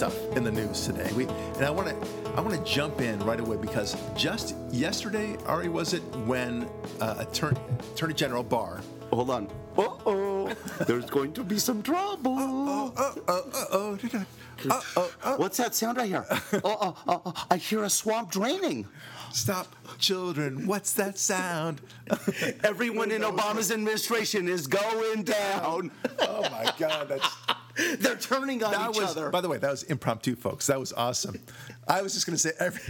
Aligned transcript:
stuff 0.00 0.34
in 0.34 0.42
the 0.42 0.50
news 0.50 0.86
today. 0.86 1.12
We 1.12 1.26
and 1.26 1.66
I 1.66 1.68
want 1.68 1.88
to 1.90 2.30
I 2.34 2.40
want 2.40 2.56
to 2.56 2.64
jump 2.64 3.02
in 3.02 3.18
right 3.18 3.38
away 3.38 3.58
because 3.58 3.94
just 4.16 4.56
yesterday, 4.70 5.36
Ari, 5.44 5.68
was 5.68 5.92
it 5.92 6.00
when 6.24 6.66
uh, 7.02 7.16
Attorney, 7.18 7.60
Attorney 7.92 8.14
General 8.14 8.42
Barr? 8.42 8.80
Hold 9.12 9.28
on. 9.28 9.46
Uh 9.76 9.88
oh, 10.06 10.54
there's 10.86 11.04
going 11.10 11.34
to 11.34 11.44
be 11.44 11.58
some 11.58 11.82
trouble. 11.82 12.34
Oh, 12.38 12.94
oh, 12.96 13.14
oh, 13.28 13.98
oh. 15.24 15.36
What's 15.36 15.58
that 15.58 15.74
sound 15.74 15.98
I 15.98 16.06
hear? 16.06 16.24
oh, 16.64 16.96
oh, 17.06 17.22
oh, 17.26 17.46
I 17.50 17.58
hear 17.58 17.84
a 17.84 17.90
swamp 17.90 18.30
draining. 18.30 18.86
Stop, 19.32 19.76
children! 19.98 20.66
What's 20.66 20.92
that 20.94 21.16
sound? 21.16 21.80
Everyone 22.64 23.12
in 23.12 23.22
Obama's 23.22 23.70
administration 23.70 24.48
is 24.48 24.66
going 24.66 25.22
down. 25.22 25.92
oh 26.20 26.42
my 26.50 26.72
God, 26.78 27.08
that's 27.08 27.28
They're 28.04 28.16
turning 28.16 28.62
on 28.64 28.72
that 28.72 28.90
each 28.90 28.96
was. 29.00 29.10
other. 29.16 29.30
By 29.30 29.40
the 29.40 29.48
way, 29.48 29.58
that 29.58 29.70
was 29.70 29.82
impromptu, 29.84 30.34
folks. 30.36 30.66
That 30.66 30.80
was 30.80 30.92
awesome. 30.92 31.38
I 31.86 32.02
was 32.02 32.14
just 32.14 32.26
going 32.26 32.34
to 32.34 32.38
say 32.38 32.52
every 32.58 32.80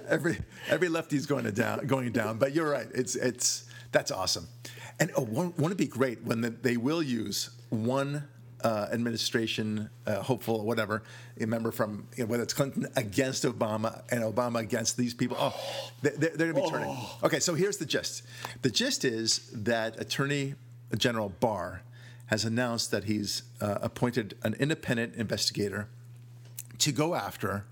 every 0.08 0.38
every 0.68 0.88
lefty's 0.88 1.26
going 1.26 1.44
to 1.44 1.52
down, 1.52 1.86
going 1.86 2.12
down. 2.12 2.38
But 2.38 2.54
you're 2.54 2.68
right. 2.70 2.86
It's 2.94 3.14
it's 3.14 3.64
that's 3.92 4.10
awesome. 4.10 4.48
And 5.00 5.10
oh, 5.16 5.22
won't, 5.22 5.58
won't 5.58 5.72
it 5.72 5.78
be 5.78 5.86
great 5.86 6.22
when 6.22 6.40
the, 6.40 6.50
they 6.50 6.76
will 6.76 7.02
use 7.02 7.50
one 7.70 8.28
uh, 8.62 8.86
administration 8.92 9.90
uh, 10.06 10.22
hopeful 10.22 10.56
or 10.56 10.64
whatever, 10.64 11.02
a 11.40 11.46
member 11.46 11.72
from 11.72 12.06
you 12.16 12.24
know, 12.24 12.30
whether 12.30 12.42
it's 12.42 12.54
Clinton 12.54 12.86
against 12.96 13.42
Obama 13.44 14.02
and 14.10 14.22
Obama 14.22 14.60
against 14.60 14.96
these 14.96 15.14
people. 15.14 15.36
Oh, 15.40 15.54
they- 16.02 16.10
they're, 16.10 16.30
they're 16.36 16.52
going 16.52 16.64
to 16.66 16.72
be 16.72 16.78
turning. 16.78 16.96
Okay, 17.24 17.40
so 17.40 17.54
here's 17.54 17.78
the 17.78 17.86
gist. 17.86 18.22
The 18.62 18.70
gist 18.70 19.04
is 19.04 19.50
that 19.52 20.00
Attorney 20.00 20.54
General 20.96 21.30
Barr 21.40 21.82
has 22.26 22.44
announced 22.44 22.90
that 22.90 23.04
he's 23.04 23.42
uh, 23.60 23.78
appointed 23.82 24.36
an 24.42 24.54
independent 24.54 25.14
investigator 25.16 25.88
to 26.78 26.92
go 26.92 27.14
after 27.14 27.64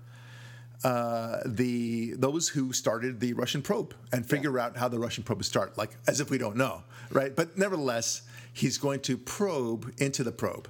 uh, 0.83 1.39
the 1.45 2.13
those 2.13 2.49
who 2.49 2.73
started 2.73 3.19
the 3.19 3.33
Russian 3.33 3.61
probe 3.61 3.93
and 4.11 4.25
figure 4.25 4.57
out 4.57 4.77
how 4.77 4.87
the 4.87 4.97
Russian 4.99 5.23
probe 5.23 5.39
would 5.39 5.45
start, 5.45 5.77
like 5.77 5.91
as 6.07 6.19
if 6.19 6.29
we 6.29 6.37
don't 6.37 6.55
know, 6.55 6.83
right? 7.11 7.35
But 7.35 7.57
nevertheless, 7.57 8.23
he's 8.53 8.77
going 8.77 9.01
to 9.01 9.17
probe 9.17 9.93
into 9.99 10.23
the 10.23 10.31
probe, 10.31 10.67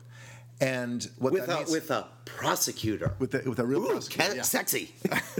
and 0.59 1.07
what 1.17 1.31
with 1.31 1.45
that 1.47 1.53
a 1.53 1.57
means 1.59 1.71
with 1.71 1.91
a 1.91 2.07
prosecutor. 2.25 3.15
with 3.19 3.33
a, 3.35 3.49
with 3.49 3.59
a 3.59 3.65
real 3.65 3.83
Ooh, 3.83 3.89
prosecutor, 3.89 4.35
yeah. 4.35 4.41
sexy. 4.41 4.93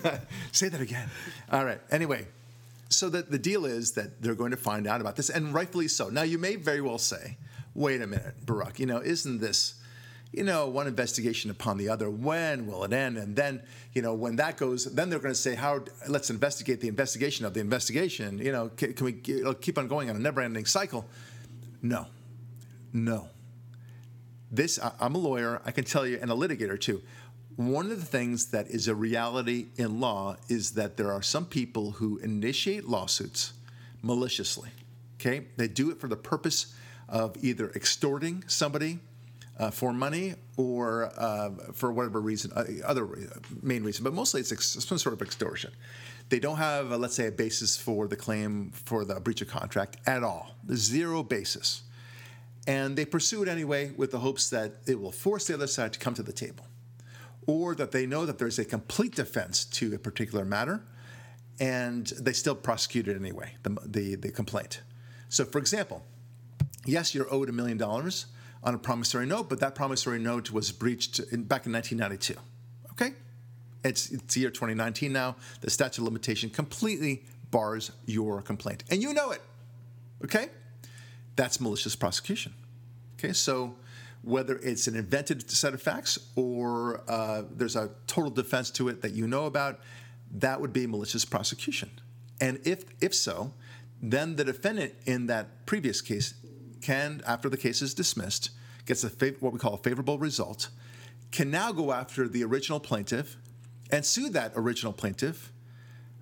Say 0.54 0.70
that 0.70 0.80
again. 0.80 1.10
All 1.52 1.66
right. 1.66 1.82
Anyway, 1.92 2.28
so 2.88 3.10
that 3.10 3.30
the 3.30 3.40
deal 3.40 3.66
is 3.66 3.92
that 3.94 4.22
they're 4.22 4.36
going 4.36 4.52
to 4.52 4.58
find 4.58 4.88
out 4.88 5.02
about 5.02 5.18
this, 5.18 5.30
and 5.30 5.54
rightfully 5.54 5.90
so. 5.90 6.10
Now, 6.10 6.24
you 6.24 6.38
may 6.38 6.56
very 6.56 6.82
well 6.82 6.98
say, 6.98 7.38
wait 7.74 8.02
a 8.02 8.08
minute, 8.08 8.46
Barack, 8.46 8.80
you 8.80 8.86
know, 8.86 9.00
isn't 9.00 9.40
this, 9.40 9.76
you 10.32 10.44
know, 10.44 10.68
one 10.68 10.88
investigation 10.88 11.52
upon 11.52 11.78
the 11.78 11.90
other? 11.90 12.10
When 12.10 12.68
will 12.68 12.84
it 12.84 12.94
end? 12.94 13.18
And 13.18 13.36
then, 13.36 13.64
you 13.94 14.02
know, 14.02 14.14
when 14.14 14.38
that 14.38 14.58
goes, 14.58 14.86
then 14.86 15.10
they're 15.10 15.20
going 15.20 15.34
to 15.34 15.40
say, 15.40 15.56
how, 15.56 15.84
let's 16.08 16.30
investigate 16.30 16.82
the 16.82 16.88
investigation 16.88 17.46
of 17.46 17.54
the 17.54 17.60
investigation. 17.60 18.38
You 18.38 18.52
know, 18.52 18.70
can, 18.70 18.94
can 18.94 19.06
we 19.06 19.14
keep 19.14 19.78
on 19.78 19.88
going 19.88 20.10
on 20.10 20.16
a 20.16 20.20
never 20.20 20.42
ending 20.42 20.66
cycle? 20.66 21.06
No. 21.82 22.08
No 22.94 23.30
this 24.52 24.80
I- 24.80 24.92
i'm 25.00 25.16
a 25.16 25.18
lawyer 25.18 25.62
i 25.66 25.72
can 25.72 25.86
tell 25.86 26.06
you 26.06 26.20
and 26.22 26.30
a 26.30 26.36
litigator 26.36 26.80
too 26.80 27.02
one 27.56 27.92
of 27.92 28.00
the 28.00 28.06
things 28.06 28.48
that 28.48 28.68
is 28.68 28.88
a 28.88 28.96
reality 28.96 29.68
in 29.78 30.00
law 30.00 30.36
is 30.50 30.72
that 30.72 30.98
there 30.98 31.12
are 31.12 31.22
some 31.22 31.46
people 31.46 31.92
who 31.92 32.18
initiate 32.20 32.88
lawsuits 32.88 33.54
maliciously 34.02 34.70
okay 35.20 35.48
they 35.58 35.68
do 35.68 35.90
it 35.90 36.00
for 36.00 36.08
the 36.08 36.16
purpose 36.18 36.76
of 37.12 37.36
either 37.44 37.70
extorting 37.76 38.44
somebody 38.48 39.00
uh, 39.60 39.70
for 39.70 39.94
money 39.94 40.34
or 40.58 41.12
uh, 41.18 41.52
for 41.74 41.92
whatever 41.92 42.20
reason 42.20 42.52
uh, 42.56 42.66
other 42.84 43.06
re- 43.06 43.28
main 43.62 43.84
reason 43.84 44.04
but 44.04 44.14
mostly 44.14 44.42
it's 44.42 44.52
ex- 44.52 44.84
some 44.84 44.98
sort 44.98 45.14
of 45.14 45.22
extortion. 45.22 45.72
They 46.30 46.40
don't 46.40 46.58
have 46.58 46.92
uh, 46.92 46.98
let's 46.98 47.16
say 47.16 47.28
a 47.28 47.32
basis 47.32 47.78
for 47.78 48.08
the 48.08 48.16
claim 48.16 48.72
for 48.72 49.06
the 49.06 49.20
breach 49.20 49.42
of 49.42 49.50
contract 49.50 49.98
at 50.08 50.24
all. 50.24 50.56
Zero 50.74 51.22
basis. 51.22 51.84
And 52.68 52.96
they 52.96 53.06
pursue 53.06 53.44
it 53.44 53.50
anyway 53.50 53.92
with 53.98 54.12
the 54.12 54.20
hopes 54.20 54.50
that 54.52 54.76
it 54.88 55.00
will 55.00 55.12
force 55.12 55.48
the 55.48 55.56
other 55.56 55.68
side 55.68 55.94
to 55.94 56.00
come 56.00 56.14
to 56.14 56.24
the 56.24 56.34
table 56.34 56.66
or 57.48 57.76
that 57.76 57.92
they 57.92 58.06
know 58.06 58.26
that 58.26 58.38
there's 58.38 58.60
a 58.60 58.66
complete 58.66 59.16
defense 59.16 59.66
to 59.66 59.94
a 59.94 60.00
particular 60.00 60.46
matter 60.46 60.82
and 61.60 62.08
they 62.20 62.34
still 62.34 62.56
prosecute 62.56 63.08
it 63.08 63.16
anyway 63.16 63.56
the, 63.64 63.78
the, 63.86 64.16
the 64.16 64.32
complaint. 64.32 64.82
So 65.28 65.44
for 65.44 65.58
example 65.60 66.04
yes 66.86 67.14
you're 67.14 67.32
owed 67.34 67.50
a 67.50 67.52
million 67.52 67.78
dollars 67.78 68.28
on 68.64 68.74
a 68.74 68.78
promissory 68.78 69.26
note 69.26 69.50
but 69.50 69.60
that 69.60 69.76
promissory 69.76 70.20
note 70.20 70.52
was 70.52 70.72
breached 70.72 71.20
in, 71.32 71.44
back 71.44 71.66
in 71.66 71.72
1992 71.72 72.36
okay 72.92 73.16
it's, 73.84 74.12
it's 74.12 74.38
year 74.38 74.50
2019 74.50 75.12
now 75.12 75.36
the 75.62 75.70
statute 75.70 76.02
of 76.02 76.06
limitation 76.06 76.50
completely 76.50 77.24
bars 77.50 77.92
your 78.06 78.42
complaint 78.42 78.84
and 78.90 79.02
you 79.02 79.14
know 79.14 79.32
it 79.32 79.42
okay 80.24 80.50
that's 81.36 81.60
malicious 81.60 81.96
prosecution. 81.96 82.54
Okay, 83.16 83.34
so 83.34 83.76
whether 84.22 84.58
it's 84.58 84.88
an 84.88 84.96
invented 84.96 85.50
set 85.50 85.74
of 85.74 85.82
facts 85.82 86.20
or 86.36 87.04
uh, 87.08 87.44
there's 87.56 87.76
a 87.76 87.90
total 88.08 88.30
defense 88.30 88.70
to 88.72 88.90
it 88.90 89.02
that 89.02 89.14
you 89.14 89.28
know 89.28 89.46
about, 89.46 89.80
that 90.34 90.62
would 90.62 90.74
be 90.74 90.86
malicious 90.86 91.26
prosecution. 91.26 91.90
And 92.40 92.60
if 92.64 92.86
if 93.02 93.14
so, 93.14 93.54
then 94.02 94.36
the 94.36 94.44
defendant 94.44 94.94
in 95.06 95.28
that 95.28 95.66
previous 95.66 96.02
case 96.02 96.34
can, 96.82 97.22
after 97.26 97.50
the 97.50 97.58
case 97.58 97.82
is 97.82 97.94
dismissed, 97.94 98.52
gets 98.86 99.04
a 99.04 99.10
fav- 99.10 99.42
what 99.42 99.54
we 99.54 99.60
call 99.60 99.74
a 99.74 99.78
favorable 99.78 100.18
result, 100.20 100.70
can 101.32 101.50
now 101.50 101.72
go 101.72 101.92
after 101.92 102.28
the 102.28 102.44
original 102.44 102.80
plaintiff 102.80 103.38
and 103.92 104.06
sue 104.06 104.30
that 104.30 104.52
original 104.56 104.94
plaintiff 104.94 105.52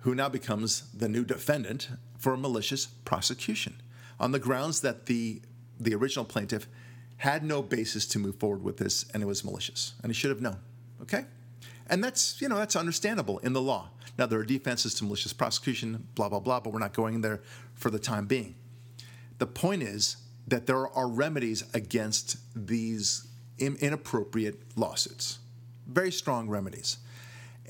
who 0.00 0.14
now 0.14 0.28
becomes 0.28 0.90
the 0.92 1.08
new 1.08 1.24
defendant 1.24 1.88
for 2.18 2.36
malicious 2.36 2.86
prosecution 2.86 3.80
on 4.18 4.32
the 4.32 4.38
grounds 4.38 4.80
that 4.80 5.06
the 5.06 5.42
the 5.78 5.94
original 5.94 6.26
plaintiff 6.26 6.66
had 7.18 7.42
no 7.42 7.62
basis 7.62 8.06
to 8.06 8.18
move 8.18 8.36
forward 8.36 8.62
with 8.62 8.76
this 8.76 9.06
and 9.14 9.22
it 9.22 9.26
was 9.26 9.44
malicious 9.44 9.94
and 10.02 10.10
he 10.10 10.14
should 10.14 10.30
have 10.30 10.42
known 10.42 10.58
okay? 11.02 11.24
And 11.88 12.04
that's 12.04 12.40
you 12.40 12.48
know 12.48 12.56
that's 12.56 12.76
understandable 12.76 13.38
in 13.38 13.52
the 13.52 13.62
law. 13.62 13.90
Now 14.18 14.26
there 14.26 14.38
are 14.38 14.44
defenses 14.44 14.94
to 14.96 15.04
malicious 15.04 15.32
prosecution 15.32 16.06
blah 16.14 16.28
blah 16.28 16.40
blah 16.40 16.60
but 16.60 16.72
we're 16.72 16.78
not 16.78 16.92
going 16.92 17.20
there 17.20 17.42
for 17.74 17.90
the 17.90 17.98
time 17.98 18.26
being. 18.26 18.54
The 19.38 19.46
point 19.46 19.82
is 19.82 20.18
that 20.50 20.66
there 20.66 20.86
are 20.88 21.08
remedies 21.08 21.64
against 21.74 22.36
these 22.54 23.26
in- 23.58 23.76
inappropriate 23.76 24.60
lawsuits 24.76 25.38
very 25.86 26.12
strong 26.12 26.48
remedies 26.48 26.98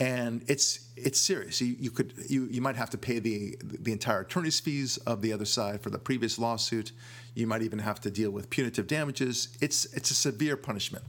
and 0.01 0.43
it's 0.49 0.89
it's 0.97 1.21
serious. 1.21 1.61
You, 1.61 1.77
you 1.79 1.91
could 1.91 2.15
you, 2.29 2.47
you 2.51 2.63
might 2.63 2.77
have 2.77 2.91
to 2.91 2.99
pay 2.99 3.19
the 3.19 3.57
the 3.63 3.93
entire 3.93 4.21
attorney's 4.21 4.59
fees 4.59 4.97
of 4.99 5.21
the 5.21 5.33
other 5.33 5.45
side 5.45 5.83
for 5.83 5.91
the 5.91 5.99
previous 5.99 6.39
lawsuit. 6.39 6.93
You 7.35 7.47
might 7.47 7.63
even 7.63 7.79
have 7.79 8.01
to 8.01 8.11
deal 8.11 8.31
with 8.31 8.49
punitive 8.49 8.87
damages. 8.87 9.49
It's 9.61 9.85
it's 9.93 10.11
a 10.11 10.15
severe 10.15 10.57
punishment. 10.57 11.05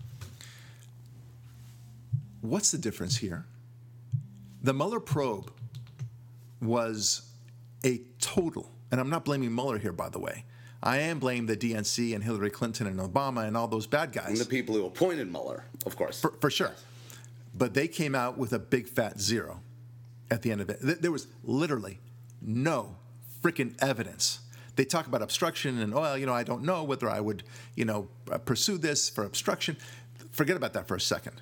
What's 2.42 2.72
the 2.72 2.78
difference 2.78 3.18
here? 3.18 3.46
The 4.62 4.74
Mueller 4.74 5.00
probe 5.00 5.52
was 6.62 7.22
a 7.86 8.02
total, 8.20 8.72
and 8.92 9.00
I'm 9.00 9.10
not 9.10 9.26
blaming 9.26 9.56
Mueller 9.56 9.78
here, 9.78 9.94
by 9.94 10.10
the 10.10 10.20
way. 10.20 10.44
I 10.84 10.98
am 10.98 11.20
blaming 11.20 11.46
the 11.46 11.56
DNC 11.56 12.16
and 12.16 12.24
Hillary 12.24 12.50
Clinton 12.50 12.88
and 12.88 13.00
Obama 13.00 13.48
and 13.48 13.56
all 13.56 13.68
those 13.68 13.86
bad 13.86 14.12
guys 14.12 14.30
and 14.30 14.38
the 14.38 14.46
people 14.46 14.76
who 14.76 14.86
appointed 14.86 15.32
Mueller, 15.32 15.66
of 15.86 15.96
course. 15.96 16.20
for, 16.20 16.32
for 16.42 16.50
sure. 16.50 16.72
But 17.54 17.74
they 17.74 17.88
came 17.88 18.16
out 18.16 18.38
with 18.38 18.54
a 18.54 18.60
big 18.60 18.88
fat 18.88 19.20
zero 19.20 19.62
at 20.32 20.42
the 20.42 20.52
end 20.52 20.62
of 20.62 20.70
it. 20.70 20.80
There 20.82 21.12
was 21.12 21.28
literally 21.44 22.00
no 22.42 22.96
freaking 23.44 23.76
evidence. 23.82 24.40
They 24.76 24.86
talk 24.86 25.06
about 25.06 25.22
obstruction 25.22 25.80
and, 25.80 25.94
well, 25.94 26.18
you 26.18 26.26
know, 26.26 26.34
I 26.34 26.44
don't 26.44 26.64
know 26.64 26.84
whether 26.84 27.10
I 27.10 27.20
would, 27.20 27.44
you 27.76 27.86
know, 27.86 28.08
uh, 28.32 28.38
pursue 28.40 28.78
this 28.78 29.10
for 29.10 29.24
obstruction. 29.24 29.78
Forget 30.32 30.56
about 30.56 30.74
that 30.74 30.88
for 30.88 30.96
a 30.96 31.02
second. 31.02 31.42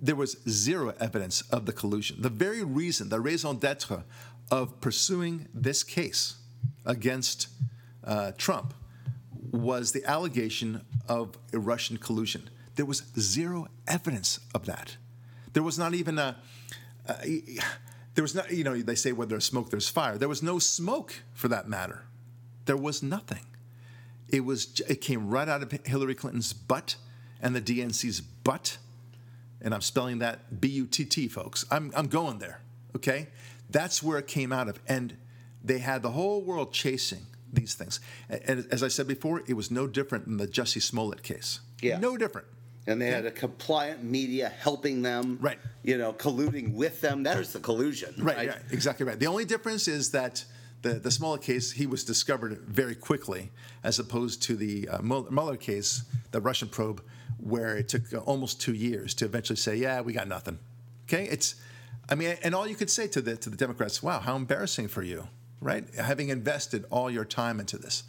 There 0.00 0.16
was 0.16 0.38
zero 0.48 0.94
evidence 0.98 1.42
of 1.42 1.66
the 1.66 1.72
collusion. 1.72 2.22
The 2.22 2.30
very 2.30 2.64
reason, 2.64 3.10
the 3.10 3.20
raison 3.20 3.58
d'etre 3.58 4.02
of 4.50 4.80
pursuing 4.80 5.46
this 5.54 5.84
case 5.84 6.36
against 6.86 7.48
uh, 8.02 8.32
Trump 8.38 8.74
was 9.52 9.92
the 9.92 10.04
allegation 10.04 10.84
of 11.08 11.36
a 11.52 11.58
Russian 11.58 11.96
collusion. 11.96 12.48
There 12.76 12.86
was 12.86 13.02
zero 13.18 13.68
evidence 13.86 14.40
of 14.54 14.66
that. 14.66 14.96
There 15.52 15.62
was 15.62 15.78
not 15.78 15.94
even 15.94 16.18
a. 16.18 16.36
Uh, 17.08 17.14
there 18.14 18.22
was 18.22 18.34
not, 18.34 18.50
you 18.50 18.64
know, 18.64 18.76
they 18.76 18.94
say 18.94 19.12
where 19.12 19.26
there's 19.26 19.44
smoke, 19.44 19.70
there's 19.70 19.88
fire. 19.88 20.18
There 20.18 20.28
was 20.28 20.42
no 20.42 20.58
smoke 20.58 21.14
for 21.32 21.48
that 21.48 21.68
matter. 21.68 22.04
There 22.66 22.76
was 22.76 23.02
nothing. 23.02 23.46
It 24.28 24.44
was. 24.44 24.80
It 24.88 25.00
came 25.00 25.28
right 25.28 25.48
out 25.48 25.62
of 25.62 25.72
Hillary 25.84 26.14
Clinton's 26.14 26.52
butt 26.52 26.96
and 27.42 27.56
the 27.56 27.60
DNC's 27.60 28.20
butt, 28.20 28.78
and 29.60 29.74
I'm 29.74 29.80
spelling 29.80 30.18
that 30.18 30.60
B-U-T-T, 30.60 31.28
folks. 31.28 31.64
I'm 31.70 31.92
I'm 31.96 32.06
going 32.06 32.38
there. 32.38 32.60
Okay, 32.94 33.28
that's 33.68 34.02
where 34.02 34.18
it 34.18 34.26
came 34.26 34.52
out 34.52 34.68
of, 34.68 34.78
and 34.86 35.16
they 35.62 35.78
had 35.78 36.02
the 36.02 36.10
whole 36.10 36.42
world 36.42 36.72
chasing 36.72 37.26
these 37.52 37.74
things. 37.74 38.00
And 38.28 38.66
as 38.70 38.82
I 38.82 38.88
said 38.88 39.06
before, 39.06 39.42
it 39.46 39.54
was 39.54 39.70
no 39.70 39.86
different 39.86 40.24
than 40.26 40.36
the 40.36 40.46
Jussie 40.48 40.82
Smollett 40.82 41.22
case. 41.22 41.60
Yeah. 41.82 41.98
No 41.98 42.16
different. 42.16 42.46
And 42.86 43.00
they 43.00 43.10
had 43.10 43.26
a 43.26 43.30
compliant 43.30 44.02
media 44.02 44.48
helping 44.48 45.02
them, 45.02 45.38
Right. 45.40 45.58
You 45.84 45.98
know, 45.98 46.12
colluding 46.12 46.72
with 46.74 47.00
them. 47.00 47.22
There's 47.22 47.52
the 47.52 47.60
collusion, 47.60 48.14
Right, 48.18 48.36
right? 48.36 48.48
right, 48.48 48.58
exactly 48.70 49.06
right. 49.06 49.18
The 49.18 49.26
only 49.26 49.44
difference 49.44 49.86
is 49.86 50.10
that 50.12 50.44
the, 50.82 50.94
the 50.94 51.10
Smollett 51.10 51.42
case, 51.42 51.72
he 51.72 51.86
was 51.86 52.04
discovered 52.04 52.58
very 52.66 52.94
quickly, 52.94 53.50
as 53.84 53.98
opposed 53.98 54.42
to 54.44 54.56
the 54.56 54.88
uh, 54.88 55.02
Mueller 55.02 55.30
Mueller 55.30 55.56
case, 55.56 56.04
the 56.30 56.40
Russian 56.40 56.68
probe, 56.68 57.02
where 57.38 57.76
it 57.76 57.88
took 57.88 58.12
uh, 58.14 58.18
almost 58.18 58.60
two 58.60 58.74
years 58.74 59.12
to 59.14 59.24
eventually 59.26 59.56
say, 59.56 59.76
yeah, 59.76 60.00
we 60.00 60.12
got 60.14 60.26
nothing. 60.26 60.58
Okay, 61.04 61.24
it's, 61.24 61.54
I 62.08 62.14
mean, 62.14 62.36
and 62.42 62.54
all 62.54 62.66
you 62.66 62.74
could 62.76 62.90
say 62.90 63.06
to 63.08 63.20
the 63.20 63.36
to 63.36 63.50
the 63.50 63.56
Democrats, 63.56 64.02
wow, 64.02 64.20
how 64.20 64.36
embarrassing 64.36 64.88
for 64.88 65.02
you, 65.02 65.28
right? 65.60 65.84
Having 65.94 66.30
invested 66.30 66.84
all 66.90 67.10
your 67.10 67.24
time 67.24 67.60
into 67.60 67.78
this. 67.78 68.04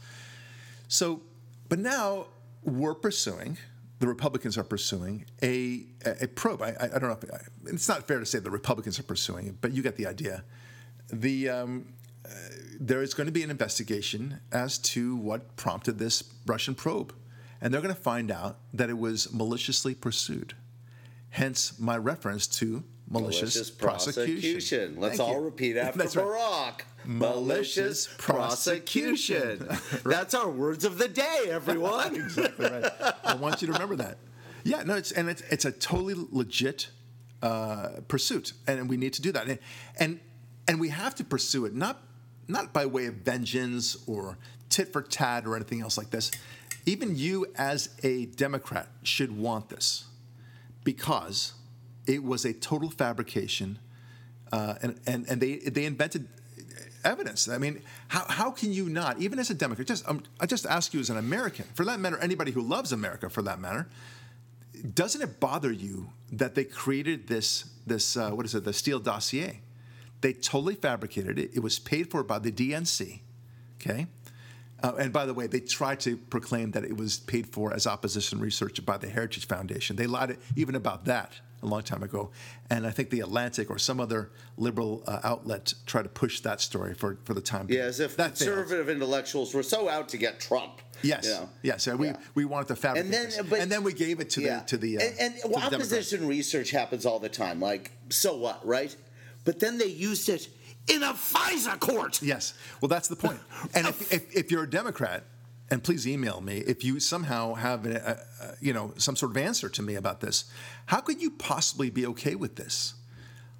So, 0.87 1.21
but 1.69 1.79
now 1.79 2.27
we're 2.63 2.95
pursuing, 2.95 3.57
the 3.99 4.07
Republicans 4.07 4.57
are 4.57 4.63
pursuing 4.63 5.25
a, 5.43 5.85
a, 6.05 6.27
probe. 6.27 6.61
I, 6.61 6.69
I, 6.79 6.85
I 6.85 6.87
don't 6.87 7.03
know 7.03 7.17
if 7.21 7.31
I, 7.31 7.37
it's 7.67 7.87
not 7.87 8.07
fair 8.07 8.19
to 8.19 8.25
say 8.25 8.39
the 8.39 8.49
Republicans 8.49 8.99
are 8.99 9.03
pursuing 9.03 9.47
it, 9.47 9.55
but 9.61 9.71
you 9.71 9.83
get 9.83 9.95
the 9.95 10.07
idea. 10.07 10.43
The 11.11 11.49
um, 11.49 11.93
uh, 12.25 12.29
there 12.79 13.01
is 13.01 13.13
going 13.13 13.25
to 13.25 13.31
be 13.31 13.43
an 13.43 13.51
investigation 13.51 14.39
as 14.51 14.77
to 14.77 15.15
what 15.15 15.55
prompted 15.55 15.99
this 15.99 16.23
Russian 16.45 16.75
probe, 16.75 17.13
and 17.61 17.73
they're 17.73 17.81
going 17.81 17.93
to 17.93 18.01
find 18.01 18.31
out 18.31 18.57
that 18.73 18.89
it 18.89 18.97
was 18.97 19.31
maliciously 19.33 19.93
pursued. 19.93 20.55
Hence, 21.29 21.79
my 21.79 21.97
reference 21.97 22.47
to 22.47 22.83
malicious, 23.11 23.41
Malicious 23.41 23.69
prosecution. 23.71 24.25
prosecution. 24.35 24.99
Let's 24.99 25.17
Thank 25.17 25.29
all 25.29 25.35
you. 25.35 25.41
repeat 25.45 25.77
after 25.85 25.99
That's 25.99 26.15
right. 26.15 26.25
Barack. 26.25 26.81
Malicious 27.03 28.07
prosecution. 28.17 29.67
That's 30.05 30.33
our 30.33 30.49
words 30.49 30.85
of 30.85 30.97
the 30.97 31.07
day, 31.07 31.45
everyone. 31.49 32.15
exactly 32.25 32.69
right. 32.69 32.91
I 33.23 33.35
want 33.35 33.61
you 33.61 33.67
to 33.67 33.73
remember 33.73 33.95
that. 33.97 34.17
Yeah, 34.63 34.83
no, 34.83 34.95
it's 34.95 35.11
and 35.11 35.27
it's 35.29 35.41
it's 35.49 35.65
a 35.65 35.71
totally 35.71 36.13
legit 36.31 36.89
uh, 37.41 38.01
pursuit, 38.07 38.53
and 38.67 38.87
we 38.87 38.97
need 38.97 39.13
to 39.13 39.21
do 39.21 39.31
that, 39.31 39.47
and, 39.47 39.57
and 39.99 40.19
and 40.67 40.79
we 40.79 40.89
have 40.89 41.15
to 41.15 41.23
pursue 41.23 41.65
it 41.65 41.73
not 41.73 42.03
not 42.47 42.71
by 42.71 42.85
way 42.85 43.07
of 43.07 43.15
vengeance 43.15 43.97
or 44.07 44.37
tit 44.69 44.93
for 44.93 45.01
tat 45.01 45.47
or 45.47 45.55
anything 45.55 45.81
else 45.81 45.97
like 45.97 46.11
this. 46.11 46.29
Even 46.85 47.15
you, 47.15 47.47
as 47.55 47.89
a 48.03 48.25
Democrat, 48.27 48.87
should 49.03 49.35
want 49.35 49.69
this 49.69 50.05
because 50.83 51.53
it 52.05 52.23
was 52.23 52.45
a 52.45 52.53
total 52.53 52.89
fabrication, 52.89 53.79
uh, 54.51 54.75
and, 54.81 54.99
and 55.05 55.27
and 55.27 55.41
they 55.41 55.57
they 55.57 55.85
invented 55.85 56.27
evidence. 57.03 57.47
I 57.47 57.57
mean, 57.57 57.81
how, 58.07 58.25
how 58.27 58.51
can 58.51 58.71
you 58.71 58.89
not, 58.89 59.19
even 59.19 59.39
as 59.39 59.49
a 59.49 59.53
Democrat, 59.53 59.87
just 59.87 60.07
um, 60.07 60.23
I 60.39 60.45
just 60.45 60.65
ask 60.65 60.93
you 60.93 60.99
as 60.99 61.09
an 61.09 61.17
American, 61.17 61.65
for 61.73 61.85
that 61.85 61.99
matter, 61.99 62.17
anybody 62.17 62.51
who 62.51 62.61
loves 62.61 62.91
America, 62.91 63.29
for 63.29 63.41
that 63.43 63.59
matter, 63.59 63.87
doesn't 64.93 65.21
it 65.21 65.39
bother 65.39 65.71
you 65.71 66.09
that 66.31 66.55
they 66.55 66.63
created 66.63 67.27
this 67.27 67.65
this 67.85 68.15
uh, 68.15 68.31
what 68.31 68.45
is 68.45 68.55
it 68.55 68.63
the 68.63 68.73
Steele 68.73 68.99
dossier? 68.99 69.61
They 70.21 70.33
totally 70.33 70.75
fabricated 70.75 71.39
it. 71.39 71.51
It 71.53 71.61
was 71.61 71.79
paid 71.79 72.11
for 72.11 72.23
by 72.23 72.39
the 72.39 72.51
DNC. 72.51 73.21
Okay. 73.81 74.07
Uh, 74.83 74.93
and 74.97 75.13
by 75.13 75.25
the 75.25 75.33
way, 75.33 75.47
they 75.47 75.59
tried 75.59 75.99
to 76.01 76.17
proclaim 76.17 76.71
that 76.71 76.83
it 76.83 76.97
was 76.97 77.19
paid 77.19 77.47
for 77.47 77.73
as 77.73 77.85
opposition 77.85 78.39
research 78.39 78.83
by 78.85 78.97
the 78.97 79.07
Heritage 79.07 79.47
Foundation. 79.47 79.95
They 79.95 80.07
lied 80.07 80.37
even 80.55 80.75
about 80.75 81.05
that 81.05 81.39
a 81.63 81.67
long 81.67 81.83
time 81.83 82.01
ago. 82.01 82.31
And 82.71 82.87
I 82.87 82.89
think 82.91 83.11
the 83.11 83.19
Atlantic 83.19 83.69
or 83.69 83.77
some 83.77 83.99
other 83.99 84.31
liberal 84.57 85.03
uh, 85.05 85.19
outlet 85.23 85.73
tried 85.85 86.03
to 86.03 86.09
push 86.09 86.39
that 86.39 86.59
story 86.59 86.95
for, 86.95 87.19
for 87.25 87.35
the 87.35 87.41
time 87.41 87.67
being. 87.67 87.79
Yeah, 87.79 87.85
as 87.85 87.99
if 87.99 88.17
that 88.17 88.35
failed. 88.37 88.55
conservative 88.55 88.89
intellectuals 88.89 89.53
were 89.53 89.61
so 89.61 89.87
out 89.87 90.09
to 90.09 90.17
get 90.17 90.39
Trump. 90.39 90.81
Yes, 91.03 91.25
you 91.25 91.31
know? 91.31 91.49
yes. 91.61 91.85
and 91.85 91.99
We, 91.99 92.07
Yeah. 92.07 92.17
we 92.33 92.45
wanted 92.45 92.69
to 92.69 92.75
fabricate 92.75 93.05
And 93.05 93.13
then- 93.13 93.45
but- 93.47 93.59
and 93.59 93.71
then 93.71 93.83
we 93.83 93.93
gave 93.93 94.19
it 94.19 94.31
to 94.31 94.41
the 94.41 94.63
to 94.67 94.77
the 94.77 94.97
uh, 94.97 95.01
and, 95.01 95.19
and 95.19 95.35
to 95.35 95.41
the 95.43 95.47
well, 95.49 95.65
opposition 95.65 96.27
research 96.27 96.71
happens 96.71 97.05
all 97.05 97.19
the 97.19 97.29
time. 97.29 97.59
Like, 97.59 97.91
so 98.09 98.35
what, 98.35 98.65
right? 98.65 98.95
But 99.43 99.59
then 99.59 99.77
they 99.77 99.87
used 99.87 100.29
it 100.29 100.47
in 100.87 101.03
a 101.03 101.13
FISA 101.13 101.79
court. 101.79 102.21
Yes. 102.21 102.53
Well, 102.79 102.89
that's 102.89 103.07
the 103.07 103.15
point. 103.15 103.39
And 103.73 103.87
if, 103.87 104.11
if, 104.11 104.35
if 104.35 104.51
you're 104.51 104.63
a 104.63 104.69
Democrat, 104.69 105.23
and 105.69 105.81
please 105.81 106.05
email 106.05 106.41
me 106.41 106.57
if 106.57 106.83
you 106.83 106.99
somehow 106.99 107.53
have 107.53 107.85
a, 107.85 108.19
a, 108.41 108.55
you 108.59 108.73
know 108.73 108.93
some 108.97 109.15
sort 109.15 109.31
of 109.31 109.37
answer 109.37 109.69
to 109.69 109.81
me 109.81 109.95
about 109.95 110.19
this. 110.19 110.51
How 110.87 110.99
could 110.99 111.21
you 111.21 111.31
possibly 111.31 111.89
be 111.89 112.05
okay 112.07 112.35
with 112.35 112.57
this? 112.57 112.95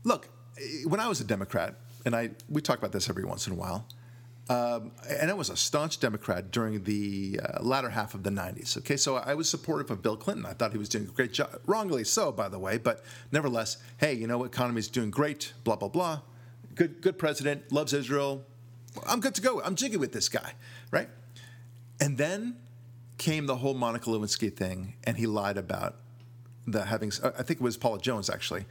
Look, 0.04 0.28
when 0.86 1.00
I 1.00 1.08
was 1.08 1.22
a 1.22 1.24
Democrat, 1.24 1.76
and 2.06 2.14
I 2.16 2.32
we 2.50 2.62
talk 2.62 2.78
about 2.78 2.92
this 2.92 3.10
every 3.10 3.24
once 3.24 3.48
in 3.48 3.54
a 3.54 3.56
while, 3.56 3.88
um, 4.50 4.92
and 5.10 5.32
I 5.32 5.34
was 5.34 5.50
a 5.50 5.56
staunch 5.56 6.02
Democrat 6.02 6.52
during 6.52 6.84
the 6.84 7.40
uh, 7.42 7.64
latter 7.64 7.90
half 7.90 8.14
of 8.14 8.24
the 8.24 8.30
90s. 8.30 8.78
Okay, 8.80 8.98
so 8.98 9.16
I 9.16 9.34
was 9.34 9.50
supportive 9.50 9.90
of 9.90 10.02
Bill 10.02 10.18
Clinton. 10.18 10.46
I 10.46 10.52
thought 10.54 10.74
he 10.74 10.78
was 10.78 10.90
doing 10.90 11.06
a 11.06 11.12
great 11.12 11.32
job, 11.32 11.62
wrongly 11.66 12.04
so, 12.04 12.32
by 12.34 12.50
the 12.50 12.60
way, 12.60 12.78
but 12.78 13.04
nevertheless, 13.32 13.78
hey, 13.98 14.14
you 14.14 14.28
know, 14.28 14.44
economy's 14.44 14.90
doing 14.90 15.10
great, 15.10 15.54
blah, 15.64 15.78
blah, 15.78 15.88
blah. 15.88 16.22
Good, 16.76 17.02
good 17.02 17.18
president, 17.18 17.72
loves 17.72 17.94
Israel. 17.94 18.46
I'm 19.08 19.20
good 19.20 19.36
to 19.36 19.42
go. 19.42 19.62
I'm 19.62 19.76
jiggy 19.76 19.98
with 19.98 20.12
this 20.12 20.30
guy, 20.30 20.54
right? 20.92 21.10
And 22.00 22.18
then 22.18 22.58
came 23.18 23.46
the 23.46 23.58
whole 23.58 23.74
Monica 23.74 24.10
Lewinsky 24.10 24.54
thing, 24.54 24.96
and 25.04 25.18
he 25.18 25.28
lied 25.28 25.58
about 25.58 25.98
the 26.68 26.86
having. 26.86 27.12
I 27.24 27.44
think 27.44 27.60
it 27.60 27.62
was 27.62 27.78
Paula 27.78 28.00
Jones 28.00 28.30
actually, 28.30 28.66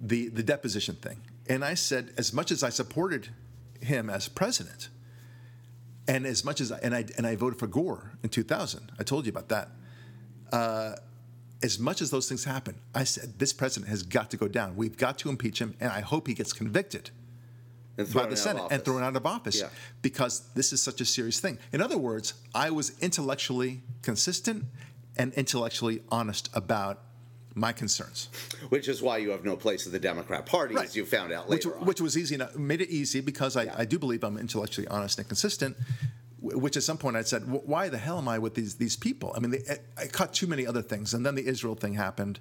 the 0.00 0.28
the 0.28 0.42
deposition 0.42 0.96
thing. 0.96 1.20
And 1.48 1.64
I 1.64 1.74
said, 1.74 2.12
as 2.16 2.32
much 2.32 2.50
as 2.50 2.62
I 2.62 2.68
supported 2.68 3.28
him 3.80 4.08
as 4.10 4.28
president, 4.28 4.88
and 6.06 6.26
as 6.26 6.44
much 6.44 6.60
as 6.60 6.72
I, 6.72 6.78
and 6.78 6.94
I 6.94 7.04
and 7.16 7.26
I 7.26 7.36
voted 7.36 7.58
for 7.58 7.66
Gore 7.66 8.12
in 8.22 8.28
2000. 8.28 8.92
I 8.98 9.02
told 9.02 9.26
you 9.26 9.30
about 9.30 9.48
that. 9.48 9.68
Uh, 10.52 10.96
as 11.62 11.78
much 11.78 12.02
as 12.02 12.10
those 12.10 12.28
things 12.28 12.44
happen, 12.44 12.74
I 12.92 13.04
said 13.04 13.38
this 13.38 13.52
president 13.52 13.88
has 13.88 14.02
got 14.02 14.30
to 14.32 14.36
go 14.36 14.48
down. 14.48 14.74
We've 14.74 14.96
got 14.96 15.16
to 15.18 15.28
impeach 15.28 15.60
him, 15.60 15.76
and 15.80 15.92
I 15.92 16.00
hope 16.00 16.26
he 16.26 16.34
gets 16.34 16.52
convicted 16.52 17.10
by 17.96 18.26
the 18.26 18.36
Senate 18.36 18.64
and 18.70 18.84
thrown 18.84 19.02
out 19.02 19.16
of 19.16 19.26
office 19.26 19.60
Yeah. 19.60 19.68
because 20.00 20.42
this 20.54 20.72
is 20.72 20.82
such 20.82 21.00
a 21.00 21.04
serious 21.04 21.40
thing. 21.40 21.58
In 21.72 21.80
other 21.82 21.98
words, 21.98 22.34
I 22.54 22.70
was 22.70 22.92
intellectually 23.00 23.82
consistent 24.02 24.64
and 25.16 25.32
intellectually 25.34 26.02
honest 26.10 26.48
about 26.54 27.00
my 27.54 27.70
concerns. 27.72 28.28
Which 28.70 28.88
is 28.88 29.02
why 29.02 29.18
you 29.18 29.30
have 29.30 29.44
no 29.44 29.56
place 29.56 29.84
in 29.84 29.92
the 29.92 29.98
Democrat 29.98 30.46
Party, 30.46 30.74
as 30.76 30.96
you 30.96 31.04
found 31.04 31.32
out 31.32 31.48
which, 31.50 31.66
later 31.66 31.78
on. 31.78 31.84
which 31.84 32.00
was 32.00 32.16
easy 32.16 32.34
enough, 32.36 32.56
made 32.56 32.80
it 32.80 32.88
easy 32.88 33.20
because 33.20 33.56
I, 33.56 33.64
Yeah. 33.64 33.74
I 33.76 33.84
do 33.84 33.98
believe 33.98 34.24
I'm 34.24 34.38
intellectually 34.38 34.88
honest 34.88 35.18
and 35.18 35.28
consistent. 35.28 35.76
Which 36.40 36.76
at 36.76 36.82
some 36.82 36.98
point 36.98 37.14
I 37.16 37.22
said, 37.22 37.42
why 37.48 37.88
the 37.88 37.98
hell 37.98 38.18
am 38.18 38.26
I 38.26 38.38
with 38.40 38.54
these 38.54 38.74
these 38.74 38.96
people? 38.96 39.32
I 39.36 39.38
mean, 39.38 39.52
they, 39.52 39.62
I 39.96 40.06
caught 40.08 40.32
too 40.34 40.48
many 40.48 40.66
other 40.66 40.82
things, 40.82 41.14
and 41.14 41.24
then 41.24 41.36
the 41.36 41.46
Israel 41.46 41.76
thing 41.76 41.94
happened. 41.94 42.40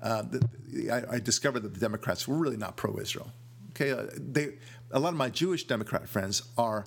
Uh, 0.00 0.22
the, 0.22 0.90
I, 0.90 1.16
I 1.16 1.18
discovered 1.18 1.60
that 1.64 1.74
the 1.74 1.80
Democrats 1.80 2.28
were 2.28 2.36
really 2.36 2.56
not 2.56 2.76
pro-Israel. 2.76 3.32
Okay, 3.80 3.92
uh, 3.92 4.06
they 4.16 4.54
a 4.90 4.98
lot 5.00 5.10
of 5.10 5.14
my 5.16 5.30
Jewish 5.30 5.64
Democrat 5.66 6.06
friends 6.08 6.42
are 6.58 6.84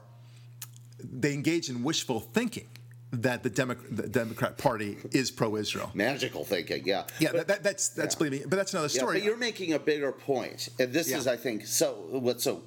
they 1.03 1.33
engage 1.33 1.69
in 1.69 1.83
wishful 1.83 2.19
thinking 2.19 2.67
that 3.11 3.43
the, 3.43 3.49
Demo- 3.49 3.75
the 3.91 4.07
Democrat 4.07 4.57
Party 4.57 4.97
is 5.11 5.29
pro-Israel. 5.31 5.91
Magical 5.93 6.43
thinking, 6.43 6.83
yeah. 6.85 7.03
Yeah, 7.19 7.29
But- 7.31 7.37
that, 7.37 7.47
that, 7.47 7.63
that's 7.63 7.89
that's 7.89 8.15
yeah. 8.15 8.19
believing, 8.19 8.41
but 8.49 8.55
that's 8.57 8.73
another 8.73 8.87
Yeah, 8.91 8.97
story. 8.99 9.19
but 9.19 9.23
you're 9.25 9.37
making 9.37 9.73
a 9.73 9.79
bigger 9.79 10.11
point, 10.11 10.69
and 10.79 10.91
this 10.93 11.09
Yeah. 11.09 11.17
is, 11.17 11.27
I 11.27 11.35
think, 11.37 11.65
so 11.65 11.93
what's 12.09 12.43
so 12.43 12.63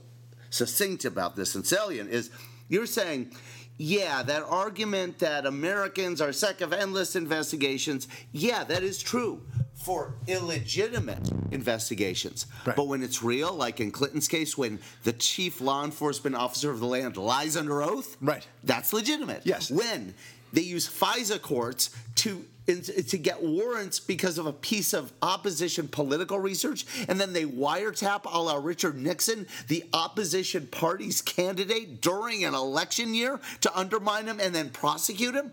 succinct 0.50 1.04
about 1.04 1.36
this 1.36 1.54
and 1.54 1.66
salient 1.66 2.10
is 2.10 2.30
you're 2.68 2.86
saying, 2.86 3.32
yeah, 3.78 4.22
that 4.22 4.42
argument 4.42 5.18
that 5.18 5.46
Americans 5.46 6.20
are 6.20 6.32
sick 6.32 6.60
of 6.60 6.72
endless 6.72 7.14
investigations, 7.16 8.08
yeah, 8.32 8.64
that 8.64 8.82
is 8.82 9.02
true 9.02 9.42
for 9.86 10.14
illegitimate 10.26 11.30
investigations. 11.52 12.46
Right. 12.66 12.74
But 12.74 12.88
when 12.88 13.04
it's 13.04 13.22
real, 13.22 13.52
like 13.54 13.78
in 13.78 13.92
Clinton's 13.92 14.26
case, 14.26 14.58
when 14.58 14.80
the 15.04 15.12
chief 15.12 15.60
law 15.60 15.84
enforcement 15.84 16.34
officer 16.34 16.72
of 16.72 16.80
the 16.80 16.86
land 16.86 17.16
lies 17.16 17.56
under 17.56 17.84
oath, 17.84 18.16
Right. 18.20 18.44
that's 18.64 18.92
legitimate. 18.92 19.42
Yes. 19.44 19.70
When 19.70 20.14
they 20.52 20.62
use 20.62 20.88
FISA 20.88 21.40
courts 21.40 21.90
to 22.16 22.44
to 22.66 23.16
get 23.16 23.40
warrants 23.44 24.00
because 24.00 24.38
of 24.38 24.46
a 24.46 24.52
piece 24.52 24.92
of 24.92 25.12
opposition 25.22 25.86
political 25.86 26.40
research, 26.40 26.84
and 27.08 27.20
then 27.20 27.32
they 27.32 27.44
wiretap 27.44 28.22
a 28.24 28.42
la 28.42 28.56
Richard 28.56 28.96
Nixon, 28.96 29.46
the 29.68 29.84
opposition 29.92 30.66
party's 30.66 31.22
candidate 31.22 32.00
during 32.00 32.44
an 32.44 32.54
election 32.54 33.14
year 33.14 33.38
to 33.60 33.78
undermine 33.78 34.26
him 34.26 34.40
and 34.40 34.52
then 34.52 34.70
prosecute 34.70 35.36
him. 35.36 35.52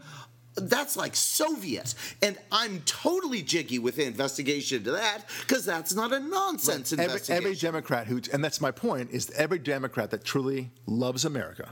That's 0.55 0.95
like 0.95 1.15
Soviet, 1.15 1.95
and 2.21 2.37
I'm 2.51 2.81
totally 2.81 3.41
jiggy 3.41 3.79
with 3.79 3.95
the 3.95 4.05
investigation 4.05 4.79
into 4.79 4.91
that 4.91 5.23
because 5.41 5.65
that's 5.65 5.95
not 5.95 6.13
a 6.13 6.19
nonsense 6.19 6.93
every, 6.93 7.05
investigation. 7.05 7.43
every 7.43 7.55
Democrat 7.55 8.07
who, 8.07 8.21
and 8.31 8.43
that's 8.43 8.61
my 8.61 8.69
point, 8.69 9.09
is 9.11 9.31
every 9.31 9.57
Democrat 9.57 10.11
that 10.11 10.23
truly 10.23 10.69
loves 10.85 11.25
America, 11.25 11.69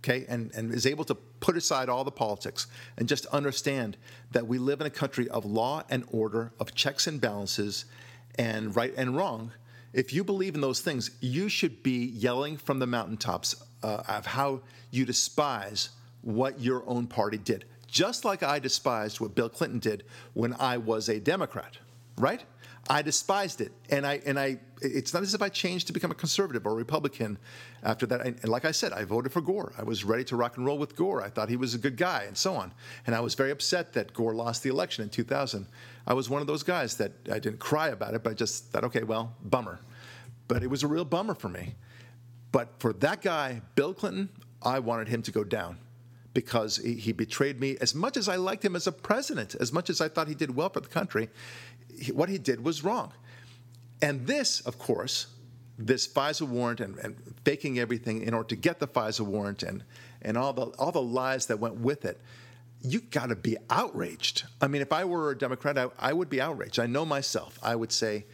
okay, 0.00 0.26
and, 0.28 0.52
and 0.54 0.74
is 0.74 0.84
able 0.84 1.04
to 1.04 1.14
put 1.14 1.56
aside 1.56 1.88
all 1.88 2.04
the 2.04 2.10
politics 2.10 2.66
and 2.98 3.08
just 3.08 3.24
understand 3.26 3.96
that 4.32 4.46
we 4.46 4.58
live 4.58 4.82
in 4.82 4.86
a 4.86 4.90
country 4.90 5.28
of 5.30 5.46
law 5.46 5.82
and 5.88 6.04
order, 6.12 6.52
of 6.60 6.74
checks 6.74 7.06
and 7.06 7.22
balances, 7.22 7.86
and 8.38 8.76
right 8.76 8.92
and 8.96 9.16
wrong. 9.16 9.52
If 9.94 10.12
you 10.12 10.22
believe 10.22 10.54
in 10.54 10.60
those 10.60 10.82
things, 10.82 11.12
you 11.20 11.48
should 11.48 11.82
be 11.82 12.06
yelling 12.06 12.58
from 12.58 12.78
the 12.78 12.86
mountaintops 12.86 13.54
uh, 13.82 14.02
of 14.06 14.26
how 14.26 14.60
you 14.90 15.06
despise 15.06 15.90
what 16.20 16.60
your 16.60 16.82
own 16.86 17.06
party 17.06 17.38
did. 17.38 17.64
Just 17.88 18.24
like 18.24 18.42
I 18.42 18.58
despised 18.58 19.18
what 19.18 19.34
Bill 19.34 19.48
Clinton 19.48 19.80
did 19.80 20.04
when 20.34 20.54
I 20.60 20.76
was 20.76 21.08
a 21.08 21.18
Democrat, 21.18 21.78
right? 22.16 22.44
I 22.90 23.02
despised 23.02 23.60
it, 23.60 23.72
and 23.90 24.06
I 24.06 24.20
and 24.24 24.38
I. 24.38 24.58
It's 24.80 25.12
not 25.12 25.22
as 25.22 25.34
if 25.34 25.42
I 25.42 25.48
changed 25.48 25.88
to 25.88 25.92
become 25.92 26.10
a 26.10 26.14
conservative 26.14 26.66
or 26.66 26.70
a 26.70 26.74
Republican 26.74 27.36
after 27.82 28.06
that. 28.06 28.20
And, 28.22 28.44
like 28.44 28.64
I 28.64 28.70
said, 28.70 28.92
I 28.92 29.04
voted 29.04 29.32
for 29.32 29.40
Gore. 29.40 29.72
I 29.76 29.82
was 29.82 30.04
ready 30.04 30.24
to 30.24 30.36
rock 30.36 30.56
and 30.56 30.64
roll 30.64 30.78
with 30.78 30.96
Gore. 30.96 31.22
I 31.22 31.28
thought 31.28 31.48
he 31.48 31.56
was 31.56 31.74
a 31.74 31.78
good 31.78 31.96
guy, 31.96 32.24
and 32.26 32.36
so 32.36 32.54
on. 32.54 32.72
And 33.06 33.14
I 33.14 33.20
was 33.20 33.34
very 33.34 33.50
upset 33.50 33.92
that 33.94 34.14
Gore 34.14 34.34
lost 34.34 34.62
the 34.62 34.70
election 34.70 35.02
in 35.02 35.10
2000. 35.10 35.66
I 36.06 36.14
was 36.14 36.30
one 36.30 36.40
of 36.40 36.46
those 36.46 36.62
guys 36.62 36.96
that 36.96 37.12
I 37.30 37.38
didn't 37.38 37.58
cry 37.58 37.88
about 37.88 38.14
it, 38.14 38.22
but 38.22 38.30
I 38.30 38.34
just 38.34 38.66
thought, 38.66 38.84
okay, 38.84 39.02
well, 39.02 39.34
bummer. 39.42 39.80
But 40.46 40.62
it 40.62 40.70
was 40.70 40.82
a 40.82 40.86
real 40.86 41.04
bummer 41.04 41.34
for 41.34 41.50
me. 41.50 41.74
But 42.52 42.68
for 42.78 42.94
that 42.94 43.20
guy, 43.20 43.60
Bill 43.74 43.92
Clinton, 43.92 44.30
I 44.62 44.78
wanted 44.78 45.08
him 45.08 45.20
to 45.22 45.30
go 45.30 45.44
down 45.44 45.78
because 46.38 46.76
he, 46.76 47.10
betrayed 47.10 47.58
me. 47.58 47.76
As 47.80 47.96
much 47.96 48.16
as 48.16 48.28
I 48.28 48.36
liked 48.36 48.64
him 48.64 48.76
as 48.76 48.86
a 48.86 48.92
president, 48.92 49.56
as 49.56 49.72
much 49.72 49.90
as 49.90 50.00
I 50.00 50.08
thought 50.08 50.28
he 50.28 50.36
did 50.36 50.54
well 50.54 50.68
for 50.68 50.78
the 50.78 50.86
country, 50.86 51.30
what 52.12 52.28
he 52.28 52.38
did 52.38 52.62
was 52.62 52.84
wrong. 52.84 53.12
And 54.00 54.24
this, 54.24 54.60
of 54.60 54.78
course, 54.78 55.26
this 55.76 56.06
FISA 56.06 56.42
warrant 56.42 56.78
and, 56.78 56.96
and, 56.98 57.16
faking 57.44 57.80
everything 57.80 58.22
in 58.22 58.34
order 58.34 58.50
to 58.50 58.54
get 58.54 58.78
the 58.78 58.86
FISA 58.86 59.22
warrant 59.22 59.64
and, 59.64 59.82
and 60.22 60.38
all, 60.38 60.52
the, 60.52 60.66
all 60.78 60.92
the 60.92 61.02
lies 61.02 61.46
that 61.46 61.58
went 61.58 61.74
with 61.74 62.04
it, 62.04 62.20
you've 62.82 63.10
got 63.10 63.30
to 63.30 63.34
be 63.34 63.56
outraged. 63.68 64.44
I 64.60 64.68
mean, 64.68 64.80
if 64.80 64.92
I 64.92 65.04
were 65.06 65.32
a 65.32 65.36
Democrat, 65.36 65.76
I, 65.76 65.88
I 65.98 66.12
would 66.12 66.30
be 66.30 66.40
outraged. 66.40 66.78
I 66.78 66.86
know 66.86 67.04
myself. 67.04 67.58
I 67.64 67.74
would 67.74 67.90
say, 67.90 68.26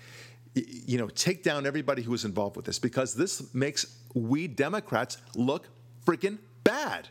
you 0.55 0.99
know, 0.99 1.09
take 1.09 1.43
down 1.43 1.65
everybody 1.65 2.03
who 2.03 2.11
was 2.11 2.27
involved 2.27 2.57
with 2.57 2.67
this 2.67 2.79
because 2.79 3.15
this 3.15 3.55
makes 3.55 3.97
we 4.13 4.47
Democrats 4.47 5.17
look 5.35 5.69
freaking 6.05 6.37
bad. 6.65 7.09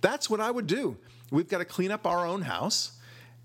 That's 0.00 0.30
what 0.30 0.40
I 0.40 0.50
would 0.50 0.66
do. 0.66 0.96
We've 1.30 1.48
got 1.48 1.58
to 1.58 1.64
clean 1.64 1.90
up 1.90 2.06
our 2.06 2.26
own 2.26 2.42
house 2.42 2.92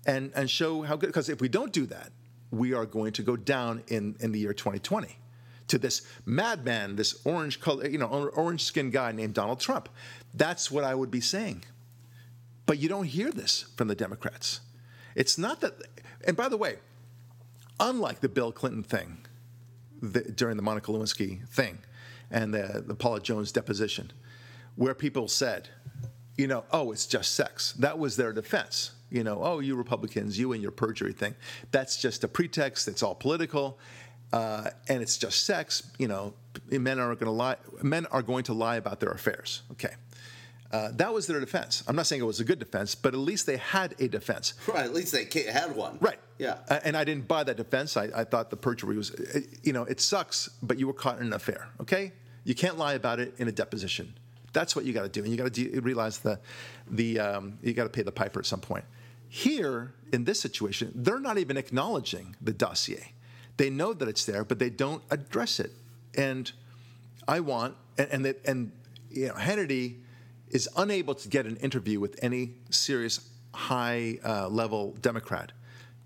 and, 0.06 0.32
and 0.34 0.48
show 0.48 0.82
how 0.82 0.96
good, 0.96 1.08
because 1.08 1.28
if 1.28 1.40
we 1.40 1.48
don't 1.48 1.72
do 1.72 1.86
that, 1.86 2.12
we 2.50 2.72
are 2.72 2.86
going 2.86 3.12
to 3.14 3.22
go 3.22 3.36
down 3.36 3.82
in, 3.88 4.16
in 4.20 4.32
the 4.32 4.38
year 4.38 4.54
2020 4.54 5.18
to 5.66 5.78
this 5.78 6.02
madman, 6.26 6.96
this 6.96 7.20
orange 7.24 7.60
color, 7.60 7.88
you 7.88 7.98
know, 7.98 8.06
orange 8.06 8.62
skinned 8.62 8.92
guy 8.92 9.12
named 9.12 9.34
Donald 9.34 9.60
Trump. 9.60 9.88
That's 10.34 10.70
what 10.70 10.84
I 10.84 10.94
would 10.94 11.10
be 11.10 11.20
saying. 11.20 11.64
But 12.66 12.78
you 12.78 12.88
don't 12.88 13.04
hear 13.04 13.30
this 13.30 13.66
from 13.76 13.88
the 13.88 13.94
Democrats. 13.94 14.60
It's 15.14 15.38
not 15.38 15.60
that, 15.60 15.74
and 16.26 16.36
by 16.36 16.48
the 16.48 16.56
way, 16.56 16.76
unlike 17.80 18.20
the 18.20 18.28
Bill 18.28 18.52
Clinton 18.52 18.82
thing 18.82 19.18
the, 20.00 20.22
during 20.22 20.56
the 20.56 20.62
Monica 20.62 20.90
Lewinsky 20.90 21.46
thing 21.48 21.78
and 22.30 22.52
the, 22.52 22.82
the 22.86 22.94
Paula 22.94 23.20
Jones 23.20 23.52
deposition, 23.52 24.12
where 24.76 24.94
people 24.94 25.28
said, 25.28 25.68
you 26.36 26.46
know, 26.46 26.64
oh, 26.72 26.92
it's 26.92 27.06
just 27.06 27.34
sex. 27.34 27.72
That 27.74 27.98
was 27.98 28.16
their 28.16 28.32
defense. 28.32 28.92
You 29.10 29.22
know, 29.22 29.40
oh, 29.42 29.60
you 29.60 29.76
Republicans, 29.76 30.38
you 30.38 30.52
and 30.52 30.62
your 30.62 30.72
perjury 30.72 31.12
thing. 31.12 31.34
That's 31.70 31.96
just 32.00 32.24
a 32.24 32.28
pretext. 32.28 32.88
It's 32.88 33.02
all 33.02 33.14
political, 33.14 33.78
uh, 34.32 34.70
and 34.88 35.02
it's 35.02 35.16
just 35.16 35.46
sex. 35.46 35.90
You 35.98 36.08
know, 36.08 36.34
men 36.70 36.98
are 36.98 37.14
going 37.14 37.26
to 37.26 37.30
lie. 37.30 37.56
Men 37.82 38.06
are 38.06 38.22
going 38.22 38.44
to 38.44 38.54
lie 38.54 38.76
about 38.76 39.00
their 39.00 39.10
affairs. 39.10 39.62
Okay. 39.72 39.94
Uh, 40.72 40.90
that 40.94 41.14
was 41.14 41.28
their 41.28 41.38
defense. 41.38 41.84
I'm 41.86 41.94
not 41.94 42.04
saying 42.06 42.20
it 42.20 42.24
was 42.24 42.40
a 42.40 42.44
good 42.44 42.58
defense, 42.58 42.96
but 42.96 43.14
at 43.14 43.20
least 43.20 43.46
they 43.46 43.58
had 43.58 43.94
a 44.00 44.08
defense. 44.08 44.54
Right. 44.66 44.84
At 44.84 44.92
least 44.92 45.12
they 45.12 45.28
had 45.48 45.76
one. 45.76 45.98
Right. 46.00 46.18
Yeah. 46.36 46.58
Uh, 46.68 46.80
and 46.82 46.96
I 46.96 47.04
didn't 47.04 47.28
buy 47.28 47.44
that 47.44 47.56
defense. 47.56 47.96
I, 47.96 48.08
I 48.12 48.24
thought 48.24 48.50
the 48.50 48.56
perjury 48.56 48.96
was, 48.96 49.12
uh, 49.12 49.40
you 49.62 49.72
know, 49.72 49.84
it 49.84 50.00
sucks, 50.00 50.48
but 50.64 50.80
you 50.80 50.88
were 50.88 50.92
caught 50.92 51.20
in 51.20 51.26
an 51.28 51.32
affair. 51.32 51.68
Okay. 51.80 52.10
You 52.42 52.56
can't 52.56 52.76
lie 52.76 52.94
about 52.94 53.20
it 53.20 53.34
in 53.38 53.46
a 53.46 53.52
deposition. 53.52 54.14
That's 54.54 54.74
what 54.74 54.86
you 54.86 54.94
got 54.94 55.02
to 55.02 55.08
do, 55.10 55.22
and 55.22 55.30
you 55.30 55.36
got 55.36 55.52
to 55.52 55.70
de- 55.70 55.80
realize 55.80 56.18
the 56.20 56.40
the 56.90 57.20
um, 57.20 57.58
you 57.62 57.74
got 57.74 57.84
to 57.84 57.90
pay 57.90 58.02
the 58.02 58.12
piper 58.12 58.38
at 58.40 58.46
some 58.46 58.60
point. 58.60 58.84
Here 59.28 59.92
in 60.12 60.24
this 60.24 60.40
situation, 60.40 60.92
they're 60.94 61.20
not 61.20 61.36
even 61.36 61.58
acknowledging 61.58 62.36
the 62.40 62.52
dossier. 62.52 63.12
They 63.56 63.68
know 63.68 63.92
that 63.92 64.08
it's 64.08 64.24
there, 64.24 64.44
but 64.44 64.58
they 64.58 64.70
don't 64.70 65.02
address 65.10 65.60
it. 65.60 65.72
And 66.16 66.50
I 67.28 67.40
want 67.40 67.74
and 67.98 68.08
and, 68.10 68.34
and 68.46 68.72
you 69.10 69.28
know 69.28 69.34
Hannity 69.34 69.96
is 70.48 70.68
unable 70.76 71.14
to 71.16 71.28
get 71.28 71.46
an 71.46 71.56
interview 71.56 71.98
with 72.00 72.18
any 72.22 72.54
serious 72.70 73.28
high 73.52 74.18
uh, 74.24 74.48
level 74.48 74.92
Democrat 75.00 75.52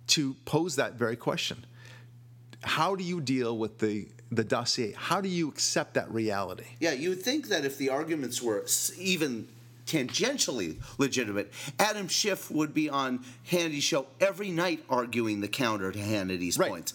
to 0.08 0.34
pose 0.44 0.76
that 0.76 0.94
very 0.94 1.16
question. 1.16 1.66
How 2.62 2.96
do 2.96 3.04
you 3.04 3.20
deal 3.20 3.56
with 3.58 3.78
the 3.78 4.08
the 4.30 4.44
dossier. 4.44 4.92
How 4.96 5.20
do 5.20 5.28
you 5.28 5.48
accept 5.48 5.94
that 5.94 6.10
reality? 6.12 6.64
Yeah, 6.80 6.92
you 6.92 7.10
would 7.10 7.22
think 7.22 7.48
that 7.48 7.64
if 7.64 7.78
the 7.78 7.90
arguments 7.90 8.42
were 8.42 8.64
even 8.98 9.48
tangentially 9.86 10.76
legitimate, 10.98 11.50
Adam 11.78 12.08
Schiff 12.08 12.50
would 12.50 12.74
be 12.74 12.90
on 12.90 13.24
Hannity's 13.44 13.84
show 13.84 14.06
every 14.20 14.50
night 14.50 14.84
arguing 14.90 15.40
the 15.40 15.48
counter 15.48 15.90
to 15.90 15.98
Hannity's 15.98 16.58
right. 16.58 16.70
points, 16.70 16.92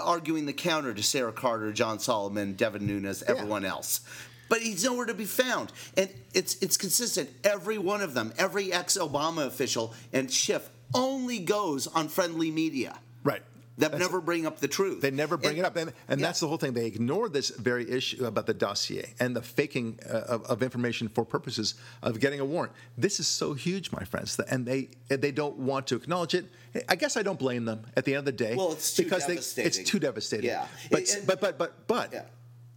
arguing 0.00 0.46
the 0.46 0.52
counter 0.52 0.94
to 0.94 1.02
Sarah 1.02 1.32
Carter, 1.32 1.72
John 1.72 1.98
Solomon, 1.98 2.52
Devin 2.52 2.86
Nunes, 2.86 3.22
everyone 3.24 3.62
yeah. 3.62 3.70
else. 3.70 4.00
But 4.48 4.60
he's 4.60 4.84
nowhere 4.84 5.06
to 5.06 5.14
be 5.14 5.24
found. 5.24 5.72
And 5.96 6.08
it's 6.32 6.54
it's 6.62 6.76
consistent. 6.76 7.30
Every 7.42 7.78
one 7.78 8.00
of 8.00 8.14
them, 8.14 8.32
every 8.38 8.72
ex-Obama 8.72 9.44
official 9.44 9.92
and 10.12 10.30
Schiff 10.30 10.70
only 10.94 11.40
goes 11.40 11.88
on 11.88 12.08
friendly 12.08 12.52
media. 12.52 12.96
Right 13.24 13.42
that 13.78 13.92
that's, 13.92 14.00
never 14.00 14.20
bring 14.20 14.46
up 14.46 14.58
the 14.58 14.68
truth. 14.68 15.02
They 15.02 15.10
never 15.10 15.36
bring 15.36 15.58
and, 15.58 15.60
it 15.60 15.64
up, 15.64 15.76
and, 15.76 15.92
and 16.08 16.20
yeah. 16.20 16.26
that's 16.26 16.40
the 16.40 16.48
whole 16.48 16.56
thing. 16.56 16.72
They 16.72 16.86
ignore 16.86 17.28
this 17.28 17.50
very 17.50 17.90
issue 17.90 18.24
about 18.24 18.46
the 18.46 18.54
dossier 18.54 19.14
and 19.20 19.36
the 19.36 19.42
faking 19.42 20.00
uh, 20.08 20.20
of, 20.28 20.44
of, 20.44 20.62
information 20.62 21.08
for 21.08 21.24
purposes 21.24 21.74
of 22.02 22.18
getting 22.18 22.40
a 22.40 22.44
warrant. 22.44 22.72
This 22.96 23.20
is 23.20 23.26
so 23.26 23.52
huge, 23.52 23.92
my 23.92 24.04
friends, 24.04 24.38
and 24.40 24.64
they 24.64 24.88
they 25.08 25.30
don't 25.30 25.58
want 25.58 25.86
to 25.88 25.96
acknowledge 25.96 26.34
it. 26.34 26.46
I 26.88 26.96
guess 26.96 27.16
I 27.16 27.22
don't 27.22 27.38
blame 27.38 27.66
them 27.66 27.86
at 27.96 28.04
the 28.04 28.12
end 28.12 28.20
of 28.20 28.24
the 28.24 28.32
day. 28.32 28.54
Well, 28.56 28.72
it's 28.72 28.94
too 28.94 29.04
because 29.04 29.26
devastating. 29.26 29.70
They, 29.70 29.80
it's 29.80 29.90
too 29.90 29.98
devastating. 29.98 30.46
Yeah, 30.46 30.66
but 30.90 31.08
and, 31.10 31.26
but 31.26 31.40
but 31.40 31.58
but 31.58 31.86
but 31.86 32.12
yeah. 32.12 32.22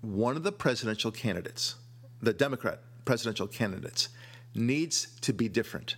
one 0.01 0.36
of 0.36 0.44
the 0.44 0.51
presidential 0.51 1.12
candidates, 1.12 1.75
the 2.22 2.34
Democrat 2.34 2.82
presidential 3.06 3.48
candidates, 3.48 4.10
needs 4.53 5.08
to 5.22 5.32
be 5.32 5.48
different. 5.48 5.96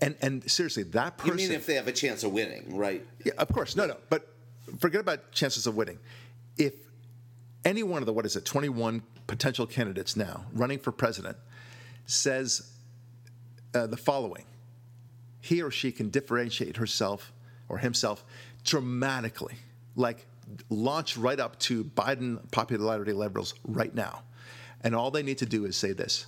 And 0.00 0.16
and 0.20 0.50
seriously, 0.50 0.82
that 0.84 1.18
person. 1.18 1.38
You 1.38 1.48
mean 1.48 1.56
if 1.56 1.66
they 1.66 1.74
have 1.74 1.88
a 1.88 1.92
chance 1.92 2.24
of 2.24 2.32
winning, 2.32 2.76
right? 2.76 3.06
Yeah, 3.24 3.32
of 3.38 3.48
course. 3.48 3.76
No, 3.76 3.86
no. 3.86 3.96
But 4.10 4.28
forget 4.78 5.00
about 5.00 5.32
chances 5.32 5.66
of 5.66 5.76
winning. 5.76 5.98
If 6.56 6.74
any 7.64 7.82
one 7.82 8.02
of 8.02 8.06
the 8.06 8.12
what 8.12 8.26
is 8.26 8.36
it, 8.36 8.44
21 8.44 9.02
potential 9.26 9.66
candidates 9.66 10.16
now 10.16 10.44
running 10.52 10.78
for 10.78 10.92
president 10.92 11.36
says 12.06 12.70
uh, 13.74 13.86
the 13.86 13.96
following, 13.96 14.44
he 15.40 15.62
or 15.62 15.70
she 15.70 15.92
can 15.92 16.10
differentiate 16.10 16.76
herself 16.76 17.32
or 17.68 17.78
himself 17.78 18.24
dramatically, 18.64 19.54
like 19.96 20.26
launch 20.68 21.16
right 21.16 21.40
up 21.40 21.58
to 21.58 21.84
Biden 21.84 22.50
popularity 22.50 23.12
levels 23.12 23.54
right 23.66 23.94
now. 23.94 24.22
And 24.82 24.94
all 24.94 25.10
they 25.10 25.22
need 25.22 25.38
to 25.38 25.46
do 25.46 25.64
is 25.64 25.76
say 25.76 25.92
this. 25.92 26.26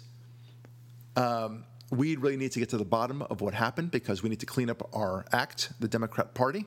Um, 1.15 1.65
we 1.91 2.17
really 2.17 2.37
need 2.37 2.53
to 2.53 2.59
get 2.59 2.71
to 2.71 2.79
the 2.79 2.85
bottom 2.85 3.23
of 3.23 3.41
what 3.41 3.55
happened 3.55 3.91
because 3.91 4.23
we 4.23 4.29
need 4.29 4.41
to 4.41 4.47
clean 4.47 4.71
up 4.71 4.89
our 4.95 5.25
act, 5.33 5.73
the 5.81 5.89
Democrat 5.89 6.35
Party. 6.35 6.67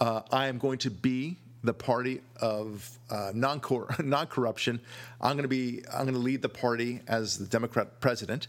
Uh, 0.00 0.22
I 0.30 0.46
am 0.48 0.58
going 0.58 0.78
to 0.78 0.90
be 0.90 1.36
the 1.62 1.74
party 1.74 2.20
of 2.40 2.90
uh, 3.10 3.32
non 3.34 3.60
corruption. 3.60 4.80
I'm 5.20 5.32
going 5.32 5.42
to 5.42 5.48
be 5.48 5.82
I'm 5.92 6.02
going 6.02 6.14
to 6.14 6.20
lead 6.20 6.42
the 6.42 6.48
party 6.48 7.00
as 7.06 7.38
the 7.38 7.46
Democrat 7.46 8.00
president. 8.00 8.48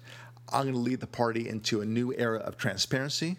I'm 0.51 0.63
going 0.63 0.73
to 0.73 0.79
lead 0.79 0.99
the 0.99 1.07
party 1.07 1.47
into 1.47 1.81
a 1.81 1.85
new 1.85 2.13
era 2.17 2.39
of 2.39 2.57
transparency. 2.57 3.37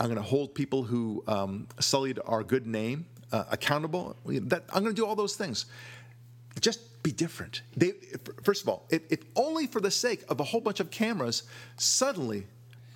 I'm 0.00 0.06
going 0.06 0.16
to 0.16 0.22
hold 0.22 0.54
people 0.54 0.84
who 0.84 1.22
um, 1.26 1.68
sullied 1.80 2.18
our 2.24 2.42
good 2.42 2.66
name 2.66 3.06
uh, 3.32 3.44
accountable. 3.50 4.16
That 4.24 4.64
I'm 4.72 4.82
going 4.82 4.94
to 4.94 5.00
do 5.00 5.06
all 5.06 5.16
those 5.16 5.36
things. 5.36 5.66
Just 6.60 6.80
be 7.02 7.12
different. 7.12 7.62
They, 7.76 7.92
first 8.42 8.62
of 8.62 8.68
all, 8.68 8.86
if, 8.90 9.02
if 9.10 9.20
only 9.36 9.66
for 9.66 9.80
the 9.80 9.90
sake 9.90 10.24
of 10.28 10.40
a 10.40 10.44
whole 10.44 10.60
bunch 10.60 10.80
of 10.80 10.90
cameras 10.90 11.44
suddenly 11.76 12.46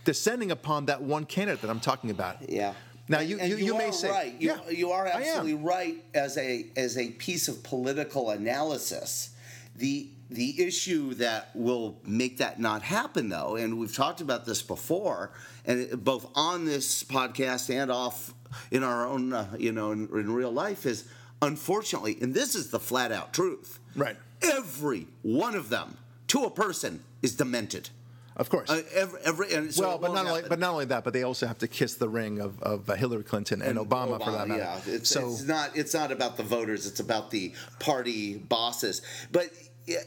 descending 0.04 0.50
upon 0.50 0.86
that 0.86 1.02
one 1.02 1.24
candidate 1.24 1.62
that 1.62 1.70
I'm 1.70 1.80
talking 1.80 2.10
about. 2.10 2.48
Yeah. 2.48 2.74
Now 3.08 3.20
you, 3.20 3.38
you, 3.40 3.56
you, 3.56 3.66
you 3.66 3.78
may 3.78 3.90
say 3.90 4.10
right. 4.10 4.34
You, 4.38 4.50
yeah, 4.50 4.70
you 4.70 4.92
are 4.92 5.06
absolutely 5.06 5.54
right 5.54 6.02
as 6.14 6.38
a 6.38 6.66
as 6.76 6.96
a 6.96 7.10
piece 7.10 7.48
of 7.48 7.62
political 7.62 8.30
analysis. 8.30 9.34
The 9.76 10.08
the 10.30 10.62
issue 10.62 11.14
that 11.14 11.50
will 11.54 11.98
make 12.04 12.38
that 12.38 12.60
not 12.60 12.82
happen 12.82 13.28
though, 13.28 13.56
and 13.56 13.78
we've 13.78 13.94
talked 13.94 14.20
about 14.20 14.46
this 14.46 14.62
before, 14.62 15.32
and 15.66 16.02
both 16.02 16.30
on 16.34 16.64
this 16.64 17.02
podcast 17.02 17.74
and 17.74 17.90
off 17.90 18.34
in 18.70 18.82
our 18.82 19.06
own 19.06 19.32
uh, 19.32 19.56
you 19.58 19.72
know 19.72 19.90
in, 19.90 20.08
in 20.12 20.32
real 20.32 20.52
life 20.52 20.86
is 20.86 21.08
unfortunately, 21.42 22.16
and 22.22 22.32
this 22.32 22.54
is 22.54 22.70
the 22.70 22.80
flat 22.80 23.10
out 23.10 23.32
truth. 23.32 23.80
Right. 23.94 24.16
Every 24.42 25.06
one 25.22 25.54
of 25.54 25.68
them 25.68 25.96
to 26.28 26.44
a 26.44 26.50
person 26.50 27.02
is 27.22 27.34
demented. 27.34 27.90
Of 28.36 28.48
course. 28.48 28.70
Uh, 28.70 28.82
every, 28.94 29.20
every 29.50 29.72
so 29.72 29.88
well, 29.88 29.98
but 29.98 30.14
not 30.14 30.26
only 30.26 30.42
but 30.48 30.58
not 30.58 30.72
only 30.72 30.86
that, 30.86 31.04
but 31.04 31.12
they 31.12 31.22
also 31.22 31.46
have 31.46 31.58
to 31.58 31.68
kiss 31.68 31.94
the 31.94 32.08
ring 32.08 32.40
of, 32.40 32.62
of 32.62 32.88
uh, 32.88 32.94
Hillary 32.94 33.24
Clinton 33.24 33.60
and, 33.60 33.78
and 33.78 33.88
Obama, 33.90 34.18
Obama, 34.18 34.24
for 34.24 34.30
that 34.30 34.48
matter. 34.48 34.60
Yeah, 34.60 34.94
it's, 34.94 35.10
so, 35.10 35.28
it's 35.28 35.42
not 35.42 35.76
it's 35.76 35.92
not 35.92 36.10
about 36.10 36.38
the 36.38 36.42
voters; 36.42 36.86
it's 36.86 37.00
about 37.00 37.30
the 37.30 37.52
party 37.78 38.36
bosses. 38.38 39.02
But 39.30 39.50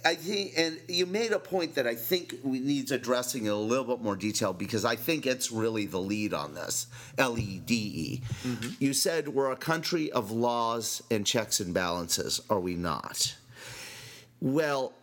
I 0.05 0.15
think, 0.15 0.53
and 0.57 0.79
you 0.87 1.05
made 1.05 1.33
a 1.33 1.39
point 1.39 1.75
that 1.75 1.85
I 1.85 1.95
think 1.95 2.35
we 2.43 2.59
needs 2.59 2.91
addressing 2.91 3.45
in 3.45 3.51
a 3.51 3.55
little 3.55 3.83
bit 3.83 4.01
more 4.01 4.15
detail 4.15 4.53
because 4.53 4.85
I 4.85 4.95
think 4.95 5.27
it's 5.27 5.51
really 5.51 5.85
the 5.85 5.99
lead 5.99 6.33
on 6.33 6.55
this. 6.55 6.87
L 7.17 7.37
E 7.37 7.61
D 7.63 7.75
E. 7.75 8.21
Mm-hmm. 8.43 8.69
You 8.79 8.93
said 8.93 9.27
we're 9.27 9.51
a 9.51 9.57
country 9.57 10.11
of 10.11 10.31
laws 10.31 11.03
and 11.11 11.27
checks 11.27 11.59
and 11.59 11.73
balances, 11.73 12.41
are 12.49 12.59
we 12.59 12.75
not? 12.75 13.35
Well, 14.45 14.93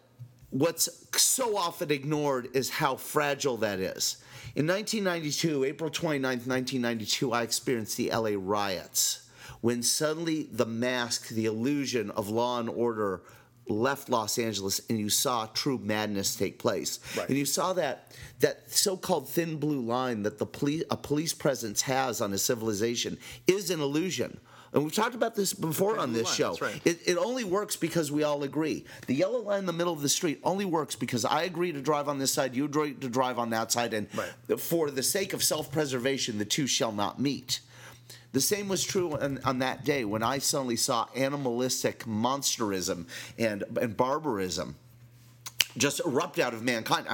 what's 0.50 0.88
so 1.20 1.56
often 1.56 1.90
ignored 1.90 2.50
is 2.54 2.70
how 2.70 2.94
fragile 2.94 3.56
that 3.56 3.80
is. 3.80 4.18
In 4.54 4.68
1992, 4.68 5.64
April 5.64 5.90
29th, 5.90 6.46
1992, 6.46 7.32
I 7.32 7.42
experienced 7.42 7.96
the 7.96 8.12
LA 8.12 8.34
riots 8.36 9.28
when 9.60 9.82
suddenly 9.82 10.44
the 10.52 10.64
mask, 10.64 11.30
the 11.30 11.46
illusion 11.46 12.12
of 12.12 12.28
law 12.28 12.60
and 12.60 12.68
order 12.68 13.22
left 13.66 14.08
Los 14.08 14.38
Angeles 14.38 14.80
and 14.88 15.00
you 15.00 15.08
saw 15.10 15.46
true 15.46 15.78
madness 15.78 16.36
take 16.36 16.60
place. 16.60 17.00
Right. 17.16 17.28
And 17.28 17.36
you 17.36 17.44
saw 17.44 17.72
that 17.72 18.12
that 18.38 18.70
so-called 18.70 19.28
thin 19.28 19.56
blue 19.56 19.80
line 19.80 20.22
that 20.22 20.38
the 20.38 20.46
police 20.46 20.84
a 20.88 20.96
police 20.96 21.32
presence 21.34 21.82
has 21.82 22.20
on 22.20 22.32
a 22.32 22.38
civilization 22.38 23.18
is 23.48 23.70
an 23.70 23.80
illusion. 23.80 24.38
And 24.72 24.82
we've 24.84 24.94
talked 24.94 25.14
about 25.14 25.34
this 25.34 25.52
before 25.52 25.98
on 25.98 26.12
this 26.14 26.26
line, 26.26 26.34
show. 26.34 26.56
right. 26.60 26.80
It, 26.84 27.00
it 27.06 27.18
only 27.18 27.44
works 27.44 27.76
because 27.76 28.10
we 28.10 28.22
all 28.22 28.42
agree. 28.42 28.84
The 29.06 29.14
yellow 29.14 29.40
line 29.40 29.60
in 29.60 29.66
the 29.66 29.72
middle 29.72 29.92
of 29.92 30.00
the 30.00 30.08
street 30.08 30.40
only 30.44 30.64
works 30.64 30.96
because 30.96 31.24
I 31.26 31.42
agree 31.42 31.72
to 31.72 31.80
drive 31.82 32.08
on 32.08 32.18
this 32.18 32.32
side, 32.32 32.54
you 32.54 32.64
agree 32.64 32.94
to 32.94 33.08
drive 33.08 33.38
on 33.38 33.50
that 33.50 33.70
side, 33.70 33.92
and 33.92 34.08
Right. 34.14 34.60
for 34.60 34.90
the 34.90 35.02
sake 35.02 35.34
of 35.34 35.42
self-preservation, 35.44 36.38
the 36.38 36.44
two 36.46 36.66
shall 36.66 36.92
not 36.92 37.20
meet. 37.20 37.60
The 38.32 38.40
same 38.40 38.66
was 38.68 38.82
true 38.82 39.12
on, 39.18 39.40
on 39.44 39.58
that 39.58 39.84
day 39.84 40.06
when 40.06 40.22
I 40.22 40.38
suddenly 40.38 40.76
saw 40.76 41.06
animalistic 41.14 42.04
monsterism 42.06 43.06
and, 43.38 43.64
and 43.78 43.94
barbarism 43.94 44.76
just 45.76 46.00
erupt 46.04 46.38
out 46.38 46.54
of 46.54 46.62
mankind. 46.62 47.06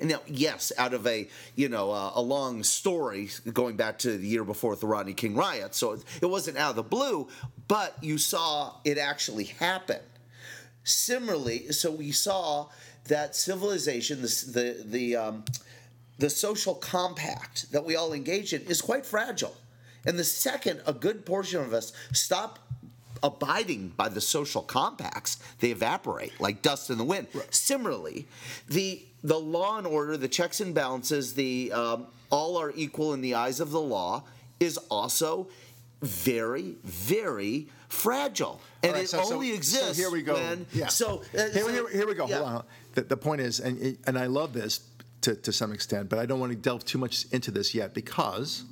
And 0.00 0.08
now, 0.08 0.20
yes, 0.26 0.72
out 0.78 0.94
of 0.94 1.06
a 1.06 1.28
you 1.54 1.68
know 1.68 1.90
uh, 1.90 2.12
a 2.14 2.22
long 2.22 2.62
story 2.62 3.30
going 3.52 3.76
back 3.76 3.98
to 4.00 4.16
the 4.16 4.26
year 4.26 4.44
before 4.44 4.76
the 4.76 4.86
Rodney 4.86 5.14
King 5.14 5.34
riot, 5.34 5.74
so 5.74 5.92
it, 6.20 6.26
wasn't 6.26 6.58
out 6.58 6.70
of 6.70 6.76
the 6.76 6.82
blue, 6.82 7.28
but 7.68 7.96
you 8.02 8.18
saw 8.18 8.74
it 8.84 8.98
actually 8.98 9.44
happen. 9.44 10.00
Similarly, 10.82 11.72
so 11.72 11.90
we 11.90 12.12
saw 12.12 12.68
that 13.04 13.34
civilization, 13.36 14.22
the 14.22 14.28
the 14.52 14.82
the, 14.84 15.16
um, 15.16 15.44
the 16.18 16.30
social 16.30 16.74
compact 16.74 17.70
that 17.72 17.84
we 17.84 17.96
all 17.96 18.12
engage 18.12 18.52
in, 18.52 18.62
is 18.62 18.80
quite 18.80 19.06
fragile. 19.06 19.56
And 20.06 20.18
the 20.18 20.24
second 20.24 20.82
a 20.86 20.92
good 20.92 21.24
portion 21.24 21.60
of 21.62 21.72
us 21.72 21.92
stop 22.12 22.58
abiding 23.24 23.88
by 23.96 24.08
the 24.08 24.20
social 24.20 24.62
compacts, 24.62 25.38
they 25.58 25.70
evaporate 25.72 26.38
like 26.40 26.62
dust 26.62 26.90
in 26.90 26.98
the 26.98 27.04
wind. 27.04 27.26
Similarly, 27.50 28.26
the 28.68 29.02
the 29.24 29.38
law 29.40 29.78
and 29.78 29.86
order, 29.86 30.16
the 30.16 30.28
checks 30.28 30.60
and 30.60 30.74
balances, 30.74 31.34
the 31.34 31.72
um, 31.72 32.06
all 32.30 32.56
are 32.58 32.72
equal 32.76 33.14
in 33.14 33.20
the 33.22 33.34
eyes 33.34 33.58
of 33.58 33.70
the 33.72 33.80
law, 33.80 34.22
is 34.60 34.76
also 34.90 35.48
very, 36.02 36.76
very 36.84 37.66
fragile, 37.88 38.60
and 38.82 38.92
right, 38.92 39.04
it 39.04 39.08
so- 39.08 39.22
so- 39.22 39.34
only 39.34 39.50
so 39.50 39.54
exists 39.56 39.96
here 39.98 40.10
we 40.10 40.22
go. 40.22 40.34
when. 40.34 40.66
Yeah. 40.72 40.88
So 40.88 41.22
uh, 41.36 41.48
Here, 41.50 41.70
here, 41.70 41.88
here 41.88 42.06
we 42.06 42.14
go. 42.14 42.26
yeah. 42.28 42.36
Hold 42.36 42.48
on. 42.48 42.64
The, 42.94 43.02
the 43.02 43.16
point 43.16 43.40
is, 43.40 43.60
and 43.60 43.96
and 44.06 44.18
I 44.18 44.26
love 44.26 44.52
this 44.52 44.80
to, 45.22 45.34
to 45.36 45.52
some 45.52 45.72
extent, 45.72 46.10
but 46.10 46.18
I 46.18 46.26
don't 46.26 46.38
want 46.40 46.52
to 46.52 46.58
delve 46.58 46.84
too 46.84 46.98
much 46.98 47.24
into 47.32 47.50
this 47.50 47.74
yet 47.74 47.94
because 47.94 48.64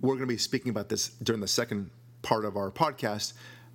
we're 0.00 0.14
going 0.14 0.20
to 0.20 0.26
be 0.26 0.36
speaking 0.38 0.70
about 0.70 0.88
this 0.88 1.08
during 1.22 1.40
the 1.40 1.48
second 1.48 1.90
part 2.22 2.44
of 2.44 2.56
our 2.56 2.70
podcast 2.70 3.32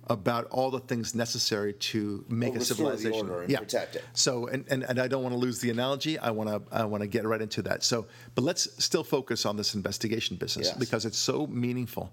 about 0.08 0.46
all 0.50 0.70
the 0.70 0.80
things 0.80 1.14
necessary 1.14 1.72
to 1.74 2.24
make 2.28 2.54
a 2.54 2.58
restore 2.58 2.90
the 2.92 2.98
civilization 2.98 3.30
and 3.30 3.56
protect 3.56 3.96
it. 3.96 4.04
So, 4.14 4.46
and, 4.46 4.64
and, 4.68 4.82
and 4.84 4.98
I 4.98 5.08
don't 5.08 5.22
want 5.22 5.34
to 5.34 5.38
lose 5.38 5.60
the 5.60 5.70
analogy. 5.70 6.18
I 6.18 6.30
want 6.30 6.48
to 6.48 6.74
I 6.74 6.84
want 6.84 7.02
to 7.02 7.06
get 7.06 7.24
right 7.24 7.40
into 7.40 7.62
that. 7.62 7.84
So, 7.84 8.06
but 8.34 8.42
let's 8.44 8.68
still 8.82 9.04
focus 9.04 9.44
on 9.46 9.56
this 9.56 9.74
investigation 9.74 10.36
business 10.36 10.68
Yes. 10.68 10.76
because 10.76 11.04
it's 11.04 11.18
so 11.18 11.46
meaningful. 11.46 12.10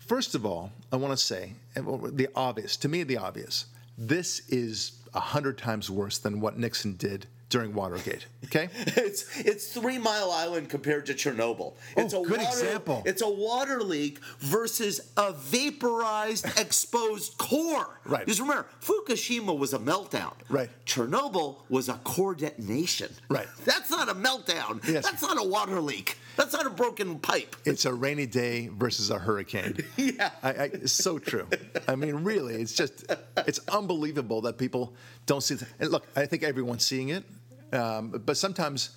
First 0.00 0.34
of 0.34 0.44
all, 0.44 0.70
I 0.92 0.96
want 0.96 1.16
to 1.18 1.24
say 1.24 1.54
the 1.74 2.28
obvious. 2.34 2.76
To 2.78 2.88
me, 2.88 3.02
the 3.04 3.16
obvious. 3.16 3.66
This 3.96 4.40
is 4.48 4.92
a 5.14 5.20
hundred 5.20 5.56
times 5.56 5.88
worse 5.90 6.18
than 6.18 6.40
what 6.40 6.58
Nixon 6.58 6.96
did 6.96 7.26
during 7.50 7.74
Watergate. 7.74 8.26
Okay. 8.46 8.68
It's 8.96 9.24
it's 9.38 9.72
Three 9.72 9.98
Mile 9.98 10.30
Island 10.30 10.68
compared 10.68 11.06
to 11.06 11.14
Chernobyl. 11.14 11.74
Oh, 11.74 11.76
it's 11.96 12.14
Oh, 12.14 12.24
a 12.24 12.26
good 12.28 12.38
water, 12.38 12.48
example. 12.50 13.02
It's 13.06 13.22
a 13.22 13.28
water 13.28 13.82
leak 13.82 14.18
versus 14.38 15.12
a 15.16 15.32
vaporized, 15.32 16.46
exposed 16.58 17.36
core. 17.38 18.00
Right. 18.04 18.26
Just 18.26 18.40
remember, 18.40 18.66
Fukushima 18.82 19.56
was 19.56 19.72
a 19.74 19.78
meltdown. 19.78 20.34
Right. 20.48 20.70
Chernobyl 20.86 21.56
was 21.68 21.88
a 21.88 21.94
core 22.04 22.34
detonation. 22.34 23.10
Right. 23.28 23.46
That's 23.64 23.90
not 23.90 24.08
a 24.08 24.14
meltdown. 24.14 24.86
Yes. 24.88 25.04
That's 25.04 25.22
not 25.22 25.38
a 25.38 25.46
water 25.48 25.80
leak. 25.80 26.18
That's 26.36 26.52
not 26.52 26.66
a 26.66 26.70
broken 26.70 27.18
pipe. 27.18 27.56
It's 27.64 27.84
a 27.84 27.94
rainy 27.94 28.26
day 28.26 28.68
versus 28.68 29.10
a 29.10 29.18
hurricane. 29.18 29.76
Yeah. 29.96 30.30
I, 30.42 30.48
I, 30.48 30.64
it's 30.64 30.92
so 30.92 31.18
true. 31.18 31.46
I 31.88 31.96
mean, 31.96 32.16
really, 32.24 32.54
it's 32.54 32.74
just, 32.74 33.04
it's 33.46 33.60
unbelievable 33.68 34.42
that 34.42 34.58
people 34.58 34.94
don't 35.26 35.42
see. 35.42 35.54
It. 35.54 35.64
And 35.78 35.90
look, 35.90 36.06
I 36.14 36.26
think 36.26 36.42
everyone's 36.42 36.84
seeing 36.84 37.08
it, 37.08 37.24
um, 37.72 38.10
but 38.10 38.36
sometimes, 38.36 38.90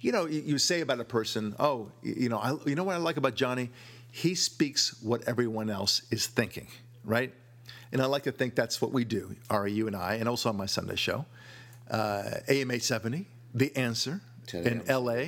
you 0.00 0.12
know, 0.12 0.26
you, 0.26 0.40
you 0.40 0.58
say 0.58 0.80
about 0.80 1.00
a 1.00 1.04
person, 1.04 1.54
oh, 1.58 1.90
you 2.02 2.28
know, 2.28 2.38
I, 2.38 2.56
you 2.66 2.74
know 2.74 2.84
what 2.84 2.94
I 2.94 2.98
like 2.98 3.16
about 3.16 3.34
Johnny? 3.36 3.70
He 4.12 4.34
speaks 4.34 5.00
what 5.02 5.26
everyone 5.26 5.70
else 5.70 6.02
is 6.10 6.26
thinking, 6.26 6.68
right? 7.04 7.32
And 7.92 8.02
I 8.02 8.06
like 8.06 8.24
to 8.24 8.32
think 8.32 8.54
that's 8.54 8.80
what 8.82 8.92
we 8.92 9.04
do, 9.04 9.34
Ari, 9.48 9.72
you 9.72 9.86
and 9.86 9.96
I, 9.96 10.14
and 10.14 10.28
also 10.28 10.48
on 10.48 10.56
my 10.56 10.66
Sunday 10.66 10.96
show, 10.96 11.26
uh, 11.90 12.22
AM 12.48 12.70
870, 12.70 13.26
The 13.54 13.76
Answer 13.76 14.20
in. 14.52 14.82
LA. 14.88 15.24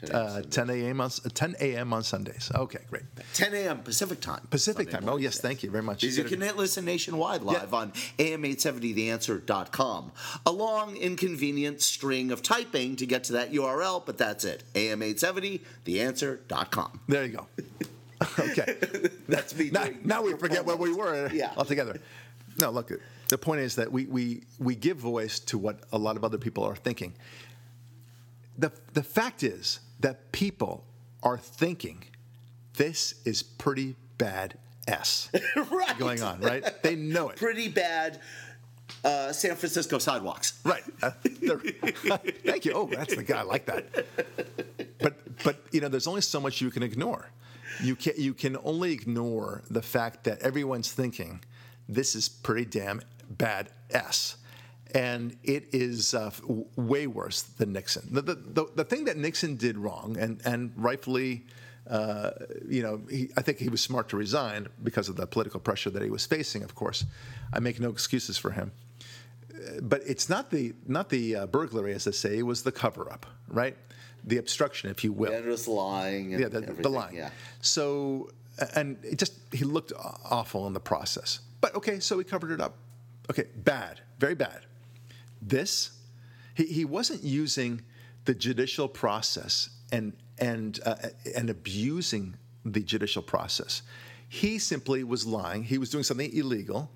10 0.00 0.10
a.m. 0.10 0.38
Uh, 0.38 0.42
10 0.42 0.70
a.m. 0.70 1.00
on 1.00 1.10
10 1.10 1.56
a.m. 1.60 1.92
on 1.92 2.02
Sundays. 2.02 2.50
Okay, 2.54 2.80
great. 2.90 3.04
10 3.34 3.54
a.m. 3.54 3.78
Pacific 3.78 4.20
time. 4.20 4.46
Pacific 4.50 4.90
Sunday 4.90 5.00
time. 5.00 5.04
Oh, 5.04 5.12
morning. 5.12 5.24
yes, 5.24 5.40
thank 5.40 5.62
you 5.62 5.70
very 5.70 5.82
much. 5.82 6.02
You 6.02 6.24
can 6.24 6.40
listen 6.56 6.84
nationwide 6.84 7.42
live 7.42 7.68
Yeah. 7.72 7.78
on 7.78 7.92
am870theanswer.com. 8.18 10.12
A 10.46 10.52
long, 10.52 10.96
inconvenient 10.96 11.80
string 11.80 12.30
of 12.30 12.42
typing 12.42 12.96
to 12.96 13.06
get 13.06 13.24
to 13.24 13.32
that 13.34 13.52
URL, 13.52 14.02
but 14.04 14.18
that's 14.18 14.44
it. 14.44 14.62
am870theanswer.com. 14.74 17.00
There 17.08 17.24
you 17.24 17.32
go. 17.32 17.46
okay. 18.38 18.76
That's 19.28 19.54
me 19.56 19.70
now, 19.70 19.88
now 20.04 20.22
we 20.22 20.34
forget 20.34 20.64
where 20.64 20.76
we 20.76 20.92
were 20.92 21.28
Yeah. 21.32 21.52
altogether. 21.56 21.98
No, 22.60 22.70
look, 22.70 22.90
the 23.28 23.38
point 23.38 23.60
is 23.60 23.76
that 23.76 23.92
we, 23.92 24.06
we, 24.06 24.42
we 24.58 24.74
give 24.74 24.96
voice 24.96 25.38
to 25.40 25.58
what 25.58 25.80
a 25.92 25.98
lot 25.98 26.16
of 26.16 26.24
other 26.24 26.38
people 26.38 26.64
are 26.64 26.74
thinking. 26.74 27.12
The, 28.58 28.72
the 28.94 29.02
fact 29.04 29.44
is 29.44 29.78
that 30.00 30.32
people 30.32 30.84
are 31.22 31.38
thinking 31.38 32.04
this 32.74 33.14
is 33.24 33.42
pretty 33.42 33.96
bad 34.18 34.56
S 34.86 35.30
right. 35.70 35.98
going 35.98 36.22
on, 36.22 36.40
right? 36.40 36.82
They 36.82 36.96
know 36.96 37.28
it. 37.28 37.36
Pretty 37.36 37.68
bad 37.68 38.20
uh, 39.04 39.32
San 39.32 39.56
Francisco 39.56 39.98
sidewalks. 39.98 40.58
Right. 40.64 40.82
Uh, 41.02 41.10
thank 42.44 42.64
you. 42.64 42.72
Oh, 42.72 42.86
that's 42.86 43.14
the 43.14 43.22
guy. 43.22 43.40
I 43.40 43.42
like 43.42 43.66
that. 43.66 44.06
But 44.98 45.42
but 45.44 45.56
you 45.72 45.80
know, 45.80 45.88
there's 45.88 46.06
only 46.06 46.22
so 46.22 46.40
much 46.40 46.60
you 46.60 46.70
can 46.70 46.82
ignore. 46.82 47.30
You 47.82 47.96
can 47.96 48.14
you 48.16 48.34
can 48.34 48.56
only 48.64 48.92
ignore 48.92 49.62
the 49.70 49.82
fact 49.82 50.24
that 50.24 50.40
everyone's 50.40 50.90
thinking 50.92 51.40
this 51.88 52.14
is 52.14 52.28
pretty 52.28 52.64
damn 52.64 53.00
bad 53.30 53.70
s, 53.90 54.36
and 54.94 55.36
it 55.42 55.68
is 55.72 56.14
uh, 56.14 56.30
way 56.76 57.06
worse 57.06 57.42
than 57.42 57.72
Nixon. 57.72 58.08
The, 58.10 58.22
the, 58.22 58.34
the, 58.34 58.66
the 58.76 58.84
thing 58.84 59.04
that 59.04 59.16
Nixon 59.16 59.56
did 59.56 59.78
wrong, 59.78 60.16
and 60.18 60.40
and 60.44 60.72
rightfully. 60.76 61.44
Uh, 61.88 62.32
you 62.68 62.82
know, 62.82 63.00
he, 63.08 63.30
I 63.38 63.40
think 63.40 63.56
he 63.56 63.70
was 63.70 63.80
smart 63.80 64.10
to 64.10 64.18
resign 64.18 64.68
because 64.82 65.08
of 65.08 65.16
the 65.16 65.26
political 65.26 65.58
pressure 65.58 65.88
that 65.88 66.02
he 66.02 66.10
was 66.10 66.26
facing. 66.26 66.62
Of 66.62 66.74
course, 66.74 67.06
I 67.50 67.60
make 67.60 67.80
no 67.80 67.88
excuses 67.88 68.36
for 68.36 68.50
him 68.50 68.72
but 69.82 70.02
it's 70.06 70.28
not 70.28 70.50
the 70.50 70.74
not 70.86 71.08
the 71.08 71.36
uh, 71.36 71.46
burglary, 71.46 71.94
as 71.94 72.04
they 72.04 72.12
say. 72.12 72.38
It 72.38 72.42
was 72.42 72.62
the 72.62 72.72
cover 72.72 73.10
up, 73.12 73.26
right? 73.48 73.76
The 74.24 74.38
obstruction, 74.38 74.90
if 74.90 75.04
you 75.04 75.12
will. 75.12 75.32
And 75.32 75.44
just 75.44 75.68
lying. 75.68 76.34
And 76.34 76.42
yeah, 76.42 76.48
the, 76.48 76.60
the 76.60 76.88
line. 76.88 77.14
Yeah. 77.14 77.30
So, 77.60 78.30
and 78.74 78.98
it 79.02 79.18
just 79.18 79.34
he 79.52 79.64
looked 79.64 79.92
awful 79.96 80.66
in 80.66 80.72
the 80.72 80.80
process. 80.80 81.40
But 81.60 81.74
okay, 81.74 82.00
so 82.00 82.18
he 82.18 82.24
covered 82.24 82.50
it 82.50 82.60
up. 82.60 82.76
Okay, 83.30 83.46
bad, 83.56 84.00
very 84.18 84.34
bad. 84.34 84.60
This, 85.40 85.90
he, 86.54 86.64
he 86.66 86.84
wasn't 86.84 87.22
using 87.24 87.82
the 88.24 88.34
judicial 88.34 88.88
process 88.88 89.70
and 89.92 90.12
and 90.38 90.78
uh, 90.84 90.94
and 91.36 91.50
abusing 91.50 92.36
the 92.64 92.80
judicial 92.80 93.22
process. 93.22 93.82
He 94.28 94.58
simply 94.58 95.04
was 95.04 95.24
lying. 95.26 95.64
He 95.64 95.78
was 95.78 95.88
doing 95.90 96.04
something 96.04 96.30
illegal, 96.36 96.90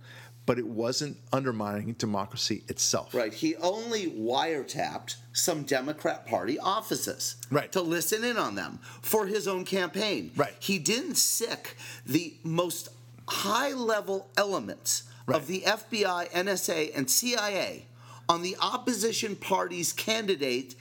but 0.44 0.59
it 0.59 0.66
wasn't 0.66 1.16
undermining 1.33 1.94
democracy 1.94 2.62
itself. 2.68 3.14
Right. 3.14 3.33
He 3.33 3.57
only 3.57 4.09
wiretapped 4.11 5.16
some 5.33 5.62
Democrat 5.62 6.26
Party 6.26 6.59
offices 6.59 7.37
Right. 7.50 7.72
to 7.72 7.81
listen 7.81 8.22
in 8.24 8.37
on 8.37 8.55
them 8.55 8.81
for 9.00 9.26
his 9.26 9.48
own 9.48 9.64
campaign. 9.64 10.33
Right. 10.37 10.55
He 10.59 10.78
didn't 10.78 11.14
sick 11.14 11.76
the 12.05 12.35
most 12.42 12.90
high 13.28 13.72
level 13.72 14.28
elements 14.37 15.05
Right. 15.26 15.37
of 15.40 15.46
the 15.46 15.62
FBI, 15.64 16.28
NSA, 16.33 16.90
and 16.94 17.09
CIA 17.09 17.87
on 18.28 18.42
the 18.42 18.56
opposition 18.61 19.37
party's 19.37 19.92
candidate 19.92 20.74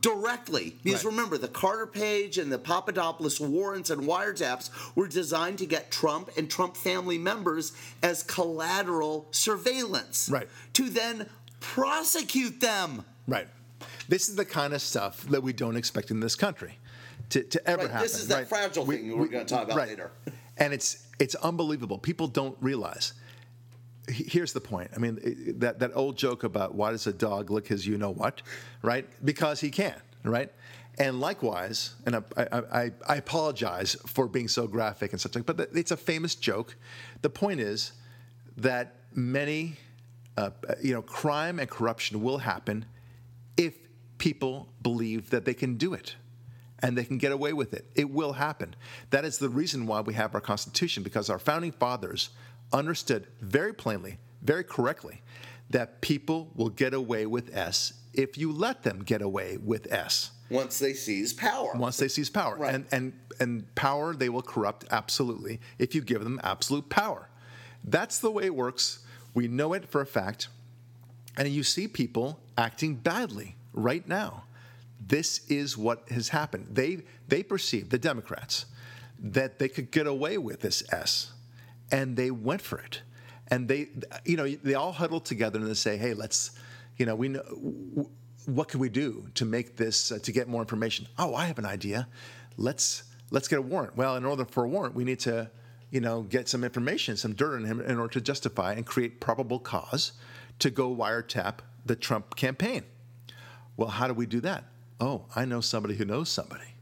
directly. 0.00 0.78
Because 0.82 1.04
Right. 1.04 1.10
remember, 1.10 1.36
the 1.36 1.48
Carter 1.48 1.86
Page 1.86 2.38
and 2.38 2.50
the 2.50 2.58
Papadopoulos 2.58 3.38
warrants 3.40 3.90
and 3.90 4.02
wiretaps 4.02 4.70
were 4.94 5.06
designed 5.06 5.58
to 5.58 5.66
get 5.66 5.90
Trump 5.90 6.30
and 6.36 6.50
Trump 6.50 6.76
family 6.76 7.18
members 7.18 7.72
as 8.02 8.22
collateral 8.22 9.26
surveillance. 9.32 10.28
Right. 10.30 10.48
To 10.74 10.88
then 10.88 11.28
prosecute 11.60 12.60
them. 12.60 13.04
Right. 13.28 13.48
This 14.08 14.28
is 14.28 14.36
the 14.36 14.44
kind 14.44 14.72
of 14.72 14.80
stuff 14.82 15.22
that 15.28 15.42
we 15.42 15.52
don't 15.52 15.76
expect 15.76 16.10
in 16.10 16.20
this 16.20 16.34
country 16.34 16.78
to, 17.30 17.42
to 17.42 17.68
ever 17.68 17.82
Right, 17.82 17.90
happen. 17.90 18.06
this 18.06 18.18
is 18.18 18.28
that 18.28 18.34
right? 18.36 18.48
fragile 18.48 18.86
thing 18.86 19.16
we're 19.18 19.26
gonna 19.28 19.44
talk 19.44 19.64
about 19.64 19.76
right. 19.76 19.88
later. 19.88 20.10
And 20.56 20.72
it's 20.72 21.06
it's 21.18 21.34
unbelievable. 21.36 21.98
People 21.98 22.28
don't 22.28 22.56
realize. 22.60 23.12
He- 24.12 24.24
Here's 24.24 24.52
the 24.52 24.60
point. 24.60 24.90
I 24.94 24.98
mean, 24.98 25.18
that 25.58 25.78
that 25.80 25.90
old 25.94 26.16
joke 26.16 26.44
about 26.44 26.74
why 26.74 26.90
does 26.92 27.06
a 27.06 27.12
dog 27.12 27.50
lick 27.50 27.66
his 27.68 27.86
you 27.86 27.98
know 27.98 28.12
what, 28.12 28.42
right? 28.82 29.06
Because 29.24 29.60
he 29.60 29.70
can, 29.70 30.00
right? 30.24 30.50
And 30.98 31.20
likewise, 31.20 31.94
and 32.04 32.16
I, 32.16 32.22
I, 32.36 32.44
I, 32.82 32.90
I 33.08 33.16
apologize 33.16 33.96
for 34.06 34.28
being 34.28 34.48
so 34.48 34.66
graphic 34.66 35.12
and 35.12 35.20
such, 35.20 35.34
like, 35.34 35.46
but 35.46 35.70
it's 35.74 35.90
a 35.90 35.96
famous 35.96 36.34
joke. 36.34 36.76
The 37.22 37.30
point 37.30 37.60
is 37.60 37.92
that 38.58 38.96
many, 39.14 39.76
uh, 40.36 40.50
you 40.82 40.92
know, 40.92 41.00
crime 41.00 41.58
and 41.58 41.68
corruption 41.70 42.22
will 42.22 42.38
happen 42.38 42.84
if 43.56 43.74
people 44.18 44.68
believe 44.82 45.30
that 45.30 45.46
they 45.46 45.54
can 45.54 45.76
do 45.76 45.94
it 45.94 46.14
and 46.80 46.98
they 46.98 47.04
can 47.04 47.16
get 47.16 47.32
away 47.32 47.54
with 47.54 47.72
it. 47.72 47.86
It 47.94 48.10
will 48.10 48.34
happen. 48.34 48.74
That 49.10 49.24
is 49.24 49.38
the 49.38 49.48
reason 49.48 49.86
why 49.86 50.00
we 50.02 50.12
have 50.14 50.34
our 50.34 50.40
Constitution, 50.42 51.02
because 51.02 51.30
our 51.30 51.38
founding 51.38 51.72
fathers 51.72 52.30
understood 52.72 53.26
very 53.40 53.72
plainly, 53.74 54.18
very 54.42 54.64
correctly, 54.64 55.22
that 55.70 56.00
people 56.00 56.50
will 56.54 56.68
get 56.68 56.94
away 56.94 57.26
with 57.26 57.54
S 57.56 57.94
if 58.12 58.36
you 58.36 58.52
let 58.52 58.82
them 58.82 59.02
get 59.02 59.22
away 59.22 59.56
with 59.56 59.90
S 59.90 60.32
Once 60.50 60.78
they 60.78 60.92
seize 60.92 61.32
power. 61.32 61.72
once 61.74 61.96
they 61.96 62.08
seize 62.08 62.28
power. 62.28 62.56
Right. 62.56 62.74
And, 62.74 62.86
and, 62.92 63.12
and 63.40 63.74
power 63.74 64.14
they 64.14 64.28
will 64.28 64.42
corrupt 64.42 64.84
absolutely 64.90 65.60
if 65.78 65.94
you 65.94 66.02
give 66.02 66.22
them 66.22 66.40
absolute 66.42 66.88
power. 66.90 67.28
That's 67.84 68.18
the 68.18 68.30
way 68.30 68.44
it 68.44 68.54
works. 68.54 69.00
We 69.34 69.48
know 69.48 69.72
it 69.72 69.88
for 69.88 70.00
a 70.00 70.06
fact. 70.06 70.48
And 71.38 71.48
you 71.48 71.62
see 71.62 71.88
people 71.88 72.40
acting 72.58 72.96
badly 72.96 73.56
right 73.72 74.06
now. 74.06 74.44
This 75.04 75.46
is 75.48 75.76
what 75.76 76.08
has 76.10 76.28
happened. 76.28 76.66
They, 76.70 77.02
they 77.28 77.42
perceived, 77.42 77.90
the 77.90 77.98
Democrats, 77.98 78.66
that 79.18 79.58
they 79.58 79.68
could 79.68 79.90
get 79.90 80.06
away 80.06 80.36
with 80.36 80.60
this 80.60 80.82
S, 80.92 81.32
and 81.92 82.16
they 82.16 82.30
went 82.30 82.62
for 82.62 82.78
it. 82.78 83.02
And 83.48 83.68
they, 83.68 83.90
you 84.24 84.36
know, 84.36 84.48
they 84.48 84.74
all 84.74 84.92
huddled 84.92 85.26
together 85.26 85.58
and 85.58 85.68
they 85.68 85.74
say, 85.74 85.98
hey, 85.98 86.14
let's, 86.14 86.52
you 86.96 87.04
know, 87.04 87.14
we 87.14 87.28
know, 87.28 87.42
what 88.46 88.68
can 88.68 88.80
we 88.80 88.88
do 88.88 89.28
to 89.34 89.44
make 89.44 89.76
this, 89.76 90.10
uh, 90.10 90.18
to 90.22 90.32
get 90.32 90.48
more 90.48 90.62
information? 90.62 91.06
Oh, 91.18 91.34
I 91.34 91.46
have 91.46 91.58
an 91.58 91.66
idea. 91.66 92.08
Let's, 92.56 93.04
let's 93.30 93.46
get 93.46 93.58
a 93.58 93.62
warrant. 93.62 93.96
Well, 93.96 94.16
in 94.16 94.24
order 94.24 94.44
for 94.46 94.64
a 94.64 94.68
warrant, 94.68 94.94
we 94.94 95.04
need 95.04 95.20
to, 95.20 95.50
you 95.90 96.00
know, 96.00 96.22
get 96.22 96.48
some 96.48 96.64
information, 96.64 97.16
some 97.16 97.34
dirt 97.34 97.56
on 97.56 97.64
him 97.64 97.80
in 97.80 97.98
order 97.98 98.14
to 98.14 98.20
justify 98.20 98.72
and 98.72 98.86
create 98.86 99.20
probable 99.20 99.58
cause 99.58 100.12
to 100.58 100.70
go 100.70 100.94
wiretap 100.94 101.56
the 101.84 101.94
Trump 101.94 102.34
campaign. 102.34 102.84
Well, 103.76 103.88
how 103.88 104.08
do 104.08 104.14
we 104.14 104.26
do 104.26 104.40
that? 104.40 104.64
Oh, 104.98 105.26
I 105.36 105.44
know 105.44 105.60
somebody 105.60 105.96
who 105.96 106.04
knows 106.04 106.30
somebody. 106.30 106.74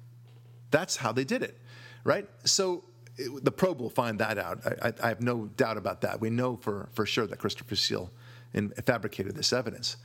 That's 0.71 0.97
how 0.97 1.11
they 1.11 1.25
did 1.25 1.43
it, 1.43 1.59
right? 2.05 2.29
So 2.45 2.85
it, 3.21 3.45
the 3.45 3.53
probe 3.53 3.81
will 3.81 3.91
find 3.91 4.19
that 4.19 4.39
out. 4.39 4.61
I, 4.83 4.93
I, 5.03 5.09
have 5.09 5.21
no 5.21 5.47
doubt 5.57 5.77
about 5.77 6.01
that. 6.03 6.21
We 6.21 6.31
know 6.31 6.57
for, 6.57 6.89
for 6.93 7.07
sure 7.07 7.27
that 7.27 7.39
Christopher 7.39 7.77
Steele 7.77 8.11
in, 8.55 8.71
fabricated 8.71 9.35
this 9.35 9.53
evidence. 9.53 9.97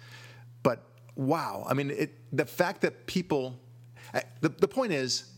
But 0.63 0.83
wow, 1.15 1.65
I 1.67 1.73
mean, 1.73 1.91
it, 1.91 2.17
the 2.31 2.45
fact 2.45 2.81
that 2.81 3.07
people, 3.07 3.59
the, 4.41 4.49
the 4.49 4.67
point 4.67 4.93
is, 4.93 5.31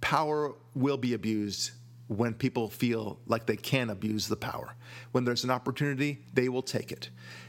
power 0.00 0.54
will 0.74 0.98
be 0.98 1.14
abused 1.14 1.72
when 2.08 2.34
people 2.34 2.68
feel 2.68 3.18
like 3.26 3.46
they 3.46 3.56
can 3.56 3.90
abuse 3.90 4.28
the 4.28 4.36
power. 4.36 4.74
When 5.12 5.24
there's 5.24 5.44
an 5.44 5.50
opportunity, 5.50 6.18
they 6.34 6.48
will 6.48 6.62
take 6.62 6.92
it. 6.92 7.08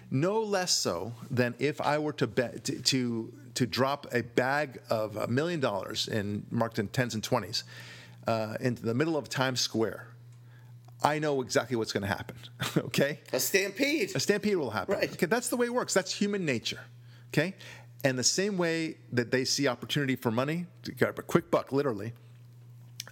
No 0.10 0.42
less 0.42 0.72
so 0.72 1.14
than 1.30 1.56
if 1.60 1.82
I 1.82 1.98
were 1.98 2.14
to 2.14 2.28
bet 2.28 2.64
to, 2.66 2.82
to 2.82 3.34
to 3.56 3.66
drop 3.66 4.06
a 4.14 4.22
bag 4.22 4.80
of 4.90 5.16
a 5.16 5.28
million 5.28 5.60
dollars 5.60 6.08
in 6.08 6.46
marked 6.52 6.78
in 6.78 6.88
tens 6.90 7.16
and 7.16 7.24
twenties 7.24 7.64
uh, 8.28 8.58
into 8.60 8.84
the 8.84 8.94
middle 8.94 9.18
of 9.18 9.30
Times 9.30 9.62
Square. 9.62 10.08
I 11.04 11.20
know 11.20 11.42
exactly 11.42 11.76
what's 11.76 11.92
going 11.92 12.02
to 12.04 12.08
happen. 12.08 12.36
okay, 12.78 13.20
A 13.34 13.40
stampede. 13.40 14.12
a 14.16 14.20
stampede 14.20 14.56
will 14.58 14.72
happen. 14.72 14.96
Right. 14.96 15.12
Okay, 15.14 15.26
that's 15.28 15.50
the 15.50 15.58
way 15.58 15.68
it 15.68 15.74
works. 15.74 15.94
That's 15.94 16.12
human 16.14 16.46
nature. 16.46 16.80
Okay, 17.34 17.54
and 18.04 18.18
the 18.18 18.24
same 18.24 18.58
way 18.58 18.98
that 19.12 19.30
they 19.32 19.46
see 19.46 19.68
opportunity 19.68 20.16
for 20.16 20.32
money 20.32 20.66
to 20.84 20.92
get 20.94 21.10
a 21.20 21.22
quick 21.22 21.52
buck, 21.52 21.72
literally, 21.72 22.14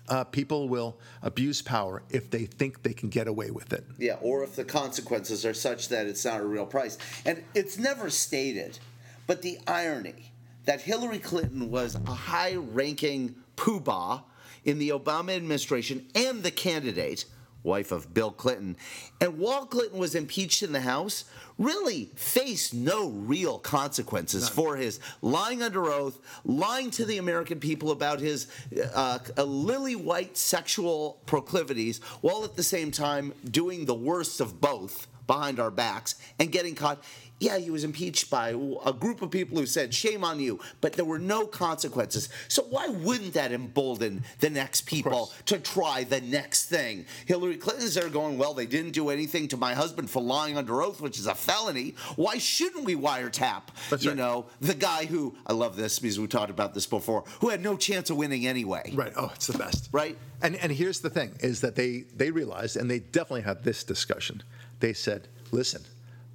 uh, 0.10 0.23
people 0.23 0.69
will 0.69 0.97
abuse 1.21 1.62
power 1.62 2.04
if 2.10 2.30
they 2.32 2.45
think 2.45 2.84
they 2.84 2.93
can 2.93 3.10
get 3.10 3.28
away 3.28 3.52
with 3.52 3.73
it. 3.73 3.86
Yeah, 3.97 4.15
or 4.21 4.43
if 4.43 4.56
the 4.56 4.63
consequences 4.65 5.45
are 5.45 5.54
such 5.54 5.89
that 5.89 6.08
it's 6.08 6.26
not 6.26 6.39
a 6.41 6.45
real 6.45 6.65
price. 6.65 6.97
And 7.26 7.43
it's 7.54 7.78
never 7.78 8.10
stated, 8.10 8.80
but 9.28 9.41
the 9.41 9.60
irony 9.67 10.32
that 10.65 10.82
Hillary 10.82 11.19
Clinton 11.19 11.69
was 11.69 11.95
a 11.95 12.13
high 12.13 12.56
ranking 12.56 13.36
poobah 13.58 14.23
in 14.65 14.80
the 14.80 14.89
Obama 14.89 15.36
administration 15.36 16.08
and 16.15 16.43
the 16.43 16.52
candidate, 16.52 17.26
wife 17.63 17.91
of 17.91 18.13
Bill 18.13 18.32
Clinton, 18.32 18.76
and 19.21 19.39
while 19.39 19.65
Clinton 19.65 19.99
was 19.99 20.15
impeached 20.15 20.63
in 20.63 20.71
the 20.71 20.82
House, 20.82 21.26
really 21.58 22.10
faced 22.15 22.73
no 22.73 23.10
real 23.10 23.60
consequences 23.60 24.49
for 24.49 24.76
his 24.76 24.99
lying 25.21 25.62
under 25.62 25.86
oath, 25.91 26.19
lying 26.43 26.91
to 26.91 27.06
the 27.06 27.17
American 27.17 27.60
people 27.60 27.91
about 27.91 28.19
his 28.19 28.47
uh, 28.93 29.19
uh, 29.38 29.43
lily 29.43 29.95
white 29.95 30.36
sexual 30.36 31.21
proclivities, 31.26 31.99
while 32.21 32.43
at 32.43 32.56
the 32.56 32.63
same 32.63 32.91
time 32.91 33.34
doing 33.49 33.86
the 33.86 33.93
worst 33.93 34.41
of 34.41 34.60
both 34.60 35.08
behind 35.28 35.60
our 35.60 35.71
backs 35.71 36.15
and 36.39 36.52
getting 36.52 36.76
caught. 36.76 37.04
Yeah, 37.43 37.58
he 37.58 37.69
was 37.69 37.84
impeached 37.84 38.29
by 38.29 38.49
a 38.86 38.93
group 38.93 39.21
of 39.21 39.29
people 39.29 39.58
who 39.58 39.65
said, 39.65 39.93
shame 39.93 40.23
on 40.23 40.39
you, 40.39 40.60
but 40.79 40.93
there 40.93 41.03
were 41.03 41.19
no 41.19 41.45
consequences. 41.45 42.29
So 42.47 42.63
why 42.63 42.88
wouldn't 42.88 43.34
that 43.34 43.51
embolden 43.51 44.23
the 44.39 44.49
next 44.49 44.82
people 44.82 45.32
to 45.47 45.60
try 45.60 46.06
the 46.06 46.21
next 46.21 46.65
thing? 46.65 47.06
Hillary 47.25 47.58
Clinton's 47.58 47.95
there 47.95 48.08
going, 48.10 48.38
well, 48.38 48.53
they 48.53 48.65
didn't 48.65 48.91
do 48.91 49.10
anything 49.10 49.47
to 49.49 49.58
my 49.58 49.73
husband 49.73 50.10
for 50.10 50.21
lying 50.21 50.58
under 50.58 50.82
oath, 50.82 51.01
which 51.01 51.19
is 51.19 51.27
a 51.27 51.36
felony. 51.36 51.95
Why 52.15 52.38
shouldn't 52.38 52.86
we 52.86 52.95
wiretap, 52.95 53.63
That's 53.89 54.03
you 54.03 54.12
right. 54.12 54.17
know, 54.17 54.45
the 54.62 54.73
guy 54.73 55.06
who, 55.06 55.36
I 55.45 55.53
love 55.53 55.75
this 55.75 55.99
because 55.99 56.19
we 56.19 56.27
talked 56.27 56.49
about 56.49 56.73
this 56.73 56.86
before, 56.86 57.25
who 57.41 57.49
had 57.49 57.62
no 57.62 57.75
chance 57.75 58.10
of 58.10 58.17
winning 58.17 58.47
anyway. 58.47 58.91
Right. 58.93 59.12
Oh, 59.17 59.32
it's 59.36 59.47
the 59.47 59.58
best. 59.58 59.89
Right. 59.91 60.17
And 60.41 60.56
and 60.58 60.71
here's 60.71 60.99
the 60.99 61.10
thing: 61.10 61.32
is 61.39 61.62
that 61.62 61.75
they 61.75 62.03
they 62.15 62.29
realized, 62.29 62.75
and 62.75 62.91
they 62.91 62.99
definitely 62.99 63.43
had 63.43 63.63
this 63.63 63.84
discussion. 63.86 64.43
They 64.82 64.91
said, 64.91 65.29
"Listen, 65.51 65.84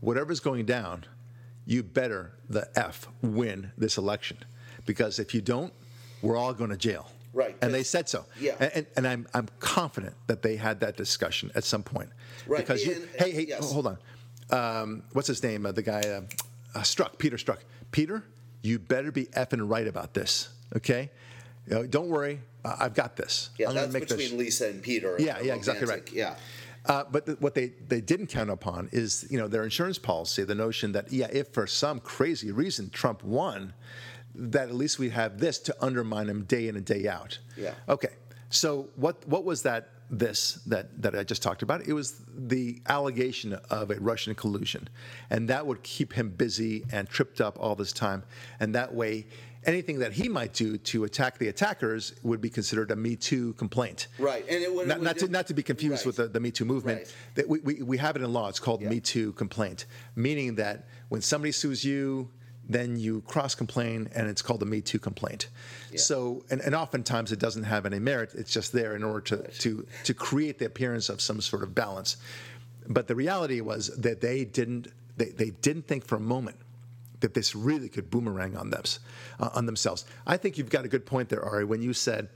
whatever's 0.01 0.41
going 0.41 0.67
down, 0.67 1.05
you 1.67 1.83
better 1.83 2.33
the 2.49 2.69
f 2.77 3.09
win 3.23 3.73
this 3.77 3.99
election, 3.99 4.39
because 4.87 5.19
if 5.19 5.35
you 5.35 5.41
don't, 5.41 5.73
we're 6.23 6.37
all 6.37 6.55
going 6.55 6.71
to 6.71 6.77
jail." 6.77 7.11
Right, 7.35 7.55
And 7.61 7.73
they 7.75 7.83
said 7.83 8.09
so. 8.09 8.25
yeah. 8.41 8.57
And, 8.59 8.73
and, 8.75 8.87
and 8.97 9.07
I'm 9.09 9.27
I'm 9.35 9.49
confident 9.61 10.15
that 10.29 10.43
they 10.43 10.57
had 10.57 10.81
that 10.81 10.97
discussion 10.97 11.51
at 11.55 11.63
some 11.63 11.83
point. 11.83 12.09
Right, 12.47 12.61
Because 12.61 12.85
you, 12.85 13.07
hey 13.19 13.31
hey 13.31 13.47
yes. 13.47 13.71
hold 13.71 13.87
on, 13.87 13.99
um, 14.51 15.03
what's 15.13 15.29
his 15.29 15.43
name? 15.43 15.67
Uh, 15.67 15.73
the 15.73 15.83
guy 15.83 16.01
uh, 16.01 16.23
uh, 16.75 16.81
Strzok 16.81 17.19
Peter 17.19 17.37
Strzok. 17.37 17.59
Peter, 17.93 18.25
you 18.63 18.79
better 18.79 19.13
be 19.13 19.27
effing 19.27 19.69
right 19.69 19.87
about 19.87 20.15
this. 20.15 20.49
Okay. 20.75 21.11
You 21.67 21.75
know, 21.75 21.87
don't 21.87 22.09
worry, 22.09 22.41
uh, 22.65 22.77
I've 22.79 22.95
got 22.95 23.15
this. 23.17 23.51
Yeah, 23.59 23.69
I'm 23.69 23.75
that's 23.75 23.93
make 23.93 24.09
this- 24.09 24.17
between 24.17 24.39
Lisa 24.39 24.69
and 24.69 24.83
Peter. 24.83 25.17
Yeah, 25.19 25.39
yeah, 25.43 25.55
exactly 25.55 25.87
right. 25.87 26.11
Yeah. 26.11 26.37
Uh, 26.88 27.05
but 27.11 27.27
th- 27.27 27.38
what 27.40 27.55
they, 27.55 27.68
they 27.87 28.01
didn't 28.01 28.29
count 28.29 28.48
upon 28.48 28.88
is 28.92 29.27
you 29.31 29.38
know 29.38 29.46
their 29.46 29.62
insurance 29.62 29.98
policy, 29.98 30.42
the 30.42 30.55
notion 30.55 30.92
that 30.92 31.12
yeah, 31.12 31.29
if 31.31 31.48
for 31.48 31.66
some 31.66 32.01
crazy 32.01 32.51
reason 32.51 32.88
Trump 32.90 33.22
won, 33.22 33.74
that 34.35 34.68
at 34.68 34.74
least 34.74 34.98
we 34.98 35.11
have 35.11 35.38
this 35.38 35.59
to 35.59 35.77
undermine 35.85 36.29
him 36.29 36.44
day 36.44 36.66
in 36.66 36.77
and 36.77 36.87
day 36.87 37.07
out. 37.07 37.38
Yeah. 37.57 37.74
Okay. 37.88 38.09
So 38.51 38.88
what 38.96 39.27
what 39.29 39.44
was 39.44 39.62
that 39.62 39.90
this 40.11 40.55
that 40.66 41.03
that 41.03 41.14
I 41.14 41.24
just 41.24 41.42
talked 41.42 41.62
about? 41.62 41.87
It 41.87 41.92
was 41.92 42.22
the 42.35 42.81
allegation 42.88 43.53
of 43.68 43.90
a 43.90 43.96
Russian 43.96 44.35
collusion, 44.35 44.88
and 45.29 45.48
that 45.48 45.66
would 45.66 45.83
keep 45.83 46.14
him 46.14 46.31
busy 46.31 46.85
and 46.90 47.07
tripped 47.09 47.42
up 47.42 47.59
all 47.61 47.74
this 47.74 47.92
time, 47.92 48.22
and 48.61 48.74
that 48.74 48.94
way. 48.94 49.27
Anything 49.64 49.99
that 49.99 50.12
he 50.12 50.29
might 50.29 50.53
do 50.55 50.79
to 50.79 51.05
attack 51.05 51.38
the 51.38 51.49
attackers 51.49 52.14
would 52.23 52.40
be 52.40 52.49
considered 52.49 52.90
a 52.90 52.97
Me 52.97 53.16
Too 53.16 53.53
complaint. 53.55 54.07
Right, 54.18 54.44
and 54.49 54.62
it 54.62 54.73
would- 54.73 54.87
not, 54.88 54.99
it 54.99 55.01
would 55.01 55.05
not 55.05 55.18
to 55.18 55.29
not 55.29 55.47
to 55.49 55.55
be 55.55 55.62
confused 55.62 56.01
Right. 56.03 56.07
with 56.07 56.16
the, 56.16 56.29
the 56.29 56.40
Me 56.40 56.51
Too 56.51 56.64
movement. 56.64 56.99
Right. 57.01 57.14
That 57.35 57.49
we, 57.49 57.59
we, 57.61 57.83
we 57.83 57.99
have 57.99 58.16
it 58.16 58.23
in 58.23 58.33
law. 58.33 58.49
It's 58.49 58.61
called 58.61 58.83
Yeah. 58.83 58.88
Me 58.90 59.01
Too 59.01 59.33
complaint, 59.33 59.87
meaning 60.16 60.55
that 60.57 60.87
when 61.09 61.21
somebody 61.23 61.53
sues 61.53 61.85
you, 61.85 62.31
then 62.71 62.97
you 63.01 63.23
cross 63.23 63.55
complain, 63.55 64.11
and 64.14 64.29
it's 64.29 64.42
called 64.42 64.62
a 64.62 64.66
Me 64.66 64.81
Too 64.81 64.99
complaint. 64.99 65.49
So, 65.97 66.44
and, 66.51 66.61
and 66.61 66.75
oftentimes 66.75 67.33
it 67.33 67.38
doesn't 67.38 67.64
have 67.64 67.87
any 67.87 67.99
merit. 67.99 68.35
It's 68.35 68.53
just 68.53 68.73
there 68.73 68.94
in 68.94 69.03
order 69.03 69.21
to, 69.23 69.49
to 69.61 69.87
to 70.05 70.14
create 70.14 70.59
the 70.59 70.66
appearance 70.66 71.09
of 71.09 71.21
some 71.21 71.40
sort 71.40 71.62
of 71.62 71.75
balance. 71.75 72.16
But 72.87 73.07
the 73.09 73.14
reality 73.14 73.61
was 73.61 73.88
that 73.97 74.21
they 74.21 74.44
didn't 74.44 74.88
they, 75.16 75.31
they 75.31 75.51
didn't 75.51 75.87
think 75.88 76.07
for 76.07 76.16
a 76.16 76.21
moment 76.21 76.57
that 77.21 77.35
this 77.35 77.55
really 77.55 77.89
could 77.89 78.11
boomerang 78.11 78.57
on 78.57 78.71
them, 78.71 78.83
uh, 79.41 79.51
on 79.55 79.67
themselves. 79.67 80.05
I 80.27 80.37
think 80.37 80.59
you've 80.59 80.71
got 80.71 80.85
a 80.85 80.89
good 80.89 81.07
point 81.07 81.29
there, 81.29 81.45
Ari, 81.45 81.65
when 81.65 81.83
you 81.83 81.93
said 81.93 82.29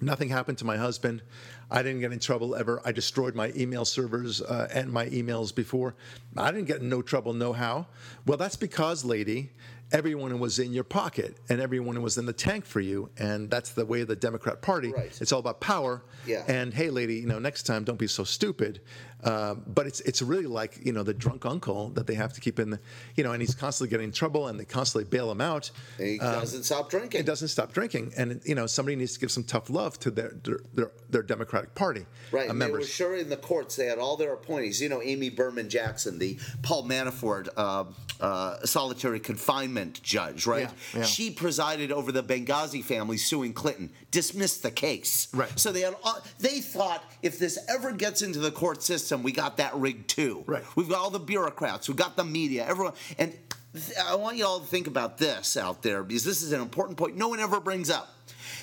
nothing 0.00 0.28
happened 0.28 0.58
to 0.58 0.64
my 0.64 0.76
husband. 0.76 1.22
I 1.70 1.82
didn't 1.82 2.00
get 2.00 2.12
in 2.12 2.18
trouble 2.18 2.54
ever. 2.54 2.80
I 2.84 2.92
destroyed 2.92 3.34
my 3.34 3.52
email 3.56 3.84
servers 3.84 4.42
uh, 4.42 4.68
and 4.72 4.92
my 4.92 5.06
emails 5.06 5.54
before. 5.54 5.94
I 6.36 6.50
didn't 6.50 6.66
get 6.66 6.80
in 6.80 6.88
no 6.88 7.02
trouble, 7.02 7.32
no 7.32 7.52
how. 7.52 7.86
Well, 8.26 8.36
that's 8.36 8.56
because, 8.56 9.04
lady, 9.04 9.50
everyone 9.92 10.38
was 10.38 10.58
in 10.58 10.72
your 10.72 10.84
pocket 10.84 11.36
and 11.48 11.60
everyone 11.60 12.00
was 12.02 12.18
in 12.18 12.26
the 12.26 12.32
tank 12.32 12.66
for 12.66 12.80
you. 12.80 13.08
And 13.18 13.50
that's 13.50 13.70
the 13.70 13.86
way 13.86 14.02
of 14.02 14.08
the 14.08 14.16
Democrat 14.16 14.60
Party. 14.60 14.92
Right. 14.92 15.16
It's 15.20 15.32
all 15.32 15.40
about 15.40 15.60
power. 15.60 16.02
Yeah. 16.26 16.44
And 16.48 16.72
hey, 16.72 16.90
lady, 16.90 17.16
you 17.16 17.26
know, 17.26 17.38
next 17.38 17.62
time 17.64 17.84
don't 17.84 17.98
be 17.98 18.08
so 18.08 18.24
stupid. 18.24 18.80
Uh, 19.24 19.54
but 19.54 19.86
it's 19.86 20.00
it's 20.00 20.20
really 20.22 20.46
like 20.46 20.78
you 20.84 20.92
know 20.92 21.02
the 21.02 21.14
drunk 21.14 21.46
uncle 21.46 21.88
that 21.90 22.06
they 22.06 22.14
have 22.14 22.32
to 22.34 22.40
keep 22.40 22.58
in 22.58 22.70
the, 22.70 22.80
you 23.16 23.24
know, 23.24 23.32
and 23.32 23.40
he's 23.40 23.54
constantly 23.54 23.90
getting 23.90 24.04
in 24.04 24.12
trouble 24.12 24.48
and 24.48 24.60
they 24.60 24.64
constantly 24.64 25.08
bail 25.08 25.30
him 25.30 25.40
out. 25.40 25.70
And 25.98 26.08
he 26.08 26.18
doesn't 26.18 26.64
stop 26.64 26.90
drinking. 26.90 27.20
It 27.20 27.26
doesn't 27.26 27.48
stop 27.48 27.72
drinking, 27.72 28.12
and 28.16 28.40
you 28.44 28.54
know 28.54 28.66
somebody 28.66 28.96
needs 28.96 29.14
to 29.14 29.20
give 29.20 29.30
some 29.30 29.44
tough 29.44 29.70
love 29.70 29.98
to 30.00 30.10
their 30.10 30.34
their 30.42 30.60
their, 30.74 30.90
their 31.08 31.22
Democratic 31.22 31.74
Party 31.74 32.04
Right, 32.30 32.48
uh, 32.48 32.52
and 32.52 32.60
they 32.60 32.70
were 32.70 32.82
sure 32.82 33.16
in 33.16 33.28
the 33.28 33.36
courts 33.36 33.76
they 33.76 33.86
had 33.86 33.98
all 33.98 34.16
their 34.16 34.32
appointees. 34.32 34.80
You 34.80 34.88
know, 34.88 35.00
Amy 35.02 35.30
Berman 35.30 35.68
Jackson, 35.68 36.18
the 36.18 36.38
Paul 36.62 36.84
Manafort 36.84 37.48
uh, 37.56 37.84
uh, 38.20 38.64
solitary 38.64 39.20
confinement 39.20 40.02
judge, 40.02 40.46
right? 40.46 40.70
Yeah, 40.92 41.00
yeah. 41.00 41.04
She 41.04 41.30
presided 41.30 41.92
over 41.92 42.12
the 42.12 42.22
Benghazi 42.22 42.82
family 42.82 43.16
suing 43.16 43.52
Clinton, 43.52 43.90
dismissed 44.14 44.62
the 44.62 44.70
case. 44.70 45.28
Right. 45.34 45.50
So 45.58 45.72
they 45.72 45.82
had, 45.82 45.94
all- 46.04 46.22
they 46.38 46.60
thought 46.60 47.04
if 47.22 47.38
this 47.38 47.58
ever 47.68 47.92
gets 47.92 48.22
into 48.22 48.38
the 48.38 48.50
court 48.50 48.82
system, 48.82 49.22
we 49.22 49.32
got 49.32 49.58
that 49.58 49.74
rigged 49.74 50.08
too. 50.08 50.44
Right. 50.46 50.62
We've 50.76 50.88
got 50.88 50.98
all 51.00 51.10
the 51.10 51.18
bureaucrats, 51.18 51.88
we've 51.88 51.96
got 51.98 52.16
the 52.16 52.24
media, 52.24 52.64
everyone, 52.66 52.94
and. 53.18 53.32
th- 53.32 53.98
I 53.98 54.14
want 54.14 54.36
you 54.36 54.46
all 54.46 54.60
to 54.60 54.66
think 54.66 54.86
about 54.86 55.18
this 55.18 55.56
out 55.56 55.82
there 55.82 56.04
because 56.04 56.22
this 56.24 56.42
is 56.42 56.52
an 56.52 56.60
important 56.62 56.96
point 56.96 57.16
no 57.16 57.28
one 57.28 57.40
ever 57.40 57.58
brings 57.60 57.90
up. 57.90 58.08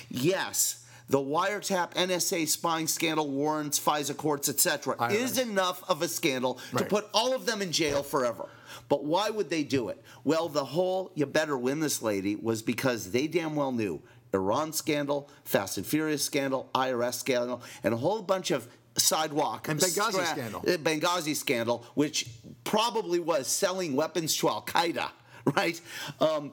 Yes, 0.08 0.84
the 1.10 1.18
wiretap, 1.18 1.92
NSA 1.92 2.48
spying 2.48 2.86
scandal, 2.86 3.28
warrants, 3.30 3.78
FISA 3.78 4.16
courts, 4.16 4.48
etc., 4.48 4.96
is 5.12 5.38
enough 5.38 5.82
of 5.88 6.00
a 6.00 6.08
scandal 6.08 6.58
to 6.76 6.84
put 6.84 7.08
all 7.12 7.34
of 7.34 7.44
them 7.44 7.60
in 7.60 7.72
jail 7.72 8.02
forever. 8.02 8.48
But 8.88 9.04
why 9.04 9.28
would 9.30 9.50
they 9.50 9.64
do 9.64 9.88
it? 9.90 10.02
Well, 10.24 10.48
the 10.48 10.64
whole 10.64 11.12
"you 11.14 11.26
better 11.26 11.56
win 11.58 11.80
this 11.80 12.00
lady" 12.02 12.36
was 12.36 12.62
because 12.62 13.10
they 13.10 13.26
damn 13.26 13.54
well 13.54 13.72
knew 13.72 14.00
Iran 14.34 14.72
scandal, 14.72 15.28
Fast 15.44 15.76
and 15.76 15.86
Furious 15.86 16.24
scandal, 16.24 16.68
IRS 16.74 17.14
scandal, 17.14 17.62
and 17.84 17.92
a 17.94 17.96
whole 17.96 18.22
bunch 18.22 18.50
of 18.50 18.66
sidewalk 18.96 19.68
And 19.68 19.80
Benghazi 19.80 20.24
scandal. 20.26 20.60
uh, 20.60 20.76
Benghazi 20.76 21.34
scandal, 21.36 21.84
which 21.94 22.26
probably 22.64 23.20
was 23.20 23.46
selling 23.46 23.94
weapons 23.96 24.36
to 24.38 24.48
Al 24.48 24.62
Qaeda, 24.62 25.10
right? 25.56 25.80
Um, 26.20 26.52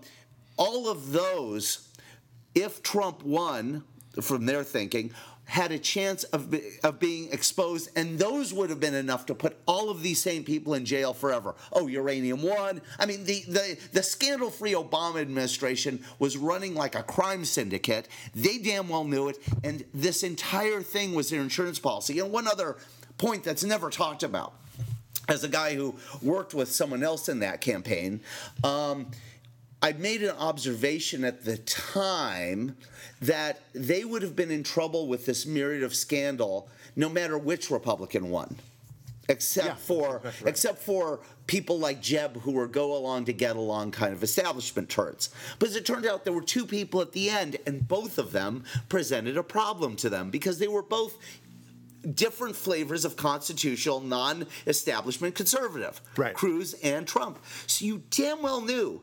all 0.57 0.89
of 0.89 1.11
those, 1.11 1.87
if 2.55 2.81
Trump 2.83 3.23
won, 3.23 3.83
from 4.21 4.45
their 4.45 4.63
thinking, 4.63 5.11
had 5.49 5.71
a 5.71 5.79
chance 5.79 6.23
of, 6.25 6.55
of 6.83 6.99
being 6.99 7.31
exposed, 7.33 7.89
and 7.95 8.19
those 8.19 8.53
would 8.53 8.69
have 8.69 8.79
been 8.79 8.93
enough 8.93 9.25
to 9.25 9.33
put 9.33 9.57
all 9.65 9.89
of 9.89 10.03
these 10.03 10.21
same 10.21 10.43
people 10.43 10.75
in 10.75 10.85
jail 10.85 11.11
forever. 11.11 11.55
Oh, 11.73 11.87
Uranium 11.87 12.43
One. 12.43 12.81
I 12.99 13.07
mean, 13.07 13.23
the, 13.23 13.43
the, 13.47 13.77
the 13.91 14.03
scandal 14.03 14.51
free 14.51 14.73
Obama 14.73 15.19
administration 15.19 16.05
was 16.19 16.37
running 16.37 16.75
like 16.75 16.93
a 16.93 17.01
crime 17.01 17.45
syndicate. 17.45 18.07
They 18.35 18.59
damn 18.59 18.89
well 18.89 19.03
knew 19.03 19.27
it, 19.27 19.39
and 19.63 19.83
this 19.91 20.21
entire 20.21 20.81
thing 20.81 21.15
was 21.15 21.31
their 21.31 21.41
insurance 21.41 21.79
policy. 21.79 22.19
And 22.19 22.31
one 22.31 22.47
other 22.47 22.77
point 23.17 23.43
that's 23.43 23.63
never 23.63 23.89
talked 23.89 24.21
about 24.21 24.53
as 25.27 25.43
a 25.43 25.47
guy 25.47 25.73
who 25.73 25.95
worked 26.21 26.53
with 26.53 26.71
someone 26.71 27.03
else 27.03 27.27
in 27.27 27.39
that 27.39 27.59
campaign, 27.59 28.21
um, 28.63 29.07
I 29.81 29.93
made 29.93 30.23
an 30.23 30.35
observation 30.37 31.23
at 31.23 31.45
the 31.45 31.57
time 31.57 32.75
that 33.21 33.61
they 33.73 34.03
would 34.03 34.21
have 34.21 34.35
been 34.35 34.51
in 34.51 34.63
trouble 34.63 35.07
with 35.07 35.25
this 35.25 35.45
myriad 35.45 35.83
of 35.83 35.95
scandal 35.95 36.69
no 36.95 37.07
matter 37.07 37.37
which 37.37 37.71
Republican 37.71 38.29
won. 38.29 38.57
Except 39.29 39.67
Yeah, 39.67 39.75
for 39.75 40.21
right. 40.23 40.33
except 40.45 40.79
for 40.79 41.19
people 41.47 41.79
like 41.79 42.01
Jeb 42.01 42.41
who 42.41 42.51
were 42.51 42.67
go 42.67 42.97
along 42.97 43.25
to 43.25 43.33
get 43.33 43.55
along 43.55 43.91
kind 43.91 44.11
of 44.11 44.23
establishment 44.23 44.89
turds. 44.89 45.29
But 45.59 45.69
as 45.69 45.75
it 45.75 45.85
turned 45.85 46.05
out, 46.05 46.23
there 46.23 46.33
were 46.33 46.41
two 46.41 46.65
people 46.65 46.99
at 47.01 47.11
the 47.13 47.29
end, 47.29 47.57
and 47.65 47.87
both 47.87 48.17
of 48.17 48.31
them 48.31 48.63
presented 48.89 49.37
a 49.37 49.43
problem 49.43 49.95
to 49.97 50.09
them 50.09 50.29
because 50.29 50.59
they 50.59 50.67
were 50.67 50.81
both 50.83 51.17
different 52.15 52.55
flavors 52.55 53.05
of 53.05 53.15
constitutional 53.15 53.99
non-establishment 54.01 55.35
conservative. 55.35 56.01
Right. 56.17 56.33
Cruz 56.33 56.73
and 56.83 57.07
Trump. 57.07 57.39
So 57.67 57.85
you 57.85 58.03
damn 58.09 58.41
well 58.41 58.61
knew, 58.61 59.01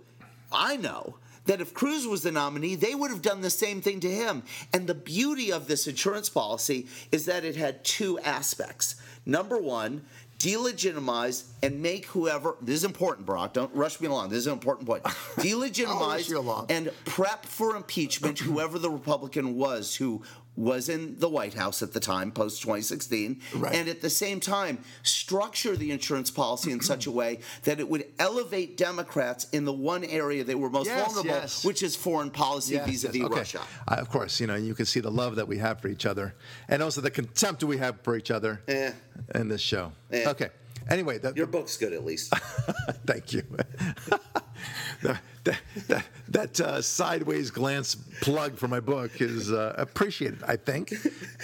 I 0.56 0.76
know, 0.76 1.16
that 1.44 1.60
if 1.60 1.74
Cruz 1.74 2.06
was 2.06 2.22
the 2.22 2.32
nominee, 2.32 2.74
they 2.74 2.94
would 2.94 3.10
have 3.10 3.22
done 3.22 3.40
the 3.40 3.50
same 3.50 3.80
thing 3.80 4.00
to 4.00 4.10
him. 4.10 4.42
And 4.72 4.86
the 4.86 4.94
beauty 4.94 5.52
of 5.52 5.68
this 5.68 5.86
insurance 5.86 6.28
policy 6.28 6.88
is 7.12 7.26
that 7.26 7.44
it 7.44 7.56
had 7.56 7.84
two 7.84 8.18
aspects. 8.20 8.96
Number 9.24 9.58
one, 9.58 10.04
delegitimize 10.38 11.44
and 11.62 11.80
make 11.80 12.06
whoever 12.06 12.56
this 12.60 12.76
is 12.76 12.84
important, 12.84 13.26
Barack. 13.26 13.52
Don't 13.52 13.74
rush 13.74 14.00
me 14.00 14.08
along. 14.08 14.30
This 14.30 14.40
is 14.40 14.46
an 14.46 14.52
important 14.54 14.88
point. 14.88 15.02
Delegitimize 15.36 16.08
rush 16.08 16.28
you 16.28 16.38
along. 16.38 16.66
and 16.68 16.90
prep 17.04 17.46
for 17.46 17.76
impeachment 17.76 18.38
whoever 18.38 18.78
the 18.78 18.90
Republican 18.90 19.56
was 19.56 19.94
who 19.94 20.22
was 20.56 20.88
in 20.88 21.18
the 21.18 21.28
White 21.28 21.54
House 21.54 21.82
at 21.82 21.92
the 21.92 22.00
time, 22.00 22.32
post 22.32 22.62
2016, 22.62 23.40
Right. 23.54 23.74
and 23.74 23.88
at 23.88 24.00
the 24.00 24.08
same 24.10 24.40
time 24.40 24.78
structure 25.02 25.76
the 25.76 25.90
insurance 25.90 26.30
policy 26.30 26.72
in 26.72 26.80
such 26.80 27.06
a 27.06 27.10
way 27.10 27.40
that 27.64 27.78
it 27.78 27.88
would 27.88 28.06
elevate 28.18 28.76
Democrats 28.76 29.46
in 29.52 29.64
the 29.66 29.72
one 29.72 30.02
area 30.04 30.44
they 30.44 30.54
were 30.54 30.70
most 30.70 30.86
Yes, 30.86 31.06
vulnerable, 31.12 31.30
yes. 31.42 31.64
which 31.64 31.82
is 31.82 31.94
foreign 31.94 32.30
policy 32.30 32.78
vis-a-vis. 32.78 33.22
Russia. 33.28 33.60
Uh, 33.86 33.96
of 33.96 34.08
course, 34.08 34.40
you 34.40 34.46
know 34.46 34.54
you 34.54 34.74
can 34.74 34.86
see 34.86 35.00
the 35.00 35.10
love 35.10 35.36
that 35.36 35.46
we 35.46 35.58
have 35.58 35.80
for 35.80 35.88
each 35.88 36.06
other, 36.06 36.34
and 36.68 36.82
also 36.82 37.00
the 37.00 37.10
contempt 37.10 37.62
we 37.62 37.76
have 37.78 38.00
for 38.02 38.16
each 38.16 38.30
other 38.30 38.62
Eh. 38.66 38.92
in 39.34 39.48
this 39.48 39.60
show. 39.60 39.92
Eh. 40.10 40.28
Okay. 40.28 40.48
Anyway, 40.88 41.18
the, 41.18 41.32
Your 41.34 41.46
book's 41.48 41.76
good, 41.76 41.92
at 41.92 42.04
least. 42.04 42.32
Thank 43.06 43.32
you. 43.32 43.42
that 45.02 45.20
that, 45.46 45.60
that, 45.88 46.04
that 46.28 46.60
uh, 46.60 46.82
sideways 46.82 47.50
glance 47.50 47.94
plug 48.20 48.56
for 48.56 48.68
my 48.68 48.80
book 48.80 49.20
is 49.20 49.52
uh, 49.52 49.74
appreciated, 49.78 50.42
I 50.46 50.56
think. 50.56 50.92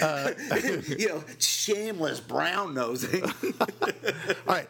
Uh, 0.00 0.32
you 0.98 1.08
know, 1.08 1.24
shameless 1.38 2.20
brown 2.20 2.74
nosing. 2.74 3.24
all 3.52 4.36
right. 4.46 4.68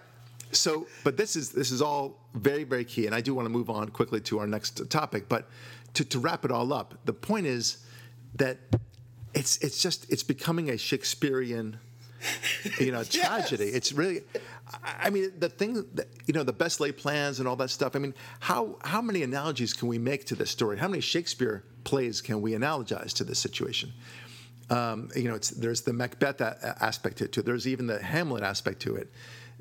So, 0.52 0.86
but 1.02 1.16
this 1.16 1.34
is 1.34 1.50
this 1.50 1.70
is 1.70 1.80
all 1.80 2.18
very 2.34 2.64
very 2.64 2.84
key, 2.84 3.06
and 3.06 3.14
I 3.14 3.22
do 3.22 3.34
want 3.34 3.46
to 3.46 3.50
move 3.50 3.70
on 3.70 3.88
quickly 3.88 4.20
to 4.22 4.38
our 4.38 4.46
next 4.46 4.90
topic. 4.90 5.26
But 5.28 5.48
to, 5.94 6.04
to 6.04 6.18
wrap 6.18 6.44
it 6.44 6.50
all 6.50 6.74
up, 6.74 6.94
the 7.06 7.14
point 7.14 7.46
is 7.46 7.78
that 8.34 8.58
it's 9.32 9.56
it's 9.58 9.80
just 9.80 10.10
it's 10.10 10.22
becoming 10.22 10.68
a 10.68 10.76
Shakespearean 10.76 11.78
you 12.78 12.92
know 12.92 13.02
tragedy. 13.20 13.66
It's 13.66 13.92
really 13.92 14.22
I- 14.84 15.10
mean 15.10 15.32
the 15.38 15.48
thing 15.48 15.84
that, 15.94 16.08
you 16.26 16.34
know 16.34 16.42
the 16.44 16.52
best 16.52 16.80
laid 16.80 16.96
plans 16.96 17.38
and 17.40 17.48
all 17.48 17.56
that 17.56 17.70
stuff 17.70 17.94
i 17.96 17.98
mean 17.98 18.14
how 18.40 18.78
how 18.82 19.02
many 19.02 19.22
analogies 19.22 19.72
can 19.74 19.88
we 19.88 19.98
make 19.98 20.24
to 20.26 20.34
this 20.34 20.50
story? 20.50 20.78
How 20.78 20.88
many 20.88 21.00
shakespeare 21.00 21.64
plays 21.84 22.20
can 22.20 22.40
we 22.40 22.52
analogize 22.52 23.12
to 23.14 23.24
this 23.24 23.38
situation? 23.38 23.92
Um, 24.70 25.10
you 25.14 25.24
know 25.24 25.34
it's 25.34 25.50
there's 25.50 25.82
the 25.82 25.92
macbeth 25.92 26.40
a- 26.40 26.76
aspect 26.80 27.18
to 27.18 27.24
it 27.24 27.32
too. 27.32 27.42
There's 27.42 27.66
even 27.66 27.86
the 27.86 28.02
hamlet 28.02 28.42
aspect 28.42 28.80
to 28.82 28.94
it 28.96 29.12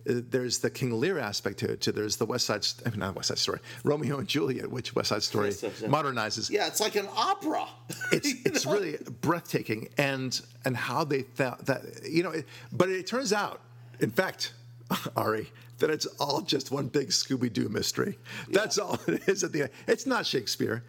there's 0.06 0.60
the 0.60 0.70
King 0.70 1.00
Lear 1.00 1.20
aspect 1.20 1.60
to 1.60 1.72
it. 1.72 1.82
Too. 1.82 1.92
There's 1.92 2.18
the 2.18 2.26
West 2.26 2.46
Side, 2.46 2.66
I 2.86 2.90
mean, 2.90 3.00
not 3.00 3.16
West 3.16 3.28
Side 3.30 3.38
Story, 3.38 3.60
Romeo 3.84 4.18
and 4.20 4.28
Juliet, 4.28 4.70
which 4.72 4.96
West 4.96 5.10
Side 5.10 5.24
Story 5.24 5.48
Yes, 5.48 5.64
yes, 5.64 5.82
yes. 5.82 5.92
modernizes 5.92 6.50
yeah, 6.50 6.68
it's 6.68 6.80
like 6.80 6.96
an 6.96 7.08
opera. 7.16 7.66
it's 8.12 8.34
it's 8.46 8.66
really 8.66 8.98
breathtaking 9.22 9.90
and 9.98 10.42
and 10.66 10.76
how 10.76 11.04
they 11.04 11.22
thought 11.22 11.66
that 11.66 11.82
you 12.10 12.24
know 12.24 12.32
it, 12.32 12.46
but 12.72 12.90
it 12.90 13.08
turns 13.08 13.34
out 13.34 13.62
in 14.00 14.10
fact 14.12 14.54
Ari 15.16 15.52
that 15.80 15.90
it's 15.90 16.06
all 16.20 16.42
just 16.42 16.72
one 16.72 16.88
big 16.88 17.10
Scooby 17.10 17.52
Doo 17.52 17.70
mystery 17.70 18.18
that's 18.50 18.78
all 18.78 19.00
it 19.08 19.28
is 19.28 19.44
at 19.44 19.52
the 19.52 19.64
end 19.64 19.72
it's 19.88 20.06
not 20.06 20.26
Shakespeare 20.26 20.84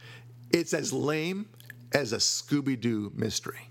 it's 0.51 0.75
as 0.75 0.93
lame 0.93 1.49
as 1.93 2.13
a 2.13 2.19
Scooby 2.19 2.79
Doo 2.81 3.11
mystery 3.15 3.69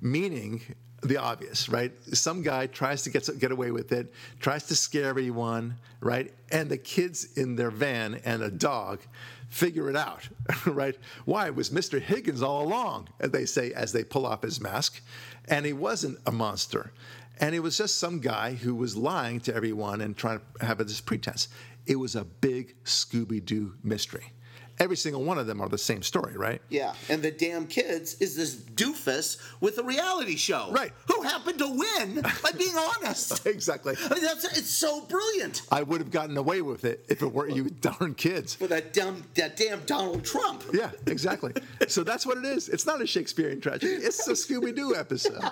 meaning 0.00 0.62
the 1.02 1.18
obvious, 1.18 1.68
right? 1.68 1.92
Some 2.14 2.42
guy 2.42 2.66
tries 2.66 3.02
to 3.02 3.10
get 3.10 3.28
get 3.38 3.52
away 3.52 3.70
with 3.70 3.92
it, 3.92 4.12
tries 4.40 4.64
to 4.64 4.76
scare 4.76 5.08
everyone, 5.08 5.76
right? 6.00 6.32
And 6.50 6.70
the 6.70 6.78
kids 6.78 7.36
in 7.36 7.56
their 7.56 7.70
van 7.70 8.20
and 8.24 8.42
a 8.42 8.50
dog 8.50 9.00
figure 9.48 9.88
it 9.90 9.96
out, 9.96 10.28
right? 10.66 10.96
Why 11.24 11.46
it 11.46 11.54
was 11.54 11.70
Mr. 11.70 12.00
Higgins 12.00 12.42
all 12.42 12.64
along? 12.64 13.08
They 13.18 13.46
say 13.46 13.72
as 13.72 13.92
they 13.92 14.04
pull 14.04 14.26
off 14.26 14.42
his 14.42 14.60
mask, 14.60 15.00
and 15.48 15.66
he 15.66 15.72
wasn't 15.72 16.18
a 16.26 16.32
monster, 16.32 16.92
and 17.38 17.54
it 17.54 17.60
was 17.60 17.76
just 17.76 17.98
some 17.98 18.20
guy 18.20 18.54
who 18.54 18.74
was 18.74 18.96
lying 18.96 19.40
to 19.40 19.54
everyone 19.54 20.00
and 20.00 20.16
trying 20.16 20.40
to 20.58 20.66
have 20.66 20.78
this 20.78 21.00
pretense. 21.00 21.48
It 21.86 21.96
was 21.96 22.16
a 22.16 22.24
big 22.24 22.74
Scooby 22.84 23.44
Doo 23.44 23.74
mystery. 23.84 24.32
Every 24.78 24.96
single 24.96 25.24
one 25.24 25.38
of 25.38 25.46
them 25.46 25.60
are 25.60 25.68
the 25.68 25.78
same 25.78 26.02
story, 26.02 26.36
right? 26.36 26.60
Yeah, 26.68 26.94
and 27.08 27.22
the 27.22 27.30
damn 27.30 27.66
kids 27.66 28.14
is 28.20 28.36
this 28.36 28.54
doofus 28.54 29.38
with 29.60 29.78
a 29.78 29.82
reality 29.82 30.36
show, 30.36 30.70
Right. 30.70 30.92
Who 31.08 31.22
happened 31.22 31.58
to 31.58 31.68
win 31.68 32.20
by 32.42 32.50
being 32.56 32.74
honest. 32.76 33.46
exactly. 33.56 33.94
I 34.10 34.14
mean, 34.14 34.24
that's 34.24 34.44
it's 34.58 34.70
so 34.70 35.02
brilliant 35.02 35.62
I 35.70 35.82
would 35.82 36.00
have 36.00 36.10
gotten 36.10 36.36
away 36.36 36.62
with 36.62 36.84
it 36.84 37.04
if 37.08 37.22
it 37.22 37.26
weren't 37.32 37.54
you 37.56 37.70
darn 37.70 38.14
kids. 38.14 38.54
for 38.54 38.66
that 38.66 38.92
damn 38.92 39.24
that 39.34 39.56
damn 39.56 39.80
Donald 39.80 40.24
Trump. 40.24 40.64
Yeah, 40.72 40.90
exactly. 41.06 41.52
so 41.88 42.02
that's 42.02 42.26
what 42.26 42.38
it 42.38 42.44
is. 42.44 42.68
It's 42.68 42.86
not 42.86 43.00
a 43.00 43.06
Shakespearean 43.06 43.60
tragedy. 43.60 43.92
It's 43.94 44.26
a 44.28 44.32
Scooby 44.32 44.74
Doo 44.74 44.94
episode. 44.94 45.42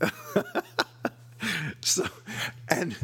so, 1.80 2.06
and 2.68 2.96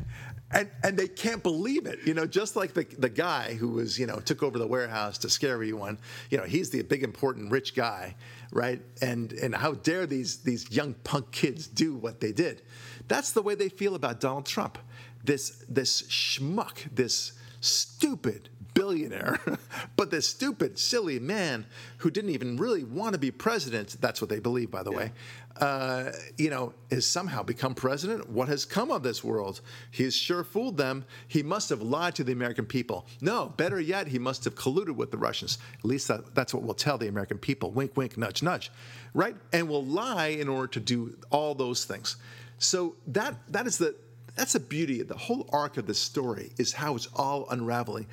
and 0.51 0.71
and 0.83 0.97
they 0.97 1.09
can't 1.09 1.43
believe 1.43 1.87
it. 1.87 2.01
You 2.07 2.15
know, 2.15 2.27
just 2.27 2.57
like 2.57 2.75
the 2.75 2.85
the 2.99 3.09
guy 3.09 3.55
who 3.55 3.69
was 3.69 3.99
you 3.99 4.07
know 4.07 4.17
took 4.17 4.43
over 4.43 4.59
the 4.59 4.67
warehouse 4.67 5.19
to 5.19 5.31
scare 5.31 5.53
everyone. 5.53 5.99
You 6.31 6.39
know, 6.39 6.45
he's 6.45 6.71
the 6.71 6.83
big 6.83 7.03
important 7.03 7.51
rich 7.53 7.75
guy, 7.75 8.15
right? 8.53 8.81
And 9.03 9.33
and 9.33 9.55
how 9.55 9.73
dare 9.75 10.07
these 10.07 10.39
these 10.39 10.71
young 10.71 10.95
punk 11.05 11.31
kids 11.33 11.67
do 11.67 11.95
what 11.95 12.21
they 12.21 12.33
did? 12.33 12.63
That's 13.09 13.33
the 13.33 13.43
way 13.43 13.55
they 13.55 13.69
feel 13.69 13.95
about 13.95 14.21
Donald 14.21 14.47
Trump. 14.47 14.79
This 15.25 15.65
this 15.69 16.03
schmuck, 16.03 16.95
this 16.95 17.33
stupid 17.61 18.49
billionaire, 18.75 19.41
but 19.97 20.11
this 20.11 20.29
stupid, 20.29 20.79
silly 20.79 21.19
man 21.19 21.67
who 21.99 22.11
didn't 22.11 22.31
even 22.31 22.57
really 22.57 22.85
want 22.85 23.13
to 23.13 23.19
be 23.19 23.31
president, 23.31 23.97
that's 24.01 24.21
what 24.21 24.31
they 24.31 24.39
believe, 24.39 24.71
by 24.71 24.83
the 24.83 24.93
way, 24.93 25.11
uh, 25.57 26.13
you 26.37 26.51
know, 26.51 26.73
has 26.91 27.05
somehow 27.05 27.43
become 27.43 27.75
president. 27.75 28.29
What 28.29 28.49
has 28.49 28.65
come 28.65 28.91
of 28.91 29.03
this 29.03 29.25
world? 29.25 29.61
He's 29.91 30.15
sure 30.15 30.45
fooled 30.45 30.77
them. 30.77 31.05
He 31.27 31.43
must 31.43 31.69
have 31.71 31.83
lied 31.83 32.15
to 32.17 32.25
the 32.25 32.33
American 32.33 32.65
people. 32.65 33.07
No, 33.21 33.47
better 33.57 33.81
yet, 33.81 34.07
he 34.07 34.19
must 34.19 34.45
have 34.45 34.55
colluded 34.55 34.95
with 34.95 35.11
the 35.11 35.19
Russians. 35.19 35.59
At 35.79 35.85
least 35.85 36.09
that, 36.09 36.35
that's 36.35 36.55
what 36.55 36.63
we'll 36.63 36.75
tell 36.75 36.97
the 36.97 37.09
American 37.09 37.39
people. 37.39 37.73
Wink, 37.73 37.97
wink, 37.97 38.17
nudge, 38.17 38.43
nudge. 38.43 38.71
Right? 39.15 39.35
And 39.53 39.69
will 39.69 39.85
lie 39.85 40.29
in 40.29 40.49
order 40.49 40.69
to 40.69 40.81
do 40.81 41.17
all 41.31 41.55
those 41.55 41.85
things. 41.85 42.17
So 42.59 42.97
that 43.09 43.35
that 43.49 43.67
is 43.67 43.79
the 43.79 43.95
that's 44.35 44.53
the 44.53 44.61
beauty 44.61 45.01
of 45.01 45.09
the 45.09 45.17
whole 45.17 45.49
arc 45.53 45.77
of 45.77 45.87
this 45.87 45.99
story 45.99 46.53
is 46.59 46.73
how 46.73 46.95
it's 46.95 47.09
all 47.15 47.49
unraveling 47.51 48.07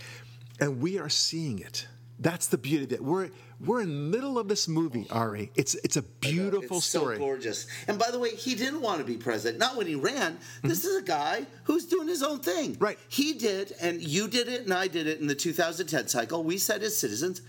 and 0.59 0.79
we 0.79 0.97
are 0.97 1.09
seeing 1.09 1.59
it 1.59 1.87
that's 2.19 2.47
the 2.47 2.57
beauty 2.57 2.85
of 2.85 2.91
it 2.93 3.03
we're 3.03 3.29
we're 3.65 3.81
in 3.81 3.89
the 3.89 4.17
middle 4.17 4.37
of 4.37 4.47
this 4.47 4.67
movie 4.67 5.05
ari 5.09 5.51
it's 5.55 5.75
it's 5.75 5.97
a 5.97 6.01
beautiful 6.01 6.77
it's 6.77 6.85
story 6.85 7.15
so 7.15 7.19
gorgeous. 7.19 7.67
And 7.87 7.99
by 7.99 8.11
the 8.11 8.19
way, 8.19 8.35
he 8.35 8.55
didn't 8.55 8.81
want 8.81 8.99
to 8.99 9.05
be 9.05 9.17
president. 9.17 9.59
Not 9.59 9.75
when 9.75 9.87
he 9.87 9.95
ran. 9.95 10.37
This 10.63 10.85
is 10.85 10.97
a 10.97 11.01
guy 11.01 11.45
who's 11.63 11.85
doing 11.85 12.07
his 12.07 12.23
own 12.23 12.39
thing. 12.39 12.73
Mm-hmm. 12.73 12.83
Right. 12.83 12.99
He 13.07 13.33
did, 13.33 13.73
and 13.81 14.01
you 14.01 14.27
did 14.27 14.47
it, 14.47 14.63
and 14.63 14.73
I 14.73 14.87
did 14.87 15.07
it 15.07 15.19
in 15.19 15.27
the 15.27 15.35
2010 15.35 16.07
cycle. 16.07 16.43
We 16.43 16.57
said 16.57 16.83
as 16.83 16.97
citizens, 16.97 17.41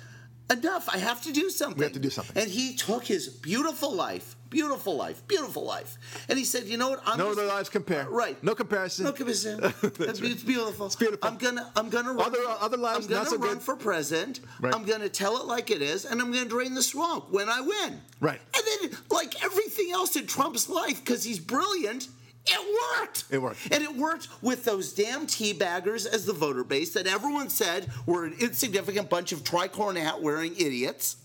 enough. 0.50 0.88
I 0.92 0.98
have 0.98 1.22
to 1.22 1.32
do 1.32 1.50
something. 1.50 1.78
We 1.78 1.85
have 1.85 1.92
to 1.94 1.98
do 1.98 2.11
something. 2.11 2.40
And 2.40 2.50
he 2.50 2.74
took 2.76 3.04
his 3.04 3.28
beautiful 3.28 3.92
life, 3.92 4.37
beautiful 4.50 4.96
life, 4.96 5.26
beautiful 5.26 5.64
life, 5.64 5.98
and 6.28 6.38
he 6.38 6.44
said, 6.44 6.64
you 6.64 6.76
know 6.76 6.90
what? 6.90 7.02
I'm 7.04 7.18
no 7.18 7.26
just- 7.28 7.38
other 7.38 7.48
lives 7.48 7.68
compare 7.68 8.02
uh, 8.06 8.11
Right. 8.11 8.42
no 8.42 8.54
comparison 8.54 9.04
No 9.04 9.12
comparison. 9.12 9.61
That's 9.82 10.20
it's 10.20 10.42
beautiful. 10.42 10.87
It's 10.87 10.96
beautiful. 10.96 11.28
I'm 11.28 11.37
gonna, 11.37 11.70
I'm 11.76 11.90
gonna 11.90 12.12
run. 12.12 12.26
Other- 12.26 12.38
uh, 12.46 12.56
other 12.61 12.76
lives 12.76 13.06
I'm 13.06 13.11
gonna 13.11 13.22
not 13.22 13.30
so 13.30 13.38
run 13.38 13.54
good. 13.54 13.62
for 13.62 13.76
president. 13.76 14.40
Right. 14.61 14.74
I'm 14.74 14.85
gonna 14.85 15.09
tell 15.09 15.37
it 15.38 15.46
like 15.46 15.70
it 15.70 15.82
is, 15.82 16.04
and 16.04 16.20
I'm 16.20 16.32
gonna 16.32 16.44
drain 16.48 16.74
the 16.74 16.82
swamp 16.82 17.30
when 17.30 17.48
I 17.48 17.61
win. 17.61 18.00
Right. 18.20 18.40
And 18.56 18.90
then, 18.92 18.98
like 19.11 19.42
everything 19.44 19.90
else 19.92 20.16
in 20.16 20.26
Trump's 20.26 20.68
life, 20.68 21.04
because 21.04 21.24
he's 21.24 21.38
brilliant, 21.40 22.09
it 22.46 23.00
worked. 23.00 23.24
It 23.30 23.38
worked. 23.38 23.72
And 23.72 23.82
it 23.82 23.96
worked 23.96 24.28
with 24.42 24.64
those 24.64 24.92
damn 24.92 25.26
teabaggers 25.26 26.06
as 26.06 26.26
the 26.26 26.32
voter 26.32 26.64
base 26.64 26.92
that 26.94 27.06
everyone 27.06 27.48
said 27.48 27.90
were 28.06 28.24
an 28.24 28.35
insignificant 28.40 29.11
bunch 29.11 29.32
of 29.32 29.44
tricorn 29.44 29.96
hat 29.96 30.22
wearing 30.22 30.54
idiots. 30.54 31.16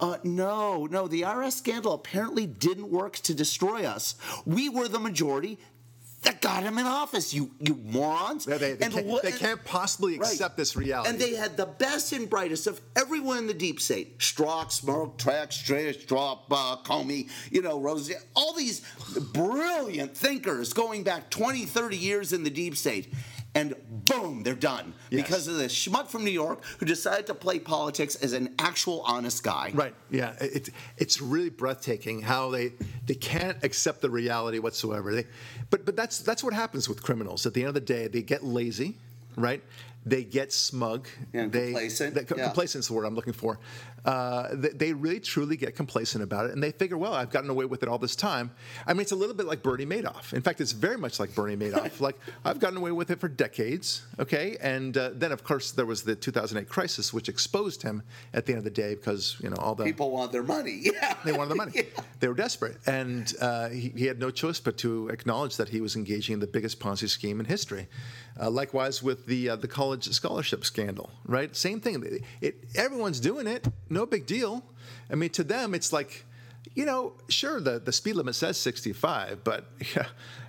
Uh, 0.00 0.16
no, 0.22 0.86
no, 0.86 1.08
the 1.08 1.22
IRS 1.22 1.52
scandal 1.52 1.92
apparently 1.92 2.46
didn't 2.46 2.88
work 2.90 3.16
to 3.16 3.34
destroy 3.34 3.84
us. 3.84 4.14
We 4.46 4.68
were 4.68 4.86
the 4.86 5.00
majority 5.00 5.58
that 6.28 6.42
got 6.42 6.62
him 6.62 6.76
in 6.78 6.84
office, 6.86 7.32
you 7.32 7.50
you 7.58 7.74
morons. 7.86 8.44
they, 8.44 8.58
they, 8.58 8.72
And 8.72 8.92
can't, 8.92 9.06
what- 9.06 9.22
they 9.22 9.32
can't 9.32 9.64
possibly 9.64 10.18
Right. 10.18 10.30
accept 10.30 10.56
this 10.58 10.76
reality 10.76 11.08
And 11.10 11.18
they 11.18 11.34
had 11.34 11.56
the 11.56 11.64
best 11.66 12.12
and 12.12 12.28
brightest 12.28 12.66
of 12.66 12.80
everyone 12.96 13.38
in 13.38 13.46
the 13.46 13.54
deep 13.54 13.80
state. 13.80 14.18
Strzok, 14.18 14.70
Smoke, 14.70 15.16
Track, 15.18 15.52
Drop, 16.06 16.44
uh, 16.52 16.76
Comey, 16.84 17.28
you 17.50 17.62
know, 17.62 17.80
Rosie, 17.80 18.14
all 18.36 18.52
these 18.54 18.82
brilliant 19.32 20.14
thinkers 20.16 20.72
going 20.74 21.02
back 21.02 21.30
20, 21.30 21.64
30 21.64 21.96
years 21.96 22.32
in 22.34 22.44
the 22.44 22.50
deep 22.50 22.76
state. 22.76 23.12
And 23.58 23.74
boom, 24.06 24.42
they're 24.44 24.54
done. 24.54 24.94
Yes. 25.10 25.22
Because 25.22 25.48
of 25.48 25.56
this 25.56 25.72
schmuck 25.74 26.06
from 26.08 26.24
New 26.24 26.30
York 26.44 26.64
who 26.78 26.86
decided 26.86 27.26
to 27.26 27.34
play 27.34 27.58
politics 27.58 28.14
as 28.16 28.32
an 28.32 28.54
actual 28.58 29.02
honest 29.06 29.42
guy. 29.42 29.70
Right. 29.74 29.94
Yeah. 30.10 30.34
It, 30.40 30.70
it's 30.96 31.20
really 31.20 31.50
breathtaking 31.50 32.22
how 32.22 32.50
they 32.50 32.72
they 33.06 33.14
can't 33.14 33.58
accept 33.64 34.00
the 34.00 34.10
reality 34.10 34.58
whatsoever. 34.58 35.14
They, 35.14 35.24
but 35.70 35.84
but 35.84 35.96
that's 35.96 36.18
that's 36.20 36.42
what 36.44 36.54
happens 36.54 36.88
with 36.88 37.02
criminals. 37.02 37.46
At 37.46 37.54
the 37.54 37.62
end 37.62 37.68
of 37.68 37.74
the 37.74 37.80
day, 37.80 38.08
they 38.08 38.22
get 38.22 38.44
lazy, 38.44 38.96
right? 39.36 39.62
They 40.06 40.24
get 40.24 40.52
smug. 40.52 41.08
And 41.34 41.52
they, 41.52 41.66
complacent, 41.72 42.14
they- 42.14 42.36
yeah. 42.36 42.44
Complacent 42.44 42.80
is 42.84 42.88
the 42.88 42.94
word 42.94 43.04
I'm 43.04 43.14
looking 43.14 43.32
for. 43.34 43.58
Uh, 44.04 44.48
they, 44.52 44.68
they 44.70 44.92
really 44.92 45.20
truly 45.20 45.56
get 45.56 45.74
complacent 45.74 46.22
about 46.22 46.46
it, 46.46 46.52
and 46.52 46.62
they 46.62 46.72
figure, 46.72 46.96
well, 46.96 47.12
I've 47.12 47.30
gotten 47.30 47.50
away 47.50 47.64
with 47.64 47.82
it 47.82 47.88
all 47.88 47.98
this 47.98 48.16
time. 48.16 48.50
I 48.86 48.92
mean, 48.92 49.00
it's 49.00 49.12
a 49.12 49.16
little 49.16 49.34
bit 49.34 49.46
like 49.46 49.62
Bernie 49.62 49.86
Madoff. 49.86 50.32
In 50.32 50.42
fact, 50.42 50.60
it's 50.60 50.72
very 50.72 50.96
much 50.96 51.18
like 51.20 51.34
Bernie 51.34 51.56
Madoff. 51.56 52.00
like 52.00 52.18
I've 52.44 52.58
gotten 52.58 52.78
away 52.78 52.92
with 52.92 53.10
it 53.10 53.20
for 53.20 53.28
decades. 53.28 54.02
Okay, 54.18 54.56
and 54.60 54.96
uh, 54.96 55.10
then 55.14 55.32
of 55.32 55.44
course 55.44 55.72
there 55.72 55.86
was 55.86 56.02
the 56.02 56.14
2008 56.14 56.68
crisis, 56.68 57.12
which 57.12 57.28
exposed 57.28 57.82
him 57.82 58.02
at 58.32 58.46
the 58.46 58.52
end 58.52 58.58
of 58.58 58.64
the 58.64 58.70
day 58.70 58.94
because 58.94 59.36
you 59.42 59.50
know 59.50 59.56
all 59.56 59.74
the 59.74 59.84
People 59.84 60.10
want 60.10 60.32
their 60.32 60.42
money. 60.42 60.82
Yeah. 60.88 61.14
they 61.24 61.32
wanted 61.32 61.50
the 61.50 61.54
money. 61.56 61.82
They 62.20 62.28
were 62.28 62.34
desperate, 62.34 62.78
and 62.86 63.32
uh, 63.40 63.68
he, 63.68 63.92
he 63.94 64.06
had 64.06 64.18
no 64.18 64.30
choice 64.30 64.58
but 64.58 64.76
to 64.78 65.08
acknowledge 65.08 65.56
that 65.56 65.68
he 65.68 65.80
was 65.80 65.96
engaging 65.96 66.34
in 66.34 66.40
the 66.40 66.46
biggest 66.46 66.80
Ponzi 66.80 67.08
scheme 67.08 67.40
in 67.40 67.46
history. 67.46 67.88
Uh, 68.40 68.50
likewise 68.50 69.02
with 69.02 69.26
the 69.26 69.50
uh, 69.50 69.56
the 69.56 69.68
college 69.68 70.08
scholarship 70.10 70.64
scandal, 70.64 71.10
right? 71.26 71.54
Same 71.56 71.80
thing. 71.80 72.02
It, 72.04 72.22
it, 72.40 72.64
everyone's 72.76 73.20
doing 73.20 73.46
it. 73.46 73.66
No 73.90 74.06
big 74.06 74.26
deal. 74.26 74.64
I 75.10 75.14
mean, 75.14 75.30
to 75.30 75.44
them, 75.44 75.74
it's 75.74 75.92
like, 75.92 76.24
you 76.74 76.84
know, 76.84 77.14
sure, 77.28 77.60
the, 77.60 77.78
the 77.78 77.92
speed 77.92 78.14
limit 78.16 78.34
says 78.34 78.58
65, 78.58 79.42
but 79.44 79.66
yeah, 79.96 80.06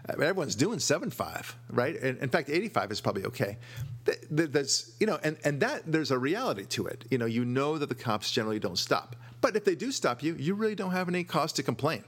I 0.08 0.14
mean, 0.14 0.28
everyone's 0.28 0.56
doing 0.56 0.80
75, 0.80 1.56
right? 1.70 1.96
And 2.02 2.18
in 2.20 2.30
fact, 2.30 2.50
85 2.50 2.92
is 2.92 3.02
probably 3.02 3.26
okay. 3.26 3.58
Th- 4.06 4.20
th- 4.36 4.52
That's 4.52 4.92
you 5.00 5.08
know, 5.08 5.20
and 5.24 5.38
and 5.44 5.60
that 5.62 5.84
there's 5.86 6.12
a 6.12 6.18
reality 6.18 6.66
to 6.66 6.88
it. 6.88 7.06
You 7.12 7.18
know, 7.18 7.26
you 7.26 7.46
know 7.46 7.78
that 7.78 7.90
the 7.90 7.96
cops 7.96 8.32
generally 8.32 8.60
don't 8.60 8.78
stop, 8.78 9.16
but 9.42 9.56
if 9.56 9.64
they 9.66 9.76
do 9.76 9.92
stop 9.92 10.22
you, 10.24 10.36
you 10.36 10.56
really 10.56 10.76
don't 10.76 10.92
have 10.92 11.08
any 11.08 11.24
cause 11.24 11.54
to 11.54 11.64
complain. 11.64 12.04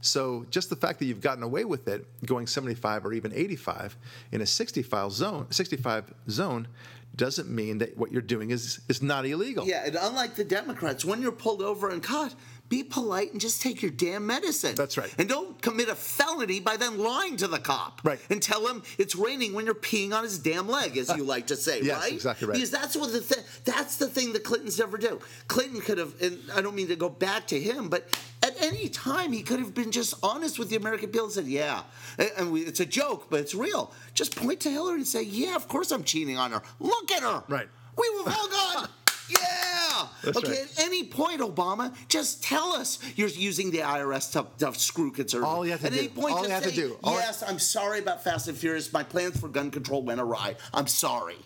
So 0.00 0.46
just 0.50 0.68
the 0.68 0.76
fact 0.76 0.98
that 0.98 1.04
you've 1.06 1.20
gotten 1.20 1.44
away 1.44 1.64
with 1.64 1.86
it, 1.86 2.04
going 2.26 2.48
75 2.48 3.06
or 3.06 3.12
even 3.12 3.32
85 3.32 3.96
in 4.32 4.40
a 4.40 4.46
65 4.46 5.12
zone, 5.12 5.46
65 5.50 6.12
zone, 6.28 6.66
doesn't 7.14 7.50
mean 7.50 7.78
that 7.78 7.96
what 7.96 8.12
you're 8.12 8.22
doing 8.22 8.50
is 8.50 8.80
is 8.88 9.02
not 9.02 9.26
illegal. 9.26 9.66
Yeah, 9.66 9.84
and 9.84 9.96
unlike 9.96 10.34
the 10.34 10.44
Democrats, 10.44 11.04
when 11.04 11.20
you're 11.20 11.32
pulled 11.32 11.62
over 11.62 11.90
and 11.90 12.02
caught, 12.02 12.34
be 12.72 12.82
polite 12.82 13.32
and 13.32 13.40
just 13.40 13.60
take 13.60 13.82
your 13.82 13.90
damn 13.90 14.26
medicine. 14.26 14.74
That's 14.74 14.96
right. 14.96 15.14
And 15.18 15.28
don't 15.28 15.60
commit 15.60 15.90
a 15.90 15.94
felony 15.94 16.58
by 16.58 16.78
then 16.78 16.96
lying 16.98 17.36
to 17.36 17.46
the 17.46 17.58
cop. 17.58 18.00
Right. 18.02 18.18
And 18.30 18.40
tell 18.42 18.66
him 18.66 18.82
it's 18.96 19.14
raining 19.14 19.52
when 19.52 19.66
you're 19.66 19.74
peeing 19.74 20.14
on 20.14 20.24
his 20.24 20.38
damn 20.38 20.66
leg, 20.66 20.96
as 20.96 21.10
uh, 21.10 21.16
you 21.16 21.24
like 21.24 21.48
to 21.48 21.56
say, 21.56 21.82
Yes, 21.82 22.00
right? 22.00 22.12
exactly 22.14 22.48
right. 22.48 22.54
Because 22.54 22.70
that's 22.70 22.96
what 22.96 23.12
the 23.12 23.20
thi- 23.20 23.42
that's 23.66 23.98
the 23.98 24.08
thing 24.08 24.32
the 24.32 24.40
Clintons 24.40 24.78
never 24.78 24.96
do. 24.96 25.20
Clinton 25.48 25.82
could 25.82 25.98
have, 25.98 26.14
and 26.22 26.38
I 26.54 26.62
don't 26.62 26.74
mean 26.74 26.88
to 26.88 26.96
go 26.96 27.10
back 27.10 27.46
to 27.48 27.60
him, 27.60 27.90
but 27.90 28.08
at 28.42 28.54
any 28.62 28.88
time 28.88 29.32
he 29.32 29.42
could 29.42 29.58
have 29.60 29.74
been 29.74 29.92
just 29.92 30.14
honest 30.22 30.58
with 30.58 30.70
the 30.70 30.76
American 30.76 31.10
people 31.10 31.24
and 31.26 31.32
said, 31.34 31.46
"Yeah," 31.46 31.82
and 32.18 32.30
and 32.38 32.52
we, 32.52 32.62
it's 32.62 32.80
a 32.80 32.86
joke, 32.86 33.26
but 33.28 33.40
it's 33.40 33.54
real. 33.54 33.92
Just 34.14 34.34
point 34.34 34.60
to 34.60 34.70
Hillary 34.70 34.96
and 34.96 35.06
say, 35.06 35.22
"Yeah, 35.22 35.56
of 35.56 35.68
course 35.68 35.90
I'm 35.92 36.04
cheating 36.04 36.38
on 36.38 36.52
her. 36.52 36.62
Look 36.80 37.10
at 37.12 37.22
her." 37.22 37.44
Right. 37.48 37.68
We 37.98 38.08
were 38.24 38.32
all 38.32 38.48
gone. 38.48 38.88
Yeah. 39.40 40.06
That's 40.24 40.36
okay. 40.38 40.48
right. 40.50 40.60
At 40.78 40.78
any 40.84 41.04
point, 41.04 41.40
Obama, 41.40 41.94
just 42.08 42.42
tell 42.42 42.72
us 42.72 42.98
you're 43.16 43.28
using 43.28 43.70
the 43.70 43.78
IRS 43.78 44.32
to, 44.32 44.46
to 44.64 44.78
screw 44.78 45.10
conservatives. 45.10 45.52
All 45.54 45.64
you 45.64 45.72
have 45.72 45.80
to 45.80 45.86
At 45.86 45.92
do- 45.92 45.98
any 45.98 46.08
point, 46.08 46.34
all 46.34 46.44
you 46.44 46.50
have 46.50 46.62
to 46.64 46.70
do- 46.70 46.96
all- 47.02 47.14
Yes, 47.14 47.42
I'm 47.46 47.58
sorry 47.58 47.98
about 47.98 48.22
Fast 48.22 48.48
and 48.48 48.56
Furious. 48.56 48.92
My 48.92 49.02
plans 49.02 49.38
for 49.38 49.48
gun 49.48 49.70
control 49.70 50.02
went 50.02 50.20
awry. 50.20 50.56
I'm 50.72 50.86
sorry. 50.86 51.36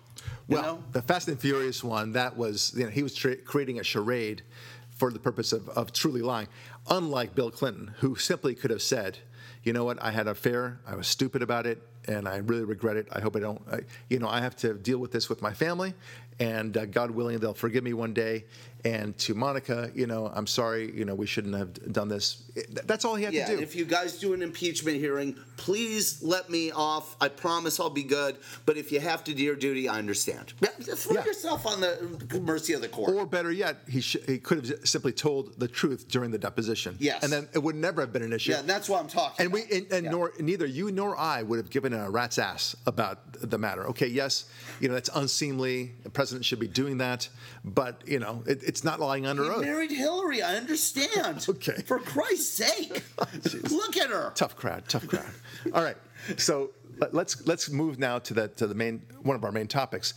You 0.49 0.57
Well, 0.57 0.63
know? 0.63 0.85
the 0.93 1.03
Fast 1.03 1.29
and 1.29 1.41
Furious 1.41 1.83
one, 1.83 2.13
that 2.13 2.37
was, 2.37 2.73
you 2.77 2.85
know, 2.85 2.91
he 2.91 3.03
was 3.03 3.15
tra- 3.15 3.37
creating 3.37 3.81
a 3.81 3.85
charade 3.85 4.43
for 4.91 5.11
the 5.11 5.19
purpose 5.19 5.53
of, 5.53 5.69
of 5.71 5.93
truly 5.93 6.23
lying. 6.23 6.49
Unlike 6.89 7.35
Bill 7.35 7.51
Clinton, 7.51 7.95
who 7.99 8.15
simply 8.17 8.55
could 8.55 8.71
have 8.71 8.83
said, 8.83 9.19
you 9.65 9.73
know 9.73 9.85
what, 9.85 10.01
I 10.03 10.13
had 10.13 10.27
an 10.27 10.33
affair, 10.33 10.79
I 10.87 10.95
was 10.95 11.09
stupid 11.09 11.43
about 11.43 11.67
it, 11.67 11.83
and 12.07 12.29
I 12.29 12.37
really 12.37 12.63
regret 12.65 12.97
it. 12.97 13.09
I 13.11 13.21
hope 13.21 13.35
I 13.35 13.41
don't. 13.41 13.61
I, 13.71 13.81
you 14.09 14.21
know, 14.21 14.29
I 14.29 14.41
have 14.41 14.55
to 14.59 14.75
deal 14.75 14.99
with 14.99 15.11
this 15.11 15.29
with 15.29 15.43
my 15.43 15.53
family, 15.53 15.93
and 16.39 16.77
uh, 16.77 16.87
God 16.87 17.11
willing, 17.11 17.39
they'll 17.39 17.55
forgive 17.55 17.85
me 17.85 17.93
one 17.93 18.13
day. 18.13 18.45
And 18.87 19.19
to 19.19 19.35
Monica, 19.35 19.91
you 19.97 20.07
know, 20.07 20.31
I'm 20.33 20.47
sorry. 20.47 20.93
You 20.95 21.05
know, 21.05 21.15
we 21.17 21.27
shouldn't 21.27 21.57
have 21.57 21.93
done 21.93 22.07
this. 22.09 22.45
That's 22.85 23.05
all 23.05 23.17
he 23.17 23.25
had 23.25 23.35
Yeah, 23.35 23.47
to 23.47 23.57
do. 23.57 23.63
if 23.63 23.75
you 23.75 23.85
guys 23.85 24.17
do 24.19 24.33
an 24.33 24.43
impeachment 24.43 24.99
hearing, 24.99 25.35
please 25.57 26.23
let 26.23 26.49
me 26.51 26.71
off. 26.71 27.17
I 27.21 27.27
promise 27.29 27.81
I'll 27.81 27.91
be 27.91 28.05
good. 28.05 28.37
But 28.65 28.77
if 28.77 28.93
you 28.93 29.01
have 29.01 29.25
to 29.25 29.35
do 29.35 29.43
your 29.43 29.57
duty, 29.57 29.89
I 29.89 29.99
understand. 29.99 30.53
Throw 30.61 31.15
Yeah. 31.17 31.25
yourself 31.25 31.67
on 31.67 31.81
the 31.81 32.41
mercy 32.41 32.75
of 32.75 32.81
the 32.81 32.89
court. 32.89 33.13
or 33.13 33.27
better 33.27 33.51
yet, 33.51 33.79
he 33.89 34.01
sh- 34.01 34.19
he 34.25 34.39
could 34.39 34.65
have 34.67 34.89
simply 34.89 35.11
told 35.13 35.59
the 35.59 35.67
truth 35.67 36.07
during 36.09 36.31
the 36.31 36.39
deposition. 36.39 36.97
Yes. 37.01 37.25
and 37.25 37.33
then 37.33 37.49
it 37.55 37.59
would 37.63 37.75
never 37.75 38.01
have 38.03 38.13
been 38.13 38.23
an 38.23 38.33
issue. 38.33 38.53
yeah, 38.53 38.63
that's 38.63 38.89
what 38.89 39.01
I'm 39.01 39.09
talking 39.09 39.45
And 39.45 39.53
we 39.53 39.63
and, 39.65 39.87
and 39.91 40.05
Yeah. 40.05 40.11
nor 40.13 40.33
neither 40.39 40.67
you 40.67 40.93
nor 40.93 41.19
I 41.19 41.43
would 41.43 41.57
have 41.59 41.71
given 41.71 41.93
a 41.93 42.09
rat's 42.09 42.39
ass 42.39 42.77
about 42.87 43.19
the 43.51 43.59
matter. 43.59 43.87
Okay, 43.89 44.07
yes, 44.07 44.45
you 44.81 44.87
know 44.89 44.95
that's 44.95 45.11
unseemly. 45.15 45.93
The 46.05 46.11
president 46.11 46.45
should 46.45 46.61
be 46.61 46.69
doing 46.69 46.99
that, 46.99 47.29
but 47.65 48.03
you 48.07 48.19
know 48.21 48.45
it, 48.47 48.63
it's 48.63 48.76
not 48.85 49.01
lying 49.01 49.27
under 49.27 49.45
He 49.45 49.51
oath. 49.51 49.63
married 49.65 49.91
Hillary. 49.91 50.43
I 50.43 50.57
understand. 50.57 51.47
Okay. 51.49 51.83
For 51.87 51.99
Christ's 51.99 52.49
sake, 52.67 53.03
look 53.71 53.97
at 53.97 54.11
her. 54.11 54.33
Tough 54.35 54.57
crowd, 54.57 54.89
tough 54.89 55.07
crowd. 55.07 55.27
All 55.73 55.83
right, 55.83 55.97
so 56.37 56.71
let- 56.99 57.15
let's 57.15 57.47
let's 57.47 57.71
move 57.71 57.99
now 57.99 58.19
to 58.21 58.35
the 58.35 58.49
to 58.49 58.67
the 58.67 58.75
main 58.75 59.03
one 59.23 59.37
of 59.37 59.45
our 59.45 59.53
main 59.53 59.67
topics. 59.69 60.15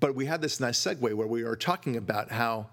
But 0.00 0.14
we 0.14 0.26
had 0.26 0.40
this 0.42 0.60
nice 0.60 0.78
segue 0.78 1.00
where 1.14 1.26
we 1.26 1.42
are 1.42 1.56
talking 1.56 1.96
about 1.96 2.30
how 2.30 2.68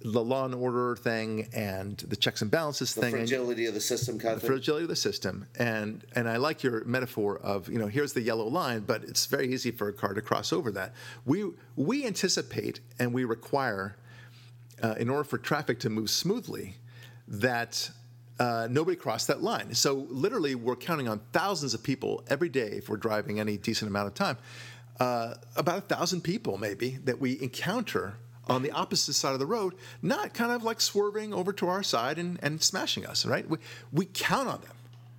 the 0.00 0.22
law 0.22 0.44
and 0.44 0.54
order 0.54 0.94
thing 0.94 1.48
and 1.52 1.96
the 1.98 2.14
checks 2.14 2.40
and 2.40 2.50
balances 2.50 2.94
The 2.94 3.00
thing 3.00 3.14
and 3.14 3.28
fragility 3.28 3.66
of 3.66 3.74
the 3.74 3.80
system, 3.80 4.16
kind 4.18 4.34
of 4.36 4.40
thing. 4.42 4.48
fragility 4.50 4.84
of 4.84 4.88
the 4.88 4.94
system 4.96 5.46
and 5.58 6.04
and 6.14 6.28
I 6.28 6.36
like 6.36 6.62
your 6.62 6.84
metaphor 6.84 7.36
of 7.38 7.68
you 7.68 7.78
know 7.80 7.88
here's 7.88 8.12
the 8.12 8.20
yellow 8.22 8.46
line 8.46 8.80
but 8.86 9.02
it's 9.02 9.26
very 9.26 9.52
easy 9.52 9.72
for 9.72 9.88
a 9.88 9.92
car 9.92 10.14
to 10.14 10.22
cross 10.22 10.52
over 10.52 10.70
that 10.70 10.94
we 11.24 11.50
we 11.74 12.06
anticipate 12.06 12.78
and 13.00 13.12
we 13.12 13.24
require 13.24 13.96
uh, 14.82 14.94
in 14.98 15.08
order 15.08 15.24
for 15.24 15.38
traffic 15.38 15.80
to 15.80 15.90
move 15.90 16.10
smoothly 16.10 16.76
that 17.26 17.90
uh, 18.38 18.68
nobody 18.70 18.96
cross 18.96 19.26
that 19.26 19.42
line 19.42 19.74
so 19.74 20.06
literally 20.08 20.54
we're 20.54 20.76
counting 20.76 21.08
on 21.08 21.20
thousands 21.32 21.74
of 21.74 21.82
people 21.82 22.22
every 22.28 22.48
day 22.48 22.68
if 22.72 22.88
we're 22.88 22.96
driving 22.96 23.40
any 23.40 23.56
decent 23.56 23.90
amount 23.90 24.06
of 24.06 24.14
time 24.14 24.36
uh, 25.00 25.34
about 25.56 25.78
a 25.78 25.82
thousand 25.82 26.22
people 26.22 26.58
maybe 26.58 26.98
that 27.04 27.20
we 27.20 27.40
encounter 27.40 28.14
on 28.48 28.62
the 28.62 28.70
opposite 28.72 29.12
side 29.12 29.32
of 29.32 29.38
the 29.38 29.46
road, 29.46 29.74
not 30.02 30.32
kind 30.34 30.50
of 30.50 30.62
like 30.62 30.80
swerving 30.80 31.34
over 31.34 31.52
to 31.52 31.68
our 31.68 31.82
side 31.82 32.18
and, 32.18 32.38
and 32.42 32.62
smashing 32.62 33.06
us, 33.06 33.26
right? 33.26 33.48
We, 33.48 33.58
we 33.92 34.06
count 34.06 34.48
on 34.48 34.60
them, 34.62 34.72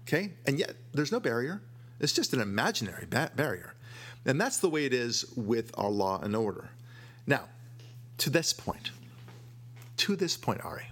okay? 0.07 0.31
And 0.45 0.57
yet 0.57 0.75
there's 0.93 1.11
no 1.11 1.19
barrier. 1.19 1.61
It's 1.99 2.13
just 2.13 2.33
an 2.33 2.41
imaginary 2.41 3.05
ba- 3.09 3.31
barrier. 3.35 3.75
And 4.25 4.39
that's 4.39 4.57
the 4.57 4.69
way 4.69 4.85
it 4.85 4.93
is 4.93 5.25
with 5.35 5.71
our 5.77 5.89
law 5.89 6.19
and 6.21 6.35
order. 6.35 6.69
Now, 7.27 7.45
to 8.19 8.29
this 8.29 8.51
point, 8.51 8.91
to 9.99 10.15
this 10.15 10.37
point, 10.37 10.63
Ari, 10.63 10.85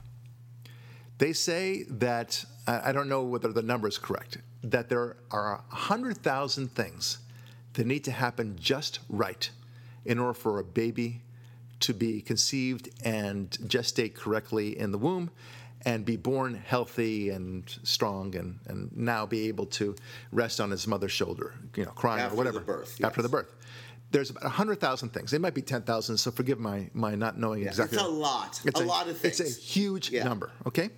they 1.18 1.34
say 1.34 1.84
that, 1.89 2.43
I 2.68 2.91
don't 2.91 3.10
know 3.10 3.24
whether 3.24 3.51
the 3.51 3.62
number 3.62 3.88
is 3.88 3.97
correct, 3.97 4.38
that 4.64 4.89
there 4.89 5.18
are 5.32 5.64
100,000 5.70 6.68
things 6.68 7.20
that 7.74 7.88
need 7.88 8.03
to 8.03 8.12
happen 8.12 8.58
just 8.60 8.99
right 9.10 9.49
in 10.05 10.20
order 10.20 10.34
for 10.34 10.60
a 10.60 10.64
baby 10.64 11.22
to 11.80 11.93
be 11.93 12.22
conceived 12.22 12.89
and 13.03 13.51
gestate 13.66 14.16
correctly 14.16 14.78
in 14.78 14.91
the 14.91 14.97
womb 14.97 15.30
and 15.86 16.03
be 16.03 16.18
born 16.18 16.55
healthy 16.55 17.30
and 17.30 17.78
strong 17.84 18.36
and, 18.36 18.60
and 18.68 18.95
now 18.95 19.26
be 19.26 19.47
able 19.47 19.66
to 19.66 19.95
rest 20.32 20.60
on 20.60 20.72
his 20.72 20.88
mother's 20.88 21.12
shoulder, 21.12 21.53
you 21.76 21.86
know, 21.86 21.91
crying 21.91 22.22
After 22.22 22.34
or 22.34 22.38
whatever. 22.38 22.60
the 22.60 22.66
birth, 22.66 22.99
After 23.03 23.22
the 23.22 23.30
birth. 23.30 23.53
There's 24.12 24.30
about 24.30 24.43
100,000 24.43 25.10
things. 25.10 25.34
It 25.34 25.41
might 25.41 25.53
be 25.53 25.62
10,000, 25.62 26.18
so 26.18 26.32
forgive 26.32 26.60
my, 26.60 26.89
my 26.93 27.16
not 27.16 27.38
knowing 27.38 27.64
exactly. 27.64 27.97
It's 27.97 28.08
a 28.08 28.10
lot. 28.10 28.62
A 28.76 28.80
lot 28.80 29.10
of 29.10 29.18
things. 29.18 29.39
It's 29.39 29.58
a 29.58 29.62
huge 29.62 30.12
Yeah. 30.12 30.24
number, 30.24 30.51
okay? 30.66 30.89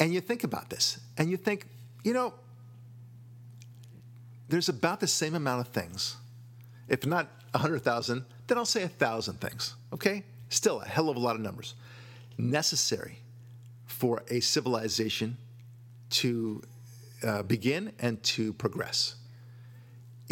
And 0.00 0.14
you 0.14 0.20
think 0.20 0.44
about 0.44 0.70
this, 0.70 0.98
and 1.18 1.30
you 1.30 1.36
think, 1.36 1.66
you 2.02 2.14
know, 2.14 2.32
there's 4.48 4.68
about 4.68 5.00
the 5.00 5.06
same 5.06 5.34
amount 5.34 5.66
of 5.66 5.72
things, 5.72 6.16
if 6.88 7.04
not 7.06 7.28
100,000, 7.54 8.24
then 8.46 8.58
I'll 8.58 8.64
say 8.64 8.82
1,000 8.82 9.40
things, 9.40 9.76
okay? 9.92 10.24
Still 10.48 10.80
a 10.80 10.86
hell 10.88 11.08
of 11.10 11.16
a 11.16 11.20
lot 11.20 11.36
of 11.36 11.42
numbers 11.42 11.74
necessary 12.38 13.18
for 13.86 14.22
a 14.30 14.40
civilization 14.40 15.36
to 16.10 16.62
uh, 17.22 17.42
begin 17.42 17.92
and 17.98 18.22
to 18.22 18.52
progress. 18.54 19.16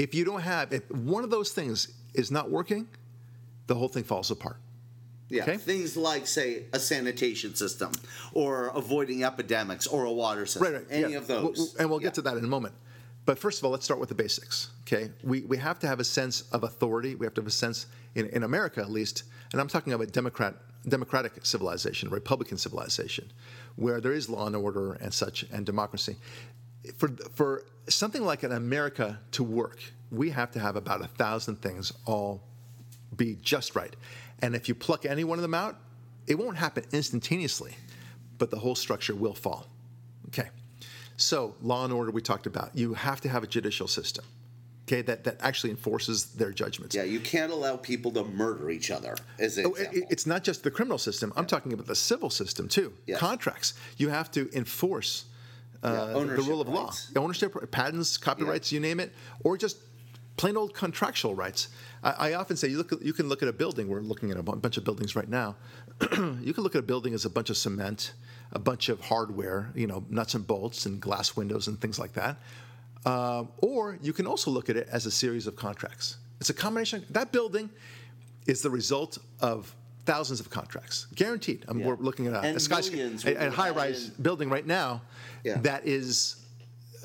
If 0.00 0.14
you 0.14 0.24
don't 0.24 0.40
have, 0.40 0.72
if 0.72 0.90
one 0.90 1.24
of 1.24 1.30
those 1.30 1.52
things 1.52 1.88
is 2.14 2.30
not 2.30 2.50
working, 2.50 2.88
the 3.66 3.74
whole 3.74 3.88
thing 3.88 4.02
falls 4.02 4.30
apart. 4.30 4.56
Yeah, 5.28 5.42
Okay. 5.42 5.58
things 5.58 5.94
like, 5.94 6.26
say, 6.26 6.64
a 6.72 6.80
sanitation 6.80 7.54
system, 7.54 7.92
or 8.32 8.68
avoiding 8.74 9.24
epidemics, 9.24 9.86
or 9.86 10.04
a 10.06 10.10
water 10.12 10.46
system. 10.46 10.62
Right, 10.62 10.72
right. 10.80 10.86
Any 10.90 11.12
yeah. 11.12 11.18
of 11.18 11.26
those. 11.26 11.56
we'll- 11.58 11.68
and 11.78 11.90
we'll 11.90 12.00
Yeah. 12.00 12.06
get 12.06 12.14
to 12.14 12.22
that 12.22 12.38
in 12.38 12.44
a 12.44 12.48
moment. 12.48 12.74
But 13.26 13.38
first 13.38 13.58
of 13.58 13.64
all, 13.66 13.72
let's 13.72 13.84
start 13.84 14.00
with 14.00 14.08
the 14.08 14.14
basics. 14.14 14.70
Okay, 14.84 15.10
we, 15.22 15.42
we 15.42 15.58
have 15.58 15.78
to 15.80 15.86
have 15.86 16.00
a 16.00 16.04
sense 16.04 16.44
of 16.50 16.64
authority. 16.64 17.14
We 17.14 17.26
have 17.26 17.34
to 17.34 17.42
have 17.42 17.46
a 17.46 17.50
sense 17.50 17.84
in, 18.14 18.24
in 18.28 18.42
America 18.42 18.80
at 18.80 18.90
least, 18.90 19.24
and 19.52 19.60
I'm 19.60 19.68
talking 19.68 19.92
about 19.92 20.10
Democrat 20.12 20.54
democratic 20.88 21.44
civilization, 21.44 22.08
Republican 22.08 22.56
civilization, 22.56 23.30
where 23.76 24.00
there 24.00 24.12
is 24.14 24.30
law 24.30 24.46
and 24.46 24.56
order 24.56 24.94
and 24.94 25.12
such 25.12 25.44
and 25.52 25.66
democracy. 25.66 26.16
For 26.96 27.08
for 27.34 27.64
something 27.88 28.24
like 28.24 28.42
an 28.42 28.52
America 28.52 29.18
to 29.32 29.42
work, 29.42 29.80
we 30.10 30.30
have 30.30 30.50
to 30.52 30.60
have 30.60 30.76
about 30.76 31.00
a 31.02 31.06
thousand 31.08 31.56
things 31.60 31.92
all 32.06 32.42
be 33.16 33.36
just 33.42 33.74
right. 33.76 33.94
And 34.42 34.54
if 34.54 34.68
you 34.68 34.74
pluck 34.74 35.04
any 35.04 35.24
one 35.24 35.38
of 35.38 35.42
them 35.42 35.54
out, 35.54 35.76
it 36.26 36.38
won't 36.38 36.56
happen 36.56 36.84
instantaneously, 36.92 37.76
but 38.38 38.50
the 38.50 38.58
whole 38.58 38.74
structure 38.74 39.14
will 39.14 39.34
fall. 39.34 39.66
Okay. 40.28 40.48
So, 41.16 41.54
law 41.60 41.84
and 41.84 41.92
order 41.92 42.10
we 42.10 42.22
talked 42.22 42.46
about. 42.46 42.74
You 42.74 42.94
have 42.94 43.20
to 43.22 43.28
have 43.28 43.42
a 43.42 43.46
judicial 43.46 43.86
system, 43.86 44.24
okay, 44.88 45.02
that, 45.02 45.24
that 45.24 45.36
actually 45.40 45.68
enforces 45.70 46.26
their 46.32 46.50
judgments. 46.50 46.94
Yeah, 46.94 47.02
you 47.02 47.20
can't 47.20 47.52
allow 47.52 47.76
people 47.76 48.10
to 48.12 48.24
murder 48.24 48.70
each 48.70 48.90
other, 48.90 49.16
as 49.38 49.58
an 49.58 49.66
Oh, 49.66 49.74
it- 49.74 50.04
it's 50.08 50.26
not 50.26 50.44
just 50.44 50.62
the 50.62 50.70
criminal 50.70 50.96
system. 50.96 51.30
I'm 51.36 51.44
talking 51.46 51.74
about 51.74 51.86
the 51.88 51.94
civil 51.94 52.30
system 52.30 52.68
too. 52.68 52.94
Yes. 53.06 53.18
Contracts. 53.18 53.74
You 53.98 54.08
have 54.08 54.30
to 54.30 54.48
enforce 54.56 55.26
uh, 55.82 56.12
Yeah, 56.14 56.24
the 56.36 56.42
rule 56.42 56.60
of 56.60 56.68
law, 56.68 56.84
rights. 56.86 57.12
ownership, 57.16 57.70
patents, 57.70 58.16
copyrights, 58.16 58.72
you 58.72 58.80
name 58.80 59.00
it, 59.00 59.12
or 59.44 59.56
just 59.56 59.78
plain 60.36 60.56
old 60.56 60.74
contractual 60.74 61.34
rights. 61.34 61.68
I, 62.02 62.30
I 62.30 62.34
often 62.34 62.56
say 62.56 62.68
you 62.68 62.78
look. 62.78 62.92
You 63.02 63.12
can 63.12 63.28
look 63.28 63.42
at 63.42 63.48
a 63.48 63.52
building. 63.52 63.88
We're 63.88 64.00
looking 64.00 64.30
at 64.30 64.36
a 64.36 64.42
bunch 64.42 64.76
of 64.76 64.84
buildings 64.84 65.14
right 65.16 65.28
now. 65.28 65.56
you 66.12 66.52
can 66.54 66.62
look 66.62 66.74
at 66.74 66.78
a 66.80 66.82
building 66.86 67.14
as 67.14 67.24
a 67.24 67.30
bunch 67.30 67.50
of 67.50 67.56
cement, 67.56 68.12
a 68.52 68.58
bunch 68.58 68.88
of 68.88 69.00
hardware, 69.00 69.70
you 69.74 69.86
know, 69.86 70.04
nuts 70.08 70.34
and 70.34 70.46
bolts 70.46 70.86
and 70.86 71.00
glass 71.00 71.36
windows 71.36 71.68
and 71.68 71.80
things 71.80 71.98
like 71.98 72.12
that. 72.14 72.36
Um, 73.06 73.48
or 73.58 73.98
you 74.02 74.12
can 74.12 74.26
also 74.26 74.50
look 74.50 74.68
at 74.70 74.76
it 74.76 74.88
as 74.90 75.06
a 75.06 75.10
series 75.10 75.46
of 75.46 75.56
contracts. 75.56 76.16
It's 76.40 76.50
a 76.50 76.54
combination. 76.54 77.04
That 77.10 77.32
building 77.32 77.70
is 78.46 78.62
the 78.62 78.70
result 78.70 79.18
of 79.40 79.74
thousands 80.10 80.40
of 80.40 80.50
contracts, 80.50 81.06
guaranteed. 81.14 81.64
I 81.68 81.72
mean, 81.72 81.80
Yeah. 81.82 81.88
We're 81.88 82.02
looking 82.08 82.26
at 82.26 82.34
a, 82.34 82.38
a, 82.56 82.60
skyscra- 82.68 82.92
millions 82.92 83.24
a, 83.24 83.46
a 83.46 83.50
high-rise 83.50 84.08
in- 84.08 84.22
building 84.22 84.48
right 84.50 84.66
now 84.66 85.02
Yeah. 85.44 85.58
that 85.68 85.86
is, 85.86 86.12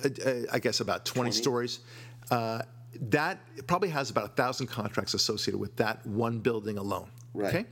uh, 0.03 0.09
uh, 0.25 0.55
I 0.55 0.59
guess, 0.59 0.79
about 0.79 1.05
20, 1.05 1.29
20. 1.29 1.31
stories. 1.43 1.79
Uh, 2.31 2.61
that 3.17 3.35
probably 3.67 3.89
has 3.89 4.09
about 4.09 4.25
a 4.31 4.33
thousand 4.41 4.67
contracts 4.67 5.13
associated 5.13 5.59
with 5.59 5.75
that 5.75 5.95
one 6.07 6.39
building 6.39 6.77
alone. 6.77 7.09
Right. 7.33 7.53
Okay. 7.55 7.65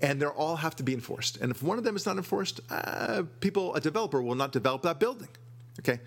And 0.00 0.20
they 0.20 0.26
all 0.26 0.56
have 0.56 0.74
to 0.76 0.82
be 0.82 0.92
enforced. 0.94 1.36
And 1.40 1.50
if 1.54 1.62
one 1.62 1.78
of 1.78 1.84
them 1.84 1.94
is 1.96 2.04
not 2.04 2.16
enforced, 2.16 2.60
uh, 2.70 3.22
people, 3.40 3.74
a 3.74 3.80
developer 3.80 4.20
will 4.20 4.34
not 4.34 4.50
develop 4.52 4.82
that 4.82 4.98
building. 4.98 5.28
Okay. 5.80 6.00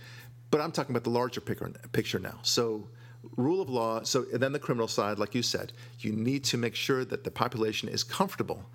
But 0.51 0.59
I'm 0.61 0.71
talking 0.71 0.93
about 0.93 1.03
the 1.05 1.11
larger 1.21 1.41
picture, 1.41 1.71
picture 1.91 2.19
now. 2.19 2.39
So, 2.41 2.87
rule 3.35 3.61
of 3.61 3.69
law. 3.69 4.03
So 4.03 4.21
then 4.21 4.51
the 4.53 4.59
criminal 4.59 4.87
side, 4.87 5.19
like 5.19 5.35
you 5.35 5.43
said, 5.43 5.73
you 5.99 6.11
need 6.11 6.43
to 6.45 6.57
make 6.57 6.75
sure 6.75 7.05
that 7.05 7.23
the 7.23 7.31
population 7.31 7.89
is 7.89 8.03
comfortable 8.03 8.65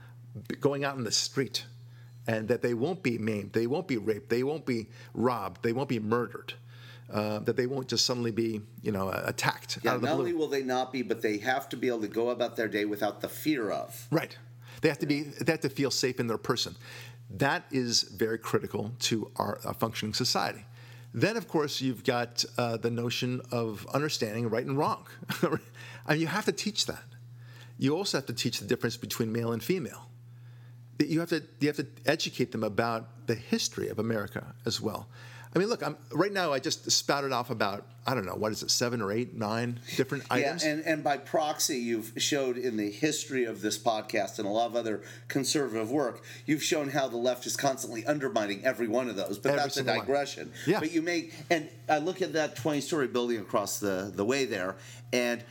going 0.60 0.84
out 0.84 0.96
in 0.96 1.04
the 1.04 1.12
street, 1.12 1.64
and 2.26 2.48
that 2.48 2.62
they 2.62 2.74
won't 2.74 3.02
be 3.02 3.18
maimed, 3.18 3.52
they 3.52 3.66
won't 3.66 3.86
be 3.86 3.96
raped, 3.96 4.30
they 4.30 4.42
won't 4.42 4.66
be 4.66 4.88
robbed, 5.12 5.62
they 5.62 5.72
won't 5.72 5.88
be 5.88 6.00
murdered. 6.00 6.54
Uh, 7.12 7.38
that 7.40 7.54
they 7.54 7.66
won't 7.66 7.86
just 7.86 8.06
suddenly 8.06 8.30
be, 8.30 8.62
you 8.82 8.90
know, 8.90 9.10
attacked 9.10 9.78
yeah, 9.82 9.90
out 9.90 9.96
of 9.96 10.00
the 10.00 10.08
not 10.08 10.14
blue. 10.14 10.22
only 10.22 10.32
will 10.32 10.48
they 10.48 10.62
not 10.62 10.90
be, 10.90 11.02
but 11.02 11.20
they 11.20 11.36
have 11.36 11.68
to 11.68 11.76
be 11.76 11.86
able 11.86 12.00
to 12.00 12.08
go 12.08 12.30
about 12.30 12.56
their 12.56 12.66
day 12.66 12.86
without 12.86 13.20
the 13.20 13.28
fear 13.28 13.70
of. 13.70 14.08
Right. 14.10 14.36
They 14.80 14.88
have 14.88 14.98
to 15.00 15.06
be. 15.06 15.22
They 15.22 15.52
have 15.52 15.60
to 15.60 15.68
feel 15.68 15.90
safe 15.90 16.18
in 16.18 16.28
their 16.28 16.38
person. 16.38 16.76
That 17.30 17.66
is 17.70 18.02
very 18.02 18.38
critical 18.38 18.92
to 19.00 19.30
our, 19.36 19.60
our 19.64 19.74
functioning 19.74 20.14
society. 20.14 20.64
Then, 21.16 21.36
of 21.36 21.46
course, 21.46 21.80
you've 21.80 22.02
got 22.02 22.44
uh, 22.58 22.76
the 22.76 22.90
notion 22.90 23.40
of 23.52 23.86
understanding 23.94 24.50
right 24.50 24.66
and 24.66 24.76
wrong. 24.76 25.06
I 26.06 26.12
mean, 26.12 26.20
you 26.20 26.26
have 26.26 26.44
to 26.46 26.52
teach 26.52 26.86
that. 26.86 27.04
You 27.78 27.96
also 27.96 28.18
have 28.18 28.26
to 28.26 28.32
teach 28.32 28.58
the 28.58 28.66
difference 28.66 28.96
between 28.96 29.32
male 29.32 29.52
and 29.52 29.62
female. 29.62 30.08
You 30.98 31.20
have 31.20 31.28
to 31.30 31.42
you 31.60 31.68
have 31.68 31.76
to 31.76 31.86
educate 32.06 32.52
them 32.52 32.64
about 32.64 33.26
the 33.26 33.34
history 33.34 33.88
of 33.88 33.98
America 33.98 34.54
as 34.66 34.80
well. 34.80 35.08
I 35.54 35.58
mean, 35.58 35.68
look, 35.68 35.82
I'm 35.82 35.96
right 36.10 36.32
now. 36.32 36.52
I 36.52 36.58
just 36.58 36.90
spouted 36.90 37.32
off 37.32 37.50
about 37.50 37.86
I 38.06 38.14
don't 38.14 38.26
know 38.26 38.34
what 38.34 38.52
is 38.52 38.62
it, 38.62 38.70
seven 38.70 39.00
or 39.00 39.12
eight, 39.12 39.34
nine 39.34 39.80
different 39.96 40.24
items. 40.30 40.64
Yeah, 40.64 40.72
and, 40.72 40.84
and 40.84 41.04
by 41.04 41.16
proxy, 41.16 41.78
you've 41.78 42.12
showed 42.16 42.58
in 42.58 42.76
the 42.76 42.90
history 42.90 43.44
of 43.44 43.62
this 43.62 43.78
podcast 43.78 44.38
and 44.38 44.46
a 44.46 44.50
lot 44.50 44.66
of 44.66 44.76
other 44.76 45.02
conservative 45.28 45.90
work, 45.90 46.22
you've 46.44 46.62
shown 46.62 46.90
how 46.90 47.08
the 47.08 47.16
left 47.16 47.46
is 47.46 47.56
constantly 47.56 48.04
undermining 48.04 48.64
every 48.64 48.88
one 48.88 49.08
of 49.08 49.16
those. 49.16 49.38
But 49.38 49.50
Every 49.50 49.60
that's 49.60 49.74
a 49.74 49.78
single 49.78 49.96
one. 49.96 50.04
digression. 50.04 50.52
Yeah. 50.66 50.80
But 50.80 50.92
you 50.92 51.02
make, 51.02 51.32
and 51.50 51.68
I 51.88 51.98
look 51.98 52.20
at 52.20 52.32
that 52.34 52.56
20 52.56 52.80
story 52.80 53.06
building 53.06 53.38
across 53.38 53.78
the, 53.78 54.12
the 54.14 54.24
way 54.24 54.44
there, 54.44 54.76
and 55.12 55.42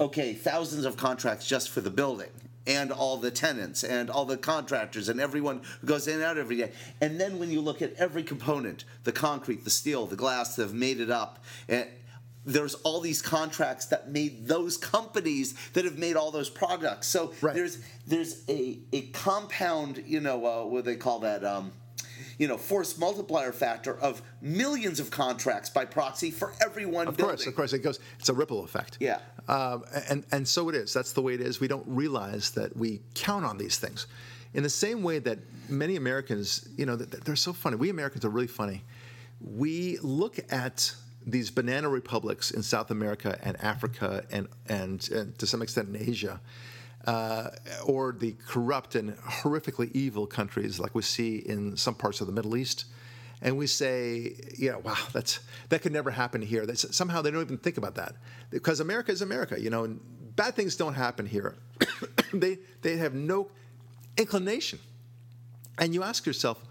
okay, 0.00 0.34
thousands 0.34 0.84
of 0.84 0.96
contracts 0.96 1.46
just 1.46 1.70
for 1.70 1.80
the 1.80 1.90
building. 1.90 2.30
And 2.68 2.92
all 2.92 3.16
the 3.16 3.30
tenants 3.30 3.82
and 3.82 4.10
all 4.10 4.26
the 4.26 4.36
contractors 4.36 5.08
and 5.08 5.18
everyone 5.20 5.62
who 5.80 5.86
goes 5.86 6.06
in 6.06 6.16
and 6.16 6.22
out 6.22 6.36
every 6.38 6.56
day. 6.56 6.70
And 7.00 7.18
then 7.18 7.38
when 7.38 7.50
you 7.50 7.60
look 7.62 7.80
at 7.82 7.94
every 7.94 8.22
component 8.22 8.84
the 9.04 9.12
concrete, 9.12 9.64
the 9.64 9.70
steel, 9.70 10.06
the 10.06 10.16
glass 10.16 10.54
that 10.56 10.62
have 10.64 10.74
made 10.74 11.00
it 11.00 11.10
up, 11.10 11.42
eh, 11.70 11.84
there's 12.44 12.74
all 12.76 13.00
these 13.00 13.20
contracts 13.22 13.86
that 13.86 14.10
made 14.10 14.46
those 14.46 14.76
companies 14.76 15.54
that 15.72 15.84
have 15.84 15.98
made 15.98 16.14
all 16.16 16.30
those 16.30 16.50
products. 16.50 17.06
So 17.08 17.32
Right. 17.40 17.54
there's 17.54 17.78
there's 18.06 18.42
a, 18.48 18.78
a 18.92 19.02
compound, 19.08 20.04
you 20.06 20.20
know, 20.20 20.46
uh, 20.46 20.64
what 20.64 20.84
do 20.84 20.90
they 20.90 20.96
call 20.96 21.20
that? 21.20 21.44
Um, 21.44 21.72
you 22.38 22.48
know, 22.48 22.56
force 22.56 22.98
multiplier 22.98 23.52
factor 23.52 23.98
of 23.98 24.22
millions 24.40 25.00
of 25.00 25.10
contracts 25.10 25.70
by 25.70 25.84
proxy 25.84 26.30
for 26.30 26.52
everyone. 26.60 27.08
Of 27.08 27.16
building. 27.16 27.36
course, 27.36 27.46
of 27.46 27.56
course, 27.56 27.72
it 27.72 27.80
goes. 27.80 27.98
It's 28.18 28.28
a 28.28 28.34
ripple 28.34 28.64
effect. 28.64 28.98
Yeah. 29.00 29.20
Um, 29.48 29.84
and 30.08 30.24
and 30.32 30.46
so 30.46 30.68
it 30.68 30.74
is. 30.74 30.92
That's 30.92 31.12
the 31.12 31.22
way 31.22 31.34
it 31.34 31.40
is. 31.40 31.60
We 31.60 31.68
don't 31.68 31.86
realize 31.86 32.50
that 32.52 32.76
we 32.76 33.00
count 33.14 33.44
on 33.44 33.58
these 33.58 33.78
things, 33.78 34.06
in 34.54 34.62
the 34.62 34.70
same 34.70 35.02
way 35.02 35.18
that 35.20 35.38
many 35.68 35.96
Americans, 35.96 36.68
you 36.76 36.86
know, 36.86 36.96
they're 36.96 37.36
so 37.36 37.52
funny. 37.52 37.76
We 37.76 37.90
Americans 37.90 38.24
are 38.24 38.30
really 38.30 38.46
funny. 38.46 38.84
We 39.40 39.98
look 40.02 40.38
at 40.50 40.94
these 41.26 41.50
banana 41.50 41.88
republics 41.88 42.50
in 42.50 42.62
South 42.62 42.90
America 42.90 43.38
and 43.42 43.56
Africa 43.62 44.24
and 44.30 44.48
and, 44.68 45.08
and 45.10 45.38
to 45.38 45.46
some 45.46 45.62
extent 45.62 45.88
in 45.88 45.96
Asia. 45.96 46.40
Uh, 47.06 47.50
or 47.86 48.12
the 48.12 48.34
corrupt 48.46 48.94
and 48.94 49.16
horrifically 49.18 49.90
evil 49.92 50.26
countries 50.26 50.78
like 50.78 50.94
we 50.94 51.00
see 51.00 51.36
in 51.36 51.76
some 51.76 51.94
parts 51.94 52.20
of 52.20 52.26
the 52.26 52.32
Middle 52.32 52.56
East, 52.56 52.84
and 53.40 53.56
we 53.56 53.66
say, 53.66 54.34
you 54.56 54.72
know, 54.72 54.80
wow, 54.80 54.96
that's 55.12 55.40
that 55.68 55.80
could 55.80 55.92
never 55.92 56.10
happen 56.10 56.42
here. 56.42 56.66
That's, 56.66 56.94
somehow 56.94 57.22
they 57.22 57.30
don't 57.30 57.40
even 57.40 57.58
think 57.58 57.78
about 57.78 57.94
that 57.94 58.16
because 58.50 58.80
America 58.80 59.12
is 59.12 59.22
America, 59.22 59.60
you 59.60 59.70
know, 59.70 59.84
and 59.84 60.00
bad 60.36 60.54
things 60.54 60.76
don't 60.76 60.94
happen 60.94 61.24
here. 61.24 61.56
they 62.32 62.58
they 62.82 62.96
have 62.96 63.14
no 63.14 63.48
inclination, 64.16 64.78
and 65.78 65.94
you 65.94 66.02
ask 66.02 66.26
yourself. 66.26 66.62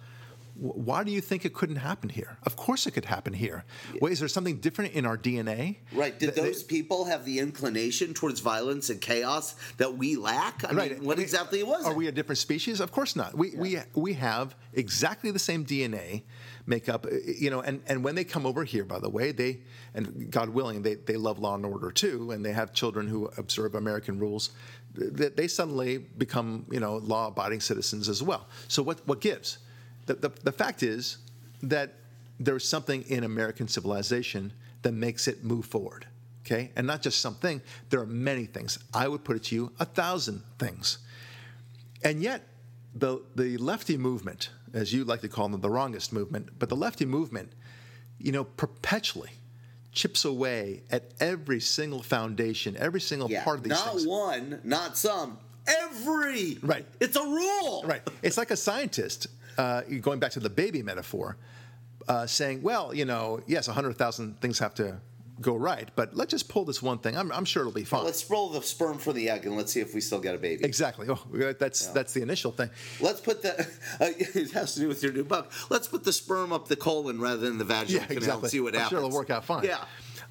"Wh- 0.60 0.78
Why 0.88 1.04
do 1.04 1.12
you 1.12 1.22
think 1.22 1.46
it 1.46 1.54
couldn't 1.54 1.78
happen 1.78 2.10
here? 2.10 2.38
Of 2.44 2.56
course, 2.56 2.88
it 2.88 2.92
could 2.92 3.06
happen 3.06 3.34
here. 3.34 3.64
Wait, 4.02 4.12
is 4.12 4.20
there 4.20 4.28
something 4.28 4.58
different 4.58 4.94
in 4.94 5.06
our 5.06 5.18
DNA? 5.18 5.78
Right. 5.94 6.18
Did 6.20 6.36
those 6.36 6.64
people 6.64 7.06
have 7.06 7.26
the 7.26 7.40
inclination 7.40 8.14
towards 8.14 8.40
violence 8.40 8.90
and 8.90 9.00
chaos 9.02 9.56
that 9.78 9.98
we 9.98 10.16
lack? 10.16 10.64
I 10.64 10.74
right. 10.74 10.92
mean, 10.98 11.04
what 11.06 11.20
exactly 11.20 11.64
was 11.64 11.86
Are 11.86 11.92
it? 11.92 11.98
we 11.98 12.08
a 12.08 12.12
different 12.12 12.40
species? 12.40 12.80
Of 12.80 12.92
course 12.92 13.16
not. 13.16 13.36
We 13.38 13.52
we 13.56 13.78
we 13.96 14.14
have 14.14 14.56
exactly 14.74 15.32
the 15.32 15.40
same 15.40 15.66
DNA 15.66 16.24
makeup. 16.66 17.06
uh, 17.06 17.10
You 17.26 17.50
know, 17.50 17.62
and 17.62 17.82
and 17.88 18.04
when 18.04 18.16
they 18.16 18.24
come 18.24 18.46
over 18.46 18.64
here, 18.64 18.84
by 18.86 19.00
the 19.00 19.10
way, 19.10 19.32
they 19.32 19.60
and 19.94 20.30
God 20.32 20.50
willing, 20.50 20.82
they 20.82 20.96
they 20.96 21.18
love 21.18 21.40
law 21.40 21.56
and 21.56 21.66
order 21.66 21.92
too, 21.92 22.32
and 22.32 22.44
they 22.46 22.54
have 22.54 22.74
children 22.74 23.08
who 23.08 23.30
observe 23.38 23.76
American 23.76 24.20
rules. 24.20 24.52
They, 24.94 25.30
they 25.30 25.48
suddenly 25.48 25.98
become 26.00 26.66
you 26.72 26.80
know 26.80 26.98
law-abiding 26.98 27.62
citizens 27.62 28.10
as 28.10 28.22
well. 28.24 28.48
So 28.68 28.82
what 28.84 29.00
what 29.08 29.22
gives? 29.22 29.60
The, 30.08 30.16
the, 30.16 30.30
the 30.44 30.52
fact 30.52 30.84
is 30.84 31.18
that 31.62 31.94
there's 32.40 32.68
something 32.68 33.04
in 33.04 33.24
American 33.24 33.68
civilization 33.68 34.52
that 34.82 34.94
makes 34.94 35.28
it 35.28 35.44
move 35.44 35.66
forward. 35.66 36.08
Okay, 36.46 36.72
and 36.78 36.88
not 36.88 37.02
just 37.02 37.20
something. 37.20 37.62
There 37.90 38.00
are 38.00 38.06
many 38.06 38.46
things. 38.46 38.80
I 38.94 39.10
would 39.10 39.26
put 39.26 39.36
it 39.36 39.44
to 39.46 39.56
you, 39.56 39.72
a 39.80 39.86
thousand 39.86 40.44
things. 40.58 41.00
And 42.04 42.24
yet, 42.24 42.42
the 42.96 43.22
the 43.36 43.58
lefty 43.58 43.98
movement, 43.98 44.50
as 44.74 44.94
you 44.94 45.04
like 45.04 45.22
to 45.22 45.28
call 45.28 45.50
them, 45.50 45.60
the 45.60 45.70
wrongest 45.70 46.14
movement, 46.14 46.50
but 46.58 46.70
the 46.70 46.76
lefty 46.76 47.06
movement, 47.06 47.52
you 48.18 48.32
know, 48.32 48.46
perpetually 48.46 49.32
chips 49.92 50.26
away 50.26 50.84
at 50.92 51.12
every 51.20 51.60
single 51.60 52.02
foundation, 52.02 52.78
every 52.78 53.02
single 53.02 53.30
yeah. 53.30 53.44
part 53.44 53.58
of 53.58 53.64
these 53.64 53.72
not 53.72 53.92
things. 53.92 54.08
one, 54.08 54.62
not 54.64 54.96
some, 54.96 55.38
every. 55.68 56.60
Right. 56.62 56.86
It's 57.00 57.16
a 57.16 57.24
rule. 57.24 57.84
Right. 57.86 58.02
It's 58.22 58.38
like 58.38 58.52
a 58.52 58.56
scientist, 58.56 59.28
uh, 59.58 59.82
going 60.02 60.20
back 60.20 60.32
to 60.32 60.40
the 60.40 60.50
baby 60.50 60.82
metaphor, 60.84 61.38
uh, 62.08 62.26
saying, 62.26 62.62
well, 62.62 62.94
you 62.94 63.06
know, 63.06 63.42
yes, 63.48 63.68
100,000 63.68 64.40
things 64.40 64.60
have 64.60 64.74
to 64.76 65.00
go 65.40 65.56
right, 65.56 65.90
but 65.96 66.16
let's 66.16 66.32
just 66.32 66.50
pull 66.50 66.66
this 66.66 66.82
one 66.82 66.98
thing. 66.98 67.16
I'm, 67.16 67.32
I'm 67.32 67.46
sure 67.46 67.62
it'll 67.62 67.72
be 67.72 67.84
fine. 67.84 68.04
Let's 68.04 68.28
roll 68.30 68.50
the 68.50 68.62
sperm 68.64 68.98
for 68.98 69.14
the 69.14 69.30
egg 69.30 69.46
and 69.46 69.56
let's 69.56 69.72
see 69.72 69.82
if 69.82 69.94
we 69.94 70.02
still 70.02 70.20
get 70.20 70.34
a 70.34 70.38
baby. 70.40 70.64
exactly. 70.66 71.08
Oh, 71.10 71.20
that's, 71.60 71.88
that's 71.88 72.14
the 72.14 72.22
initial 72.24 72.52
thing. 72.52 72.72
Let's 73.00 73.20
put 73.20 73.44
the. 73.44 73.60
Uh, 73.62 73.66
it 74.18 74.52
has 74.54 74.74
to 74.74 74.80
do 74.80 74.88
with 74.88 75.04
your 75.04 75.12
new 75.14 75.24
book. 75.24 75.52
Let's 75.70 75.88
put 75.88 76.04
the 76.04 76.14
sperm 76.14 76.52
up 76.52 76.68
the 76.68 76.76
colon 76.76 77.22
rather 77.22 77.38
than 77.48 77.60
the 77.60 77.66
vaginal 77.66 78.02
Yeah, 78.02 78.08
canal 78.08 78.18
exactly. 78.18 78.42
and 78.44 78.52
see 78.52 78.60
what 78.62 78.74
I'm 78.74 78.80
happens. 78.82 78.90
sure 79.00 79.06
it'll 79.08 79.16
work 79.18 79.30
out 79.30 79.46
fine. 79.46 79.64
Yeah. 79.64 79.84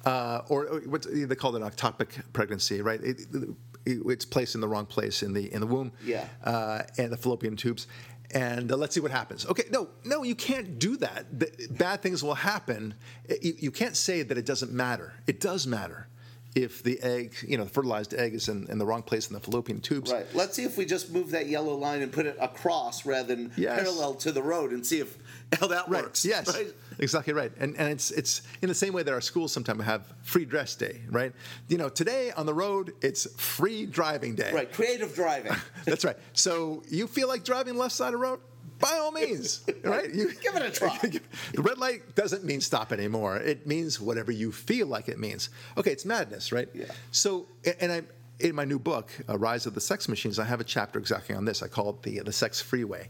Uh, 0.05 0.41
or, 0.49 0.65
or 0.67 0.79
what 0.81 1.05
they 1.09 1.35
call 1.35 1.55
it 1.55 1.61
an 1.61 1.69
ectopic 1.69 2.09
pregnancy, 2.33 2.81
right? 2.81 3.01
It, 3.01 3.21
it- 3.33 3.49
it's 3.85 4.25
placed 4.25 4.53
in 4.53 4.59
the 4.59 4.67
wrong 4.67 4.85
place 4.85 5.23
in 5.23 5.31
the 5.31 5.49
in 5.53 5.61
the 5.61 5.65
womb. 5.65 5.93
Yeah. 6.03 6.27
Uh, 6.43 6.81
and 6.97 7.09
the 7.09 7.15
fallopian 7.15 7.55
tubes. 7.55 7.87
And 8.33 8.71
uh, 8.71 8.75
let's 8.75 8.93
see 8.93 8.99
what 8.99 9.11
happens. 9.11 9.45
Okay, 9.45 9.63
no, 9.71 9.87
no, 10.03 10.23
you 10.23 10.35
can't 10.35 10.79
do 10.79 10.97
that. 10.97 11.39
The- 11.39 11.67
bad 11.71 12.01
things 12.01 12.23
will 12.23 12.35
happen. 12.35 12.93
You, 13.41 13.53
you 13.57 13.71
can't 13.71 13.95
say 13.95 14.21
that 14.21 14.37
it 14.37 14.45
doesn't 14.45 14.71
matter. 14.71 15.13
It 15.27 15.39
does 15.39 15.65
matter 15.65 16.07
if 16.55 16.81
the 16.83 16.99
egg, 17.01 17.35
you 17.47 17.57
know, 17.57 17.63
the 17.65 17.69
fertilized 17.69 18.13
egg 18.15 18.33
is 18.33 18.49
in, 18.49 18.65
in 18.69 18.79
the 18.79 18.85
wrong 18.85 19.03
place 19.03 19.27
in 19.27 19.33
the 19.33 19.39
fallopian 19.39 19.79
tubes. 19.79 20.11
Right. 20.11 20.25
Let's 20.33 20.55
see 20.55 20.63
if 20.63 20.75
we 20.77 20.85
just 20.85 21.11
move 21.13 21.31
that 21.31 21.47
yellow 21.47 21.75
line 21.75 22.01
and 22.01 22.11
put 22.11 22.25
it 22.25 22.35
across 22.41 23.05
rather 23.05 23.35
than 23.35 23.51
Yes. 23.55 23.79
parallel 23.79 24.15
to 24.15 24.31
the 24.31 24.41
road 24.41 24.71
and 24.71 24.85
see 24.85 24.99
if 24.99 25.17
how 25.59 25.67
that 25.67 25.87
Right. 25.89 26.03
works. 26.03 26.25
Yes. 26.25 26.53
Right. 26.53 26.73
Exactly 26.99 27.33
right. 27.33 27.51
And 27.59 27.77
and 27.77 27.89
it's 27.91 28.11
it's 28.11 28.41
in 28.61 28.69
the 28.69 28.75
same 28.75 28.91
way 28.93 29.03
that 29.03 29.13
our 29.13 29.21
schools 29.21 29.51
sometimes 29.51 29.83
have 29.83 30.13
free 30.23 30.45
dress 30.45 30.75
day, 30.75 31.01
right? 31.09 31.31
You 31.67 31.77
know, 31.77 31.89
today 31.89 32.31
on 32.31 32.45
the 32.45 32.53
road 32.53 32.93
it's 33.01 33.27
free 33.39 33.85
driving 33.85 34.35
day. 34.35 34.51
Right. 34.53 34.71
Creative 34.71 35.13
driving. 35.13 35.53
That's 35.85 36.03
right. 36.03 36.17
So 36.33 36.83
you 36.89 37.07
feel 37.07 37.27
like 37.27 37.43
driving 37.43 37.77
left 37.77 37.93
side 37.95 38.07
of 38.07 38.13
the 38.13 38.17
road? 38.17 38.39
By 38.79 38.97
all 39.01 39.11
means, 39.11 39.61
right? 39.83 40.13
You, 40.13 40.31
Give 40.35 40.55
it 40.55 40.61
a 40.61 40.69
try. 40.69 40.95
the 41.01 41.61
red 41.63 41.79
light 41.79 42.13
doesn't 42.15 42.43
mean 42.43 42.61
stop 42.61 42.91
anymore. 42.91 43.37
It 43.37 43.65
means 43.65 43.99
whatever 43.99 44.31
you 44.31 44.51
feel 44.51 44.85
like 44.85 45.07
it 45.09 45.17
means. 45.17 45.49
Okay, 45.77 45.91
it's 45.91 46.05
madness, 46.05 46.51
right? 46.51 46.69
Yeah. 46.75 46.85
So, 47.11 47.47
and 47.79 47.91
I, 47.91 48.01
in 48.39 48.53
my 48.53 48.65
new 48.65 48.77
book, 48.77 49.09
uh, 49.27 49.35
Rise 49.35 49.65
of 49.65 49.73
the 49.73 49.81
Sex 49.81 50.07
Machines, 50.07 50.37
I 50.37 50.43
have 50.45 50.59
a 50.61 50.63
chapter 50.63 50.99
exactly 50.99 51.33
on 51.33 51.43
this. 51.43 51.63
I 51.63 51.67
call 51.67 51.89
it 51.89 52.03
the 52.03 52.19
the 52.19 52.31
sex 52.31 52.61
freeway, 52.61 53.09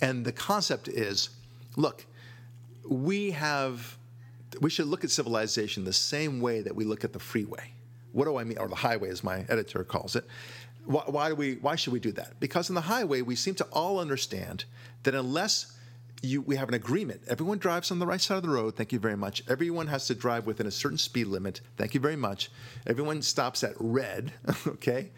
and 0.00 0.24
the 0.24 0.32
concept 0.32 0.88
is, 0.88 1.28
look, 1.76 2.06
we 2.88 3.30
have, 3.32 3.96
we 4.60 4.70
should 4.70 4.86
look 4.86 5.04
at 5.04 5.10
civilization 5.10 5.84
the 5.84 5.92
same 5.92 6.40
way 6.40 6.60
that 6.60 6.74
we 6.74 6.84
look 6.84 7.04
at 7.04 7.12
the 7.12 7.18
freeway. 7.18 7.72
What 8.12 8.26
do 8.26 8.36
I 8.36 8.44
mean, 8.44 8.58
or 8.58 8.68
the 8.68 8.76
highway, 8.76 9.10
as 9.10 9.24
my 9.24 9.44
editor 9.48 9.82
calls 9.82 10.14
it? 10.14 10.24
Why, 10.86 11.02
why 11.06 11.28
do 11.30 11.34
we? 11.34 11.54
Why 11.56 11.74
should 11.76 11.92
we 11.92 11.98
do 11.98 12.12
that? 12.12 12.38
Because 12.38 12.68
in 12.68 12.74
the 12.74 12.82
highway, 12.82 13.22
we 13.22 13.34
seem 13.34 13.54
to 13.56 13.64
all 13.72 13.98
understand 13.98 14.66
that 15.02 15.14
unless 15.14 15.74
you, 16.24 16.42
we 16.42 16.56
have 16.56 16.68
an 16.68 16.74
agreement. 16.74 17.22
Everyone 17.28 17.58
drives 17.58 17.90
on 17.90 17.98
the 17.98 18.06
right 18.06 18.20
side 18.20 18.36
of 18.36 18.42
the 18.42 18.48
road. 18.48 18.76
Thank 18.76 18.92
you 18.92 18.98
very 18.98 19.16
much. 19.16 19.42
Everyone 19.48 19.86
has 19.88 20.06
to 20.06 20.14
drive 20.14 20.46
within 20.46 20.66
a 20.66 20.70
certain 20.70 20.98
speed 20.98 21.26
limit. 21.26 21.60
Thank 21.76 21.94
you 21.94 22.00
very 22.00 22.16
much. 22.16 22.50
Everyone 22.86 23.22
stops 23.22 23.62
at 23.64 23.74
red, 23.78 24.32
okay, 24.66 25.10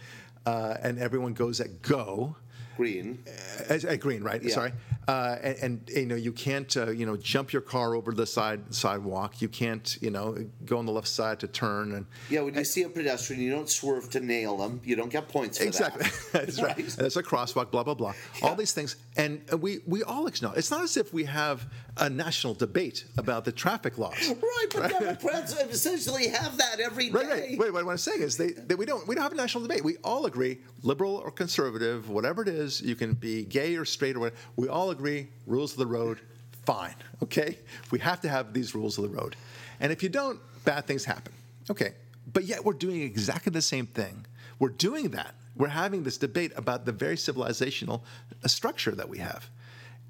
uh, 0.45 0.77
and 0.83 0.99
everyone 0.99 1.35
goes 1.35 1.61
at 1.61 1.83
go. 1.83 2.37
Green. 2.77 3.23
At, 3.69 3.85
at 3.85 4.01
green, 4.01 4.23
right? 4.23 4.43
Yeah. 4.43 4.55
Sorry. 4.55 4.73
Uh, 5.09 5.37
and, 5.43 5.57
and 5.63 5.91
you 5.91 6.07
know 6.07 6.17
you 6.17 6.33
can't 6.33 6.77
uh, 6.77 6.91
you 6.91 7.07
know 7.07 7.17
jump 7.17 7.53
your 7.53 7.63
car 7.63 7.95
over 7.95 8.13
the 8.13 8.27
side 8.27 8.75
sidewalk. 8.75 9.41
You 9.41 9.49
can't 9.49 9.97
you 10.01 10.11
know 10.11 10.37
go 10.65 10.79
on 10.79 10.87
the 10.87 10.93
left 10.93 11.09
side 11.09 11.41
to 11.41 11.47
turn 11.47 11.93
and 11.93 12.07
Yeah, 12.29 12.41
when 12.41 12.55
you 12.55 12.65
see 12.65 12.83
a 12.83 12.89
pedestrian, 12.89 13.41
you 13.41 13.51
don't 13.51 13.69
swerve 13.69 14.11
to 14.11 14.21
nail 14.21 14.57
them. 14.57 14.81
You 14.85 14.97
don't 14.97 15.11
get 15.11 15.29
points 15.29 15.59
for 15.59 15.65
Exactly. 15.65 16.03
that. 16.05 16.33
That's 16.33 16.61
right. 16.63 16.77
And 16.79 16.89
There's 16.89 17.17
a 17.17 17.23
crosswalk, 17.23 17.71
blah, 17.71 17.83
blah, 17.83 17.95
blah. 17.95 18.15
All 18.43 18.55
these 18.55 18.73
things. 18.73 18.97
And 19.17 19.43
we, 19.61 19.79
we 19.87 20.03
all 20.03 20.27
acknowledge. 20.27 20.59
It's 20.59 20.71
not 20.71 20.83
as 20.83 20.97
if 20.97 21.13
we 21.13 21.25
have 21.25 21.67
a 21.97 22.11
national 22.11 22.55
debate 22.55 23.05
about 23.17 23.45
the 23.45 23.53
traffic 23.53 23.99
laws. 23.99 24.15
Right, 24.57 24.67
but 24.75 24.91
Democrats 24.91 25.55
essentially 25.59 26.29
have 26.29 26.57
that 26.59 26.81
every 26.81 27.11
day. 27.11 27.19
Right, 27.19 27.29
right. 27.29 27.59
Wait, 27.59 27.73
what 27.73 27.87
I'm 27.87 27.97
saying 27.99 28.23
is 28.23 28.37
they, 28.37 28.53
they, 28.53 28.75
we 28.75 28.87
don't 28.87 29.07
we 29.07 29.15
don't 29.15 29.23
have 29.23 29.33
a 29.33 29.37
national 29.37 29.63
debate. 29.63 29.85
We 29.85 29.97
all 30.03 30.25
agree, 30.27 30.59
liberal 30.83 31.17
or 31.17 31.31
conservative, 31.31 32.09
whatever 32.09 32.41
it 32.43 32.49
is, 32.49 32.81
you 32.81 32.95
can 32.97 33.13
be 33.13 33.45
gay 33.45 33.77
or 33.77 33.85
straight 33.85 34.17
or 34.17 34.21
whatever. 34.21 34.41
We 34.57 34.69
all 34.69 34.91
agree, 34.97 35.29
rules 35.47 35.73
of 35.73 35.79
the 35.79 35.87
road, 35.87 36.21
fine. 36.65 36.95
Okay? 37.23 37.59
We 37.91 37.99
have 38.01 38.21
to 38.23 38.29
have 38.29 38.53
these 38.53 38.75
rules 38.75 38.99
of 38.99 39.05
the 39.05 39.11
road. 39.11 39.37
And 39.81 39.93
if 39.93 40.03
you 40.03 40.09
don't, 40.09 40.41
bad 40.65 40.87
things 40.87 41.05
happen. 41.05 41.33
Okay. 41.71 41.93
But 42.33 42.45
yet 42.45 42.65
we're 42.65 42.73
doing 42.73 43.03
exactly 43.03 43.51
the 43.51 43.63
same 43.63 43.87
thing. 43.87 44.27
We're 44.59 44.71
doing 44.71 45.11
that. 45.11 45.35
We're 45.55 45.69
having 45.69 46.03
this 46.03 46.19
debate 46.19 46.53
about 46.57 46.85
the 46.85 46.93
very 46.93 47.17
civilizational 47.17 48.03
uh, 48.45 48.49
structure 48.49 48.93
that 48.93 49.09
we 49.09 49.19
have, 49.19 49.49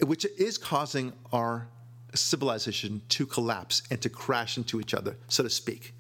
which 0.01 0.25
is 0.39 0.59
causing 0.59 1.13
our 1.33 1.69
civilization 2.15 3.03
to 3.11 3.27
collapse 3.27 3.83
and 3.91 4.01
to 4.03 4.09
crash 4.09 4.57
into 4.57 4.81
each 4.81 4.95
other, 4.95 5.17
so 5.29 5.43
to 5.43 5.51
speak. 5.51 5.95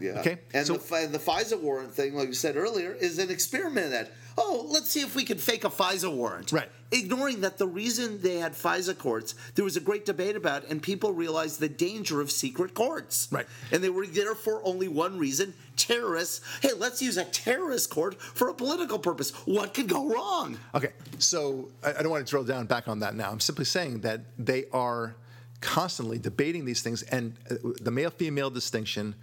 Yeah. 0.00 0.20
Okay. 0.20 0.38
And 0.54 0.66
so, 0.66 0.76
the, 0.76 1.08
the 1.10 1.18
FISA 1.18 1.60
warrant 1.60 1.92
thing, 1.92 2.14
like 2.14 2.28
you 2.28 2.34
said 2.34 2.56
earlier, 2.56 2.92
is 2.92 3.18
an 3.18 3.30
experiment 3.30 3.90
that, 3.90 4.12
oh, 4.38 4.66
let's 4.70 4.90
see 4.90 5.00
if 5.00 5.14
we 5.14 5.24
can 5.24 5.36
fake 5.36 5.64
a 5.64 5.68
FISA 5.68 6.12
warrant. 6.12 6.52
Right. 6.52 6.68
Ignoring 6.90 7.42
that 7.42 7.58
the 7.58 7.66
reason 7.66 8.22
they 8.22 8.36
had 8.36 8.52
FISA 8.52 8.96
courts, 8.96 9.34
there 9.54 9.64
was 9.64 9.76
a 9.76 9.80
great 9.80 10.06
debate 10.06 10.36
about, 10.36 10.64
and 10.68 10.82
people 10.82 11.12
realized 11.12 11.60
the 11.60 11.68
danger 11.68 12.20
of 12.20 12.30
secret 12.30 12.72
courts. 12.72 13.28
Right. 13.30 13.46
And 13.72 13.82
they 13.82 13.90
were 13.90 14.06
there 14.06 14.34
for 14.34 14.64
only 14.64 14.88
one 14.88 15.18
reason 15.18 15.52
terrorists. 15.76 16.40
Hey, 16.62 16.70
let's 16.76 17.02
use 17.02 17.16
a 17.16 17.24
terrorist 17.24 17.90
court 17.90 18.20
for 18.20 18.48
a 18.48 18.54
political 18.54 18.98
purpose. 18.98 19.32
What 19.44 19.74
could 19.74 19.88
go 19.88 20.08
wrong? 20.08 20.58
okay. 20.74 20.92
So 21.18 21.68
I, 21.82 21.94
I 21.94 22.02
don't 22.02 22.10
want 22.10 22.26
to 22.26 22.30
drill 22.30 22.44
down 22.44 22.66
back 22.66 22.88
on 22.88 23.00
that 23.00 23.14
now. 23.14 23.30
I'm 23.30 23.40
simply 23.40 23.64
saying 23.64 24.00
that 24.00 24.20
they 24.38 24.64
are 24.72 25.16
constantly 25.60 26.18
debating 26.18 26.64
these 26.64 26.82
things, 26.82 27.02
and 27.02 27.34
uh, 27.50 27.56
the 27.80 27.90
male-female 27.90 28.50
distinction. 28.50 29.14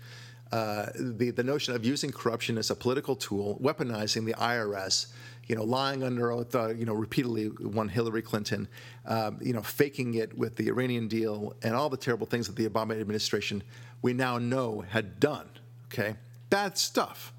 Uh, 0.56 0.90
the 0.96 1.32
the 1.32 1.44
notion 1.44 1.76
of 1.76 1.84
using 1.84 2.10
corruption 2.10 2.58
as 2.58 2.70
a 2.70 2.76
political 2.76 3.14
tool, 3.14 3.60
weaponizing 3.62 4.24
the 4.26 4.34
IRS, 4.36 5.08
you 5.48 5.56
know, 5.58 5.66
lying 5.66 6.02
under 6.02 6.32
oath, 6.32 6.56
uh, 6.56 6.70
you 6.70 6.86
know, 6.86 6.94
repeatedly 6.94 7.48
one 7.48 7.90
Hillary 7.90 8.22
Clinton, 8.22 8.66
um, 9.06 9.38
you 9.42 9.52
know, 9.52 9.62
faking 9.62 10.14
it 10.14 10.38
with 10.38 10.56
the 10.56 10.70
Iranian 10.70 11.10
deal, 11.10 11.54
and 11.62 11.76
all 11.76 11.90
the 11.90 11.98
terrible 11.98 12.26
things 12.26 12.48
that 12.48 12.56
the 12.56 12.70
Obama 12.70 12.98
administration 12.98 13.64
we 14.02 14.14
now 14.14 14.38
know 14.38 14.80
had 14.80 15.20
done. 15.20 15.50
Okay, 15.88 16.16
bad 16.50 16.78
stuff. 16.78 17.34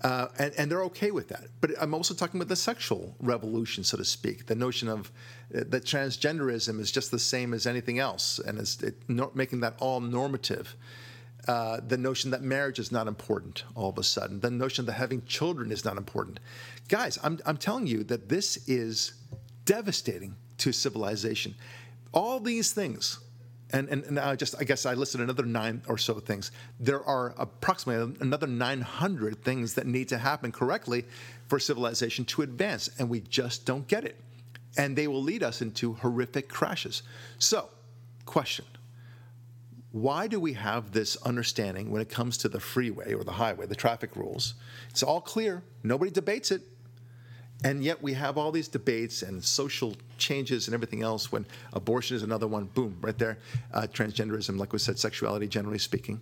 Uh, 0.00 0.28
and, 0.38 0.54
and 0.56 0.70
they're 0.70 0.84
okay 0.84 1.10
with 1.10 1.28
that. 1.28 1.48
But 1.60 1.72
I'm 1.78 1.92
also 1.92 2.14
talking 2.14 2.40
about 2.40 2.48
the 2.48 2.56
sexual 2.56 3.14
revolution, 3.20 3.84
so 3.84 3.98
to 3.98 4.04
speak. 4.06 4.46
The 4.46 4.54
notion 4.54 4.88
of 4.88 5.12
uh, 5.54 5.64
that 5.66 5.84
transgenderism 5.84 6.80
is 6.80 6.90
just 6.90 7.10
the 7.10 7.18
same 7.18 7.52
as 7.52 7.66
anything 7.66 7.98
else, 7.98 8.38
and 8.38 8.58
it's 8.58 8.82
it, 8.82 8.94
no, 9.08 9.30
making 9.34 9.60
that 9.60 9.74
all 9.78 10.00
normative. 10.00 10.74
Uh, 11.48 11.80
the 11.86 11.96
notion 11.96 12.30
that 12.30 12.42
marriage 12.42 12.78
is 12.78 12.92
not 12.92 13.06
important 13.06 13.64
all 13.74 13.88
of 13.88 13.98
a 13.98 14.02
sudden. 14.02 14.40
The 14.40 14.50
notion 14.50 14.84
that 14.86 14.92
having 14.92 15.24
children 15.24 15.72
is 15.72 15.84
not 15.84 15.96
important. 15.96 16.38
Guys, 16.88 17.18
I'm, 17.22 17.38
I'm 17.46 17.56
telling 17.56 17.86
you 17.86 18.04
that 18.04 18.28
this 18.28 18.68
is 18.68 19.14
devastating 19.64 20.36
to 20.58 20.72
civilization. 20.72 21.54
All 22.12 22.40
these 22.40 22.72
things 22.72 23.18
and, 23.72 23.88
and, 23.88 24.04
and 24.04 24.18
I 24.18 24.36
just 24.36 24.54
I 24.58 24.64
guess 24.64 24.86
I 24.86 24.94
listed 24.94 25.20
another 25.20 25.44
nine 25.44 25.82
or 25.86 25.98
so 25.98 26.18
things. 26.18 26.50
There 26.78 27.04
are 27.04 27.34
approximately 27.38 28.16
another 28.20 28.46
900 28.46 29.44
things 29.44 29.74
that 29.74 29.86
need 29.86 30.08
to 30.08 30.18
happen 30.18 30.52
correctly 30.52 31.04
for 31.48 31.58
civilization 31.58 32.24
to 32.26 32.42
advance, 32.42 32.90
and 32.98 33.08
we 33.08 33.20
just 33.20 33.66
don't 33.66 33.86
get 33.86 34.04
it. 34.04 34.16
And 34.76 34.96
they 34.96 35.08
will 35.08 35.22
lead 35.22 35.42
us 35.42 35.62
into 35.62 35.94
horrific 35.94 36.48
crashes. 36.48 37.02
So, 37.38 37.68
question 38.26 38.64
why 39.92 40.28
do 40.28 40.38
we 40.38 40.52
have 40.52 40.92
this 40.92 41.16
understanding 41.22 41.90
when 41.90 42.00
it 42.00 42.08
comes 42.08 42.36
to 42.38 42.48
the 42.48 42.60
freeway 42.60 43.12
or 43.12 43.24
the 43.24 43.32
highway, 43.32 43.66
the 43.66 43.74
traffic 43.74 44.14
rules? 44.14 44.54
It's 44.88 45.02
all 45.02 45.20
clear, 45.20 45.62
nobody 45.82 46.10
debates 46.10 46.50
it. 46.50 46.62
And 47.62 47.84
yet 47.84 48.00
we 48.02 48.14
have 48.14 48.38
all 48.38 48.52
these 48.52 48.68
debates 48.68 49.22
and 49.22 49.44
social 49.44 49.94
changes 50.16 50.66
and 50.66 50.74
everything 50.74 51.02
else 51.02 51.30
when 51.30 51.44
abortion 51.74 52.16
is 52.16 52.22
another 52.22 52.46
one, 52.46 52.64
boom, 52.66 52.96
right 53.02 53.18
there. 53.18 53.38
Uh, 53.72 53.82
transgenderism, 53.82 54.58
like 54.58 54.72
we 54.72 54.78
said, 54.78 54.98
sexuality, 54.98 55.46
generally 55.46 55.78
speaking. 55.78 56.20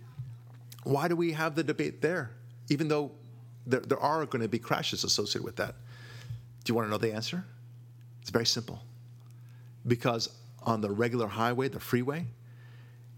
Why 0.83 1.07
do 1.07 1.15
we 1.15 1.31
have 1.31 1.55
the 1.55 1.63
debate 1.63 2.01
there, 2.01 2.31
even 2.69 2.89
though 2.89 3.11
there, 3.65 3.79
there 3.81 3.99
are 3.99 4.25
going 4.25 4.41
to 4.41 4.49
be 4.49 4.59
crashes 4.59 5.03
associated 5.05 5.45
with 5.45 5.55
that? 5.57 5.75
Do 6.63 6.71
you 6.71 6.75
want 6.75 6.87
to 6.87 6.91
know 6.91 6.97
the 6.97 7.13
answer? 7.13 7.45
It's 8.21 8.31
very 8.31 8.45
simple. 8.45 8.81
Because 9.87 10.29
on 10.63 10.81
the 10.81 10.91
regular 10.91 11.27
highway, 11.27 11.69
the 11.69 11.79
freeway, 11.79 12.25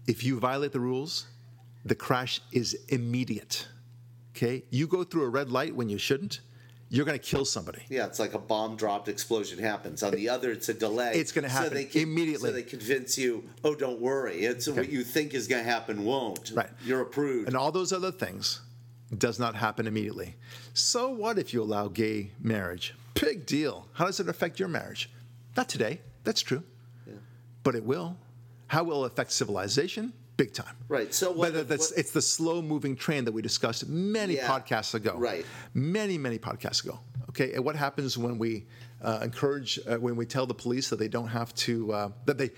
if 0.06 0.24
you 0.24 0.38
violate 0.38 0.72
the 0.72 0.80
rules, 0.80 1.26
the 1.84 1.94
crash 1.94 2.40
is 2.52 2.74
immediate. 2.88 3.66
Okay? 4.36 4.64
You 4.70 4.86
go 4.86 5.04
through 5.04 5.24
a 5.24 5.28
red 5.28 5.50
light 5.50 5.74
when 5.74 5.88
you 5.88 5.98
shouldn't, 5.98 6.40
you're 6.88 7.06
going 7.06 7.18
to 7.18 7.24
kill 7.24 7.46
somebody. 7.46 7.82
Yeah, 7.88 8.04
it's 8.04 8.18
like 8.18 8.34
a 8.34 8.38
bomb 8.38 8.76
dropped 8.76 9.08
explosion 9.08 9.58
happens. 9.58 10.02
On 10.02 10.12
the 10.12 10.28
other, 10.28 10.50
it's 10.50 10.68
a 10.68 10.74
delay. 10.74 11.12
It's 11.14 11.32
gonna 11.32 11.48
happen 11.48 11.72
they 11.72 11.86
can- 11.86 12.02
immediately. 12.02 12.50
So 12.50 12.54
they 12.54 12.62
convince 12.62 13.16
you, 13.16 13.48
oh, 13.64 13.74
don't 13.74 13.98
worry. 13.98 14.44
It's 14.44 14.68
what 14.68 14.90
you 14.90 15.02
think 15.02 15.32
is 15.32 15.48
going 15.48 15.64
to 15.64 15.70
happen 15.70 16.04
won't. 16.04 16.52
Right. 16.54 16.68
You're 16.84 17.00
approved. 17.00 17.48
And 17.48 17.56
all 17.56 17.72
those 17.72 17.94
other 17.94 18.12
things 18.12 18.60
does 19.16 19.38
not 19.38 19.54
happen 19.54 19.86
immediately. 19.86 20.36
So 20.74 21.08
what 21.08 21.38
if 21.38 21.54
you 21.54 21.62
allow 21.62 21.88
gay 21.88 22.32
marriage? 22.38 22.94
Big 23.14 23.46
deal. 23.46 23.88
How 23.94 24.04
does 24.06 24.20
it 24.20 24.28
affect 24.28 24.58
your 24.58 24.68
marriage? 24.68 25.10
Not 25.56 25.70
today. 25.70 26.00
That's 26.24 26.42
true. 26.42 26.62
Yeah. 27.06 27.14
But 27.62 27.74
it 27.74 27.84
will. 27.84 28.16
How 28.72 28.82
will 28.82 29.04
it 29.04 29.12
affect 29.12 29.32
civilization? 29.32 30.14
Big 30.38 30.54
time. 30.54 30.74
Right, 30.88 31.12
so 31.12 31.28
what- 31.28 31.38
Whether 31.52 31.62
that's 31.62 31.90
what- 31.90 31.98
it's 31.98 32.10
the 32.12 32.22
slow 32.22 32.62
moving 32.62 32.96
train 32.96 33.26
that 33.26 33.32
we 33.32 33.42
discussed 33.42 33.86
many 33.86 34.36
Yeah, 34.36 34.48
podcasts 34.48 34.94
ago. 34.94 35.14
right. 35.18 35.44
Many 35.74 36.16
many 36.16 36.38
podcasts 36.38 36.82
ago. 36.82 36.98
Okay. 37.28 37.52
And 37.52 37.62
what 37.66 37.76
happens 37.76 38.16
when 38.16 38.38
we 38.38 38.64
uh, 39.02 39.18
encourage 39.22 39.78
uh, 39.86 39.98
when 39.98 40.16
we 40.16 40.24
tell 40.24 40.46
the 40.46 40.54
police 40.54 40.88
that 40.88 40.98
they 40.98 41.08
don't 41.08 41.28
have 41.28 41.54
to 41.66 41.92
uh, 41.92 42.08
that 42.24 42.38
they 42.38 42.50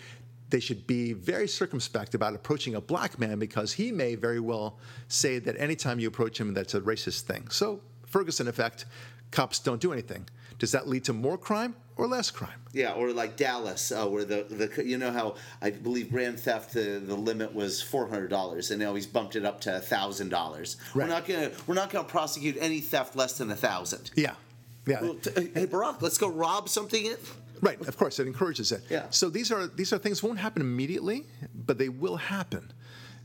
they 0.50 0.60
should 0.60 0.86
be 0.86 1.14
very 1.14 1.48
circumspect 1.48 2.14
about 2.14 2.32
approaching 2.32 2.76
a 2.76 2.80
black 2.80 3.18
man 3.18 3.40
because 3.40 3.72
he 3.72 3.90
may 3.90 4.14
very 4.14 4.38
well 4.38 4.78
say 5.08 5.40
that 5.40 5.56
anytime 5.58 5.98
you 5.98 6.06
approach 6.06 6.38
him 6.38 6.54
that's 6.54 6.74
a 6.74 6.80
racist 6.80 7.22
thing. 7.22 7.48
So 7.50 7.80
Ferguson 8.06 8.46
effect, 8.46 8.84
cops 9.32 9.58
don't 9.58 9.80
do 9.80 9.92
anything. 9.92 10.28
Does 10.60 10.70
that 10.70 10.86
lead 10.86 11.02
to 11.06 11.12
more 11.12 11.36
crime 11.36 11.74
or 11.96 12.06
less 12.06 12.30
crime? 12.30 12.60
Yeah, 12.72 12.92
or 12.92 13.12
like 13.12 13.36
Dallas, 13.36 13.92
uh, 13.92 14.06
where 14.06 14.24
the, 14.24 14.44
the 14.48 14.84
you 14.84 14.98
know 14.98 15.12
how 15.12 15.36
I 15.62 15.70
believe 15.70 16.10
grand 16.10 16.40
theft 16.40 16.72
the, 16.74 17.00
the 17.04 17.14
limit 17.14 17.54
was 17.54 17.80
four 17.80 18.08
hundred 18.08 18.28
dollars, 18.28 18.70
and 18.70 18.80
now 18.80 18.94
he's 18.94 19.06
bumped 19.06 19.36
it 19.36 19.44
up 19.44 19.60
to 19.62 19.80
thousand 19.80 20.30
dollars. 20.30 20.76
We're 20.94 21.06
not 21.06 21.26
gonna 21.26 21.50
we're 21.66 21.74
not 21.74 21.90
gonna 21.90 22.08
prosecute 22.08 22.56
any 22.60 22.80
theft 22.80 23.16
less 23.16 23.38
than 23.38 23.50
a 23.50 23.56
thousand. 23.56 24.10
Yeah. 24.14 24.34
Yeah. 24.86 25.00
Well, 25.00 25.14
t- 25.14 25.50
hey 25.54 25.66
Barack, 25.66 26.02
let's 26.02 26.18
go 26.18 26.28
rob 26.28 26.68
something. 26.68 27.14
Right, 27.60 27.80
of 27.88 27.96
course, 27.96 28.18
it 28.18 28.26
encourages 28.26 28.72
it. 28.72 28.82
Yeah. 28.90 29.06
So 29.10 29.30
these 29.30 29.50
are 29.50 29.66
these 29.66 29.92
are 29.92 29.98
things 29.98 30.22
won't 30.22 30.38
happen 30.38 30.60
immediately, 30.60 31.24
but 31.54 31.78
they 31.78 31.88
will 31.88 32.16
happen. 32.16 32.72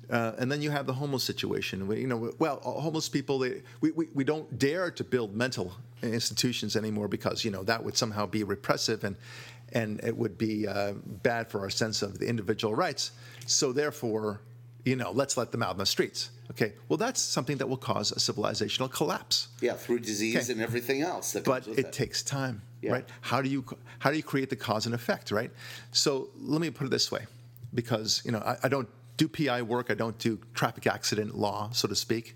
Uh, 0.10 0.34
and 0.40 0.52
then 0.52 0.62
you 0.62 0.72
have 0.72 0.88
the 0.88 0.94
homeless 0.94 1.24
situation. 1.24 1.88
We, 1.88 2.02
you 2.02 2.08
know, 2.08 2.34
well, 2.40 2.60
uh, 2.66 2.72
homeless 2.82 3.08
people, 3.10 3.40
they, 3.40 3.62
we, 3.82 3.92
we, 3.92 4.08
we 4.14 4.24
don't 4.24 4.58
dare 4.58 4.90
to 4.92 5.04
build 5.04 5.36
mental 5.36 5.74
institutions 6.02 6.76
anymore 6.76 7.08
because 7.08 7.44
you 7.44 7.52
know 7.52 7.62
that 7.64 7.84
would 7.84 7.98
somehow 7.98 8.26
be 8.26 8.44
repressive 8.44 9.04
and 9.04 9.16
and 9.74 10.00
it 10.04 10.16
would 10.18 10.36
be 10.38 10.68
uh, 10.68 10.94
bad 11.22 11.48
for 11.48 11.60
our 11.60 11.70
sense 11.70 12.02
of 12.02 12.18
the 12.18 12.26
individual 12.28 12.74
rights. 12.74 13.12
So 13.46 13.72
therefore, 13.72 14.42
you 14.84 14.96
know, 14.96 15.12
let's 15.12 15.38
let 15.38 15.52
them 15.52 15.62
out 15.62 15.74
in 15.74 15.78
the 15.78 15.86
streets. 15.86 16.32
Okay. 16.50 16.74
Well, 16.88 16.98
that's 16.98 17.22
something 17.22 17.58
that 17.58 17.70
will 17.70 17.78
cause 17.78 18.12
a 18.12 18.16
civilizational 18.16 18.92
collapse 18.92 19.50
Yeah, 19.62 19.74
through 19.74 20.00
disease 20.00 20.36
Okay. 20.50 20.54
and 20.54 20.62
everything 20.62 21.04
else. 21.04 21.34
That 21.34 21.44
but 21.44 21.68
it 21.68 21.92
takes 21.92 22.24
time 22.24 22.64
Yeah. 22.82 22.94
right 22.94 23.06
how 23.22 23.42
do 23.44 23.50
you 23.50 23.64
how 24.00 24.10
do 24.10 24.18
you 24.18 24.24
create 24.24 24.50
the 24.50 24.56
cause 24.56 24.86
and 24.88 24.96
effect 24.96 25.30
right 25.32 25.52
so 25.92 26.30
let 26.40 26.62
me 26.62 26.70
put 26.72 26.88
it 26.88 26.90
this 26.90 27.12
way 27.12 27.26
because 27.74 28.22
you 28.26 28.32
know 28.32 28.40
I, 28.40 28.56
I 28.64 28.68
don't 28.70 28.88
do 29.20 29.28
pi 29.28 29.62
work 29.62 29.92
i 29.92 29.94
don't 29.94 30.18
do 30.18 30.40
traffic 30.54 30.88
accident 30.88 31.38
law 31.38 31.70
so 31.72 31.88
to 31.88 31.96
speak 31.96 32.36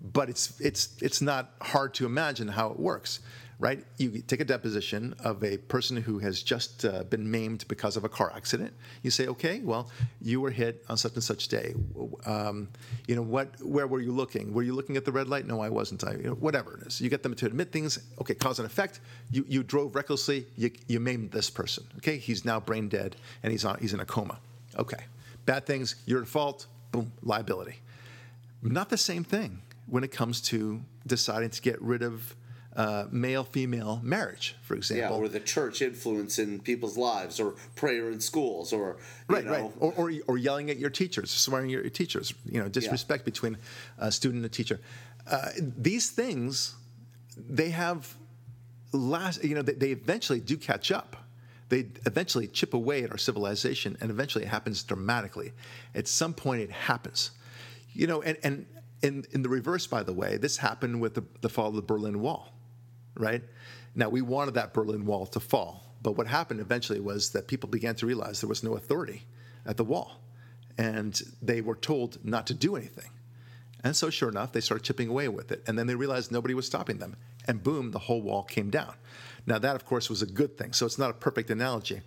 but 0.00 0.28
it's 0.28 0.60
it's 0.60 0.82
it's 1.00 1.20
not 1.22 1.52
hard 1.60 1.94
to 1.94 2.04
imagine 2.04 2.48
how 2.48 2.70
it 2.70 2.78
works 2.78 3.20
right? 3.58 3.84
You 3.98 4.22
take 4.26 4.40
a 4.40 4.44
deposition 4.44 5.14
of 5.20 5.42
a 5.44 5.56
person 5.56 5.96
who 5.96 6.18
has 6.18 6.42
just 6.42 6.84
uh, 6.84 7.04
been 7.04 7.30
maimed 7.30 7.66
because 7.68 7.96
of 7.96 8.04
a 8.04 8.08
car 8.08 8.32
accident. 8.34 8.72
You 9.02 9.10
say 9.10 9.26
okay 9.28 9.60
well 9.60 9.90
you 10.20 10.40
were 10.40 10.50
hit 10.50 10.84
on 10.88 10.96
such 10.96 11.14
and 11.14 11.22
such 11.22 11.48
day. 11.48 11.74
Um, 12.26 12.68
you 13.06 13.16
know 13.16 13.22
what 13.22 13.48
where 13.62 13.86
were 13.86 14.00
you 14.00 14.12
looking? 14.12 14.52
Were 14.52 14.62
you 14.62 14.74
looking 14.74 14.96
at 14.96 15.04
the 15.04 15.12
red 15.12 15.28
light? 15.28 15.46
No 15.46 15.60
i 15.60 15.68
wasn't. 15.68 16.04
I, 16.04 16.12
you 16.12 16.24
know, 16.24 16.34
whatever 16.34 16.76
it 16.78 16.86
is. 16.86 17.00
You 17.00 17.08
get 17.08 17.22
them 17.22 17.34
to 17.36 17.46
admit 17.46 17.72
things. 17.72 17.98
Okay 18.20 18.34
cause 18.34 18.58
and 18.58 18.66
effect. 18.66 19.00
You, 19.30 19.44
you 19.48 19.62
drove 19.62 19.94
recklessly. 19.94 20.46
You, 20.56 20.70
you 20.88 21.00
maimed 21.00 21.30
this 21.30 21.50
person. 21.50 21.84
Okay 21.98 22.18
he's 22.18 22.44
now 22.44 22.60
brain 22.60 22.88
dead 22.88 23.16
and 23.42 23.52
he's 23.52 23.64
on 23.64 23.78
he's 23.80 23.94
in 23.94 24.00
a 24.00 24.06
coma. 24.06 24.38
Okay 24.76 25.04
bad 25.46 25.66
things 25.66 25.96
you're 26.06 26.22
at 26.22 26.28
fault 26.28 26.66
boom 26.90 27.12
liability 27.22 27.76
not 28.62 28.88
the 28.88 28.96
same 28.96 29.24
thing 29.24 29.60
when 29.86 30.02
it 30.04 30.10
comes 30.10 30.40
to 30.40 30.80
deciding 31.06 31.50
to 31.50 31.60
get 31.60 31.80
rid 31.82 32.02
of 32.02 32.34
uh, 32.76 33.06
male-female 33.10 34.00
marriage, 34.02 34.56
for 34.62 34.74
Yeah, 34.74 34.78
example. 34.78 35.16
or 35.18 35.28
the 35.28 35.40
church 35.40 35.80
influence 35.80 36.38
in 36.38 36.58
people's 36.60 36.96
lives, 36.96 37.38
or 37.38 37.54
prayer 37.76 38.10
in 38.10 38.20
schools, 38.20 38.72
or 38.72 38.96
you 39.28 39.34
right, 39.36 39.44
know, 39.44 39.50
right. 39.50 39.72
Or, 39.78 39.92
or, 39.96 40.12
or 40.26 40.38
yelling 40.38 40.70
at 40.70 40.78
your 40.78 40.90
teachers, 40.90 41.30
swearing 41.30 41.72
at 41.72 41.82
your 41.82 41.90
teachers. 41.90 42.34
You 42.44 42.60
know, 42.60 42.68
disrespect 42.68 43.24
between 43.24 43.58
a 43.98 44.10
student 44.10 44.38
and 44.38 44.46
a 44.46 44.48
teacher. 44.48 44.80
Uh, 45.30 45.50
these 45.60 46.10
things, 46.10 46.74
they 47.36 47.70
have 47.70 48.12
last. 48.92 49.44
You 49.44 49.54
know, 49.54 49.62
they, 49.62 49.74
they 49.74 49.90
eventually 49.90 50.40
do 50.40 50.56
catch 50.56 50.90
up. 50.90 51.16
They 51.74 51.86
eventually 52.06 52.46
chip 52.46 52.72
away 52.72 53.02
at 53.02 53.10
our 53.10 53.18
civilization, 53.18 53.96
and 54.00 54.08
eventually 54.08 54.44
it 54.44 54.48
happens 54.48 54.84
dramatically. 54.84 55.50
At 55.92 56.06
some 56.06 56.32
point, 56.32 56.60
it 56.60 56.70
happens. 56.70 57.32
You 57.92 58.06
know, 58.06 58.22
and 58.22 58.38
and 58.44 58.66
in 59.02 59.24
in 59.32 59.42
the 59.42 59.48
reverse, 59.48 59.84
by 59.88 60.04
the 60.04 60.12
way, 60.12 60.36
this 60.36 60.56
happened 60.56 61.00
with 61.00 61.14
the, 61.14 61.24
the 61.40 61.48
fall 61.48 61.70
of 61.70 61.74
the 61.74 61.82
Berlin 61.82 62.20
Wall, 62.20 62.52
right? 63.16 63.42
Now 63.96 64.08
we 64.08 64.22
wanted 64.22 64.54
that 64.54 64.72
Berlin 64.72 65.04
Wall 65.04 65.26
to 65.26 65.40
fall, 65.40 65.96
but 66.00 66.12
what 66.12 66.28
happened 66.28 66.60
eventually 66.60 67.00
was 67.00 67.30
that 67.30 67.48
people 67.48 67.68
began 67.68 67.96
to 67.96 68.06
realize 68.06 68.40
there 68.40 68.48
was 68.48 68.62
no 68.62 68.76
authority 68.76 69.24
at 69.66 69.76
the 69.76 69.84
wall. 69.84 70.20
And 70.78 71.20
they 71.42 71.60
were 71.60 71.74
told 71.74 72.24
not 72.24 72.46
to 72.48 72.54
do 72.54 72.76
anything. 72.76 73.10
And 73.82 73.96
so, 73.96 74.10
sure 74.10 74.28
enough, 74.28 74.52
they 74.52 74.60
started 74.60 74.84
chipping 74.84 75.08
away 75.08 75.26
with 75.26 75.50
it. 75.50 75.64
And 75.66 75.76
then 75.76 75.88
they 75.88 75.96
realized 75.96 76.30
nobody 76.30 76.54
was 76.54 76.66
stopping 76.66 76.98
them. 76.98 77.16
And 77.48 77.62
boom, 77.62 77.90
the 77.90 77.98
whole 77.98 78.22
wall 78.22 78.44
came 78.44 78.70
down. 78.70 78.94
Now, 79.46 79.58
that, 79.58 79.76
of 79.76 79.84
course, 79.84 80.08
was 80.08 80.22
a 80.22 80.26
good 80.26 80.56
thing. 80.56 80.72
So, 80.72 80.86
it's 80.86 80.98
not 80.98 81.10
a 81.10 81.14
perfect 81.14 81.50
analogy. 81.50 82.00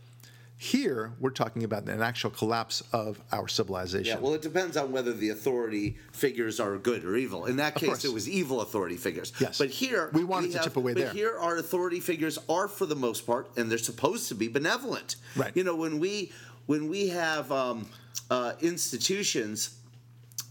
Here, 0.60 1.14
we're 1.20 1.30
talking 1.30 1.64
about 1.64 1.84
an 1.88 2.02
actual 2.02 2.32
collapse 2.32 2.82
of 2.92 3.22
our 3.32 3.48
civilization. 3.48 4.18
Yeah, 4.18 4.20
well, 4.24 4.34
it 4.34 4.42
depends 4.42 4.76
on 4.76 4.92
whether 4.92 5.14
the 5.14 5.30
authority 5.30 5.98
figures 6.12 6.60
are 6.60 6.78
good 6.80 7.06
or 7.06 7.16
evil. 7.16 7.46
In 7.46 7.58
that 7.58 7.76
case, 7.76 8.04
it 8.04 8.12
was 8.12 8.28
evil 8.28 8.62
authority 8.62 8.98
figures. 8.98 9.34
Yes. 9.40 9.60
But 9.60 9.70
here, 9.70 10.10
We 10.14 10.24
wanted 10.24 10.48
to 10.54 10.58
have- 10.58 10.64
chip 10.66 10.76
away 10.78 10.96
but 10.96 11.04
there. 11.04 11.14
here, 11.14 11.38
our 11.38 11.58
authority 11.58 12.00
figures 12.00 12.40
are, 12.50 12.68
for 12.68 12.88
the 12.88 12.96
most 12.96 13.28
part, 13.28 13.52
and 13.56 13.70
they're 13.70 13.78
supposed 13.78 14.30
to 14.30 14.36
be 14.36 14.48
benevolent. 14.48 15.18
Right. 15.36 15.56
You 15.56 15.64
know, 15.64 15.76
when 15.76 16.00
we 16.00 16.32
when 16.66 16.90
we 16.90 17.10
have 17.10 17.50
um, 17.52 17.88
uh, 18.32 18.54
institutions 18.60 19.78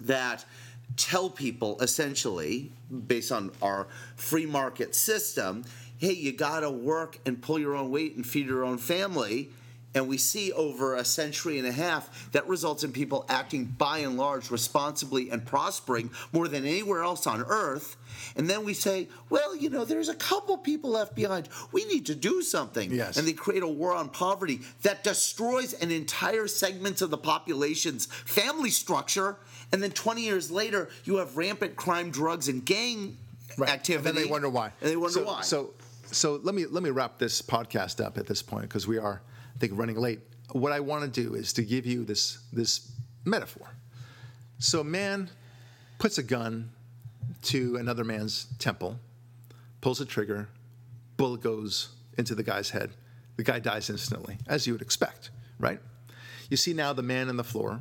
that 0.01 0.45
tell 0.97 1.29
people 1.29 1.79
essentially 1.81 2.71
based 3.09 3.33
on 3.33 3.51
our 3.61 3.87
free 4.15 4.47
market 4.47 4.95
system 4.95 5.65
hey 5.99 6.13
you 6.13 6.33
got 6.33 6.61
to 6.61 6.71
work 6.71 7.19
and 7.27 7.41
pull 7.43 7.59
your 7.59 7.75
own 7.75 7.91
weight 7.91 8.17
and 8.17 8.27
feed 8.27 8.47
your 8.47 8.65
own 8.65 8.79
family 8.79 9.51
and 9.95 10.09
we 10.09 10.19
see 10.19 10.53
over 10.53 10.95
a 10.95 11.05
century 11.07 11.59
and 11.59 11.67
a 11.67 11.73
half 11.73 12.31
that 12.33 12.47
results 12.47 12.85
in 12.85 12.93
people 12.93 13.25
acting 13.31 13.65
by 13.65 13.99
and 13.99 14.19
large 14.19 14.51
responsibly 14.51 15.31
and 15.31 15.47
prospering 15.47 16.11
more 16.33 16.49
than 16.49 16.67
anywhere 16.67 17.03
else 17.03 17.27
on 17.27 17.43
earth 17.49 17.97
and 18.37 18.49
then 18.51 18.63
we 18.65 18.75
say 18.75 19.09
well 19.31 19.57
you 19.57 19.71
know 19.71 19.85
there's 19.87 20.09
a 20.11 20.15
couple 20.15 20.59
people 20.59 20.91
left 20.91 21.15
behind 21.15 21.49
we 21.73 21.85
need 21.87 22.05
to 22.05 22.15
do 22.15 22.43
something 22.43 22.93
Yes. 22.93 23.17
and 23.17 23.27
they 23.27 23.33
create 23.33 23.63
a 23.63 23.69
war 23.69 23.95
on 23.95 24.09
poverty 24.11 24.61
that 24.83 25.03
destroys 25.03 25.73
an 25.75 25.91
entire 25.91 26.47
segment 26.47 27.01
of 27.01 27.11
the 27.11 27.19
population's 27.19 28.07
family 28.07 28.71
structure. 28.71 29.37
And 29.73 29.83
then 29.83 29.91
20 29.91 30.23
years 30.23 30.49
later, 30.51 30.89
you 31.05 31.17
have 31.17 31.37
rampant 31.37 31.75
crime, 31.75 32.11
drugs, 32.11 32.47
and 32.49 32.65
gang 32.65 33.17
Right. 33.59 33.69
activity. 33.71 34.09
And 34.09 34.17
then 34.19 34.25
they 34.25 34.31
wonder 34.31 34.49
why. 34.49 34.67
And 34.81 34.91
they 34.91 34.97
wonder 34.97 35.13
so, 35.21 35.25
why. 35.25 35.41
So, 35.43 35.71
so 36.17 36.41
let 36.43 36.55
me 36.55 36.67
let 36.67 36.83
me 36.83 36.91
wrap 36.91 37.19
this 37.19 37.43
podcast 37.43 38.05
up 38.05 38.19
at 38.19 38.27
this 38.27 38.43
point 38.43 38.63
because 38.63 38.87
we 38.87 38.99
are, 38.99 39.23
I 39.55 39.59
think, 39.59 39.73
running 39.77 39.97
late. 39.97 40.21
What 40.53 40.73
I 40.73 40.81
want 40.81 41.03
to 41.05 41.23
do 41.23 41.35
is 41.35 41.53
to 41.55 41.63
give 41.63 41.87
you 41.87 42.05
this 42.05 42.39
this 42.53 42.91
metaphor. 43.25 43.69
So, 44.59 44.81
a 44.81 44.85
man 44.85 45.29
puts 45.99 46.19
a 46.19 46.23
gun 46.23 46.71
to 47.43 47.77
another 47.77 48.05
man's 48.05 48.47
temple, 48.59 48.99
pulls 49.81 49.99
the 49.99 50.07
trigger, 50.07 50.49
bullet 51.17 51.43
goes 51.43 51.91
into 52.17 52.35
the 52.35 52.43
guy's 52.43 52.71
head. 52.71 52.91
The 53.37 53.43
guy 53.43 53.59
dies 53.59 53.91
instantly, 53.91 54.39
as 54.47 54.67
you 54.67 54.73
would 54.73 54.81
expect, 54.81 55.31
right? 55.59 55.81
You 56.49 56.57
see 56.57 56.73
now 56.73 56.95
the 56.95 57.03
man 57.03 57.29
on 57.29 57.37
the 57.37 57.45
floor, 57.45 57.81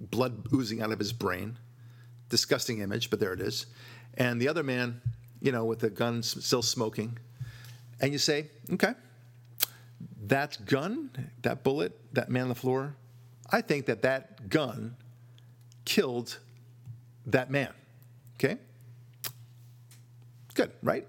blood 0.00 0.46
oozing 0.54 0.80
out 0.80 0.92
of 0.92 1.00
his 1.00 1.12
brain 1.12 1.58
disgusting 2.28 2.80
image, 2.80 3.10
but 3.10 3.18
there 3.18 3.32
it 3.32 3.40
is. 3.40 3.66
And 4.14 4.40
the 4.40 4.48
other 4.48 4.62
man, 4.62 5.02
you 5.40 5.52
know, 5.52 5.64
with 5.64 5.80
the 5.80 5.90
gun 5.90 6.22
still 6.22 6.62
smoking. 6.62 7.18
And 8.00 8.12
you 8.12 8.18
say, 8.18 8.46
okay, 8.72 8.94
that 10.26 10.58
gun, 10.64 11.10
that 11.42 11.62
bullet, 11.62 11.98
that 12.14 12.30
man 12.30 12.44
on 12.44 12.48
the 12.48 12.54
floor, 12.54 12.96
I 13.50 13.60
think 13.60 13.86
that 13.86 14.02
that 14.02 14.48
gun 14.48 14.96
killed 15.84 16.38
that 17.26 17.50
man. 17.50 17.72
Okay? 18.36 18.56
Good, 20.54 20.72
right? 20.82 21.06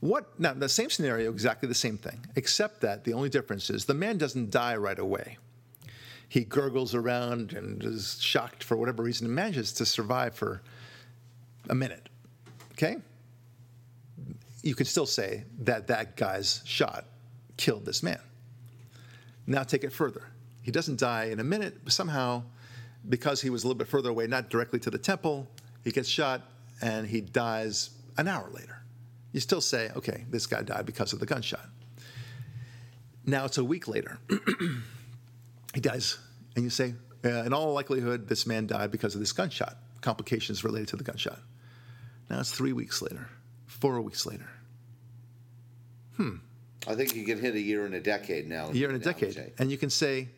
What 0.00 0.38
now 0.40 0.54
the 0.54 0.68
same 0.68 0.88
scenario, 0.88 1.30
exactly 1.30 1.68
the 1.68 1.74
same 1.74 1.98
thing, 1.98 2.24
except 2.36 2.80
that 2.80 3.04
the 3.04 3.12
only 3.12 3.28
difference 3.28 3.68
is 3.68 3.84
the 3.84 3.94
man 3.94 4.16
doesn't 4.16 4.50
die 4.50 4.76
right 4.76 4.98
away 4.98 5.36
he 6.30 6.44
gurgles 6.44 6.94
around 6.94 7.52
and 7.52 7.82
is 7.82 8.16
shocked 8.22 8.62
for 8.62 8.76
whatever 8.76 9.02
reason 9.02 9.26
and 9.26 9.34
manages 9.34 9.72
to 9.72 9.84
survive 9.84 10.32
for 10.32 10.62
a 11.68 11.74
minute. 11.74 12.08
Okay? 12.72 12.98
You 14.62 14.74
can 14.74 14.86
still 14.86 15.06
say 15.06 15.44
that 15.60 15.86
that 15.88 16.16
guy's 16.16 16.62
shot 16.64 17.06
killed 17.56 17.84
this 17.84 18.02
man. 18.02 18.20
Now 19.46 19.62
take 19.62 19.84
it 19.84 19.92
further. 19.92 20.28
He 20.62 20.70
doesn't 20.70 20.98
die 20.98 21.24
in 21.24 21.40
a 21.40 21.44
minute, 21.44 21.78
but 21.84 21.92
somehow, 21.92 22.42
because 23.08 23.40
he 23.40 23.50
was 23.50 23.64
a 23.64 23.66
little 23.66 23.78
bit 23.78 23.88
further 23.88 24.10
away, 24.10 24.26
not 24.26 24.50
directly 24.50 24.78
to 24.80 24.90
the 24.90 24.98
temple, 24.98 25.48
he 25.82 25.90
gets 25.90 26.08
shot 26.08 26.42
and 26.82 27.06
he 27.06 27.20
dies 27.20 27.90
an 28.18 28.28
hour 28.28 28.50
later. 28.50 28.82
You 29.32 29.40
still 29.40 29.60
say, 29.60 29.90
okay, 29.96 30.24
this 30.28 30.46
guy 30.46 30.62
died 30.62 30.86
because 30.86 31.12
of 31.12 31.20
the 31.20 31.26
gunshot. 31.26 31.66
Now 33.24 33.44
it's 33.44 33.58
a 33.58 33.64
week 33.64 33.86
later 33.86 34.18
he 35.74 35.80
dies. 35.80 36.18
And 36.56 36.64
you 36.64 36.70
say, 36.70 36.94
uh, 37.24 37.28
in 37.44 37.52
all 37.52 37.72
likelihood, 37.72 38.28
this 38.28 38.46
man 38.46 38.66
died 38.66 38.90
because 38.90 39.14
of 39.14 39.20
this 39.20 39.32
gunshot, 39.32 39.76
complications 40.00 40.64
related 40.64 40.88
to 40.88 40.96
the 40.96 41.04
gunshot. 41.04 41.38
Now 42.28 42.40
it's 42.40 42.50
three 42.50 42.72
weeks 42.72 43.02
later, 43.02 43.28
four 43.80 44.00
weeks 44.00 44.26
later, 44.26 44.48
Hmm. 46.16 46.36
I 46.86 46.94
think 46.94 47.14
you 47.14 47.24
can 47.24 47.38
hit 47.40 47.54
a 47.54 47.60
year 47.60 47.84
and 47.86 47.94
a 47.94 48.00
decade 48.00 48.46
now. 48.48 48.68
a 48.68 48.72
year 48.72 48.88
and 48.90 48.96
a 49.00 49.04
decade. 49.04 49.52
And 49.58 49.70
you 49.70 49.78
can 49.78 49.90
say, 49.90 50.28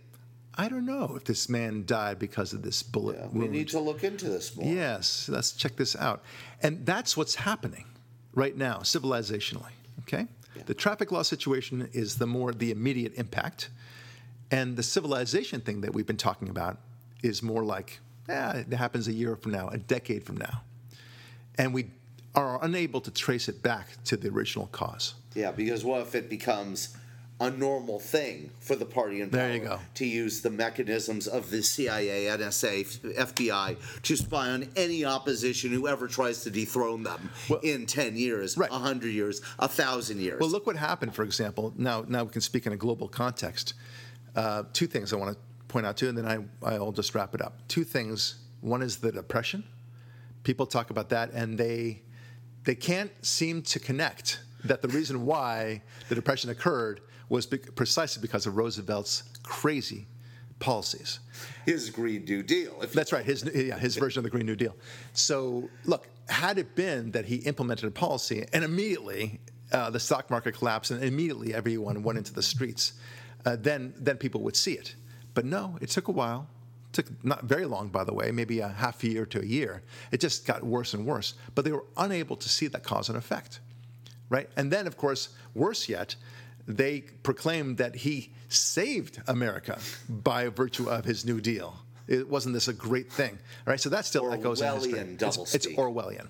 I 0.54 0.68
don't 0.68 0.84
know 0.86 1.14
if 1.16 1.24
this 1.24 1.48
man 1.48 1.84
died 1.86 2.18
because 2.18 2.52
of 2.52 2.62
this 2.62 2.82
bullet 2.82 3.16
Yeah, 3.18 3.28
we 3.32 3.48
need 3.48 3.68
to 3.68 3.80
look 3.80 4.04
into 4.04 4.28
this 4.28 4.54
more. 4.56 4.66
Yes, 4.72 5.28
let's 5.28 5.52
check 5.52 5.76
this 5.76 5.96
out. 5.96 6.22
And 6.62 6.84
that's 6.84 7.16
what's 7.16 7.34
happening 7.36 7.86
right 8.34 8.56
now, 8.56 8.78
civilizationally. 8.78 9.72
Okay? 10.00 10.26
Yeah. 10.56 10.62
The 10.66 10.74
traffic 10.74 11.10
law 11.10 11.22
situation 11.22 11.88
is 11.92 12.16
the 12.16 12.26
more 12.26 12.52
the 12.52 12.70
immediate 12.70 13.14
impact. 13.14 13.70
And 14.50 14.76
the 14.76 14.82
civilization 14.82 15.60
thing 15.62 15.80
that 15.80 15.94
we've 15.94 16.06
been 16.06 16.16
talking 16.18 16.48
about 16.48 16.78
is 17.22 17.42
more 17.42 17.64
like, 17.64 18.00
eh, 18.28 18.64
it 18.68 18.74
happens 18.74 19.08
a 19.08 19.12
year 19.12 19.34
from 19.36 19.52
now, 19.52 19.68
a 19.68 19.78
decade 19.78 20.24
from 20.24 20.36
now. 20.36 20.62
And 21.56 21.72
we 21.72 21.90
are 22.34 22.62
unable 22.64 23.00
to 23.00 23.10
trace 23.10 23.48
it 23.48 23.62
back 23.62 23.88
to 24.04 24.16
the 24.16 24.28
original 24.28 24.66
cause. 24.68 25.14
Yeah, 25.34 25.52
because 25.52 25.84
what 25.84 26.00
if 26.02 26.14
it 26.14 26.28
becomes 26.30 26.96
a 27.40 27.50
normal 27.50 27.98
thing 27.98 28.50
for 28.60 28.76
the 28.76 28.84
party 28.84 29.20
in 29.20 29.28
power 29.28 29.40
There 29.40 29.54
you 29.54 29.60
go. 29.60 29.78
to 29.94 30.06
use 30.06 30.42
the 30.42 30.50
mechanisms 30.50 31.26
of 31.26 31.50
the 31.50 31.60
CIA, 31.62 32.26
NSA, 32.26 32.84
FBI 33.16 33.76
to 34.02 34.16
spy 34.16 34.50
on 34.50 34.68
any 34.76 35.04
opposition 35.04 35.72
who 35.72 35.88
ever 35.88 36.06
tries 36.06 36.42
to 36.44 36.50
dethrone 36.50 37.02
them 37.02 37.30
Well- 37.48 37.58
in 37.60 37.86
10 37.86 38.16
years, 38.16 38.56
Right. 38.56 38.70
100 38.70 39.08
years, 39.08 39.40
1,000 39.58 40.20
years? 40.20 40.38
Well, 40.40 40.50
look 40.50 40.66
what 40.66 40.76
happened, 40.76 41.14
for 41.16 41.24
example. 41.24 41.74
Now, 41.76 42.04
now 42.06 42.22
we 42.24 42.30
can 42.30 42.42
speak 42.42 42.66
in 42.66 42.72
a 42.72 42.76
global 42.76 43.08
context. 43.08 43.74
Uh, 44.36 44.62
two 44.72 44.86
things 44.86 45.12
I 45.12 45.16
want 45.16 45.32
to 45.36 45.38
point 45.66 45.84
out 45.84 45.96
too, 45.96 46.08
and 46.10 46.16
then 46.16 46.26
I, 46.26 46.38
I'll 46.66 46.92
just 46.92 47.14
wrap 47.14 47.34
it 47.34 47.42
up. 47.42 47.58
Two 47.66 47.82
things. 47.84 48.36
One 48.60 48.82
is 48.82 48.98
the 48.98 49.10
depression. 49.10 49.64
People 50.44 50.66
talk 50.66 50.90
about 50.90 51.08
that, 51.08 51.32
and 51.32 51.58
they 51.58 52.02
they 52.64 52.74
can't 52.74 53.10
seem 53.24 53.62
to 53.62 53.78
connect 53.80 54.40
that 54.64 54.82
the 54.82 54.88
reason 54.88 55.26
why 55.26 55.82
the 56.08 56.14
depression 56.14 56.50
occurred 56.50 57.00
was 57.28 57.46
bec 57.46 57.74
precisely 57.74 58.20
because 58.20 58.46
of 58.46 58.56
Roosevelt's 58.56 59.24
crazy 59.42 60.06
policies. 60.58 61.18
His 61.66 61.90
Green 61.90 62.24
New 62.24 62.42
Deal. 62.42 62.80
If 62.82 62.92
That's 62.92 63.12
right. 63.12 63.24
His 63.24 63.50
yeah, 63.54 63.78
his 63.78 63.96
version 63.96 64.20
of 64.20 64.24
the 64.24 64.30
Green 64.30 64.46
New 64.46 64.56
Deal. 64.56 64.76
So 65.12 65.68
look, 65.84 66.08
had 66.28 66.58
it 66.58 66.74
been 66.76 67.10
that 67.12 67.24
he 67.24 67.36
implemented 67.36 67.86
a 67.88 67.90
policy 67.90 68.46
and 68.52 68.62
immediately 68.64 69.40
uh, 69.72 69.90
the 69.90 70.00
stock 70.00 70.30
market 70.30 70.52
collapsed 70.52 70.90
and 70.90 71.02
immediately 71.02 71.54
everyone 71.54 72.02
went 72.02 72.18
into 72.18 72.32
the 72.32 72.42
streets, 72.42 72.92
uh, 73.44 73.56
then 73.58 73.92
then 73.98 74.16
people 74.16 74.40
would 74.42 74.56
see 74.56 74.74
it. 74.74 74.94
But 75.34 75.44
no, 75.44 75.78
it 75.80 75.90
took 75.90 76.08
a 76.08 76.12
while. 76.12 76.46
Took 76.92 77.24
not 77.24 77.44
very 77.44 77.64
long, 77.64 77.88
by 77.88 78.04
the 78.04 78.12
way, 78.12 78.30
maybe 78.30 78.60
a 78.60 78.68
half 78.68 79.02
a 79.02 79.08
year 79.08 79.26
to 79.26 79.40
a 79.40 79.44
year. 79.44 79.82
It 80.10 80.20
just 80.20 80.46
got 80.46 80.62
worse 80.62 80.92
and 80.92 81.06
worse. 81.06 81.34
But 81.54 81.64
they 81.64 81.72
were 81.72 81.84
unable 81.96 82.36
to 82.36 82.48
see 82.48 82.66
that 82.68 82.82
cause 82.82 83.08
and 83.08 83.16
effect, 83.16 83.60
right? 84.28 84.48
And 84.56 84.70
then, 84.70 84.86
of 84.86 84.96
course, 84.96 85.30
worse 85.54 85.88
yet, 85.88 86.16
they 86.68 87.00
proclaimed 87.22 87.78
that 87.78 87.96
he 87.96 88.32
saved 88.48 89.22
America 89.26 89.78
by 90.08 90.48
virtue 90.48 90.88
of 90.88 91.04
his 91.04 91.24
New 91.24 91.40
Deal. 91.40 91.78
It 92.08 92.28
wasn't 92.28 92.52
this 92.54 92.68
a 92.68 92.72
great 92.72 93.10
thing, 93.10 93.38
right? 93.64 93.80
So 93.80 93.88
that 93.88 94.04
still 94.04 94.30
echoes 94.32 94.60
in 94.60 94.66
history. 94.74 94.92
It's-. 95.00 95.54
It's, 95.54 95.66
Orwellian. 95.78 96.28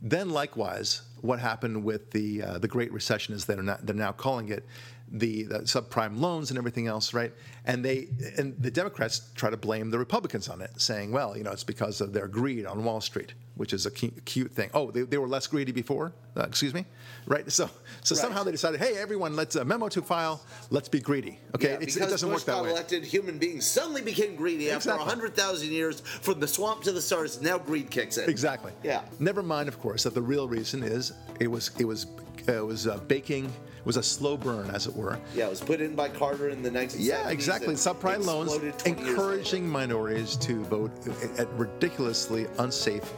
Then, 0.00 0.30
likewise, 0.30 1.02
what 1.20 1.38
happened 1.38 1.84
with 1.84 2.10
the 2.10 2.42
uh, 2.42 2.58
the 2.58 2.66
Great 2.66 2.92
Recession 2.92 3.34
is 3.36 3.44
they're 3.44 3.62
not, 3.62 3.86
they're 3.86 3.94
now 3.94 4.10
calling 4.10 4.48
it 4.48 4.66
the, 5.14 5.42
the 5.44 5.58
subprime 5.60 6.18
loans 6.18 6.50
and 6.50 6.58
everything 6.58 6.86
else, 6.86 7.12
right? 7.12 7.32
And 7.66 7.84
they 7.84 8.08
and 8.38 8.54
the 8.58 8.70
Democrats 8.70 9.30
try 9.34 9.50
to 9.50 9.56
blame 9.56 9.90
the 9.90 9.98
Republicans 9.98 10.48
on 10.48 10.60
it, 10.62 10.70
saying, 10.80 11.12
well, 11.12 11.36
you 11.36 11.44
know, 11.44 11.50
it's 11.52 11.64
because 11.64 12.00
of 12.00 12.12
their 12.12 12.26
greed 12.26 12.64
on 12.66 12.82
Wall 12.82 13.00
Street, 13.00 13.34
which 13.56 13.72
is 13.74 13.84
a 13.86 13.90
cute 13.90 14.50
thing. 14.52 14.70
Oh, 14.72 14.90
they, 14.90 15.02
they 15.02 15.18
were 15.18 15.28
less 15.28 15.46
greedy 15.46 15.70
before. 15.72 16.12
Uh, 16.34 16.44
excuse 16.44 16.72
me, 16.72 16.86
right? 17.26 17.50
So 17.52 17.66
so 18.02 18.14
Right. 18.14 18.22
somehow 18.22 18.42
they 18.42 18.50
decided, 18.52 18.80
hey, 18.80 18.96
everyone, 18.96 19.36
let's 19.36 19.54
uh, 19.54 19.64
memo 19.64 19.88
to 19.90 20.00
file. 20.00 20.40
Let's 20.70 20.88
be 20.88 20.98
greedy. 20.98 21.38
Okay, 21.54 21.72
Yeah, 21.72 21.78
it 21.80 21.94
doesn't 21.94 22.28
Bush 22.30 22.38
work 22.38 22.44
that 22.46 22.52
got 22.52 22.64
way. 22.64 22.70
elected, 22.70 23.04
human 23.04 23.38
beings 23.38 23.66
suddenly 23.66 24.00
became 24.00 24.34
greedy 24.34 24.70
Exactly. 24.70 24.92
after 24.92 25.04
100,000 25.04 25.68
years 25.70 26.00
from 26.00 26.40
the 26.40 26.48
swamp 26.48 26.82
to 26.84 26.92
the 26.92 27.02
stars. 27.02 27.40
Now 27.42 27.58
greed 27.58 27.90
kicks 27.90 28.16
in. 28.16 28.30
Exactly. 28.30 28.72
Yeah. 28.82 29.02
Never 29.20 29.42
mind, 29.42 29.68
of 29.68 29.78
course, 29.78 30.04
that 30.04 30.14
the 30.14 30.22
real 30.22 30.48
reason 30.48 30.82
is 30.82 31.12
it 31.38 31.48
was 31.48 31.70
it 31.78 31.84
was 31.84 32.06
uh, 32.48 32.52
it 32.54 32.64
was 32.66 32.86
uh, 32.86 32.96
baking. 33.08 33.52
Was 33.84 33.96
a 33.96 34.02
slow 34.02 34.36
burn, 34.36 34.70
as 34.70 34.86
it 34.86 34.94
were. 34.94 35.18
Yeah, 35.34 35.46
it 35.46 35.50
was 35.50 35.60
put 35.60 35.80
in 35.80 35.96
by 35.96 36.08
Carter 36.08 36.50
in 36.50 36.62
the 36.62 36.70
1970s. 36.70 36.96
Yeah, 36.98 37.28
exactly. 37.30 37.74
Subprime 37.74 38.24
loans 38.24 38.52
exploded 38.52 38.78
20 38.78 39.00
years 39.00 39.10
encouraging 39.10 39.68
minorities 39.68 40.36
to 40.36 40.62
vote 40.64 40.92
at 41.38 41.48
ridiculously 41.54 42.46
unsafe 42.58 43.12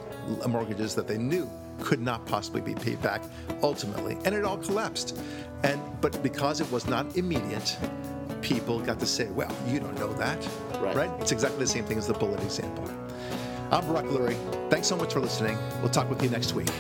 mortgages 0.49 0.95
that 0.95 1.07
they 1.07 1.19
knew 1.19 1.51
could 1.81 2.01
not 2.01 2.25
possibly 2.27 2.61
be 2.61 2.75
paid 2.75 3.01
back 3.03 3.23
ultimately, 3.62 4.17
and 4.25 4.35
it 4.35 4.45
all 4.45 4.57
collapsed. 4.59 5.19
And 5.65 5.81
but 6.01 6.23
because 6.23 6.61
it 6.61 6.71
was 6.71 6.87
not 6.87 7.17
immediate, 7.17 7.77
people 8.41 8.81
got 8.81 8.99
to 9.01 9.07
say, 9.07 9.27
"Well, 9.27 9.55
you 9.67 9.81
don't 9.81 9.99
know 9.99 10.12
that, 10.15 10.47
Right. 10.79 11.11
It's 11.21 11.33
exactly 11.33 11.61
the 11.61 11.71
same 11.71 11.85
thing 11.85 11.99
as 11.99 12.07
the 12.07 12.15
bullet 12.15 12.43
example." 12.43 12.85
I'm 13.71 13.83
Barack 13.85 14.09
Lurie. 14.11 14.71
Thanks 14.71 14.87
so 14.87 14.97
much 14.97 15.12
for 15.12 15.21
listening. 15.21 15.59
We'll 15.81 15.91
talk 15.91 16.09
with 16.09 16.23
you 16.23 16.31
next 16.31 16.55
week. 16.55 16.71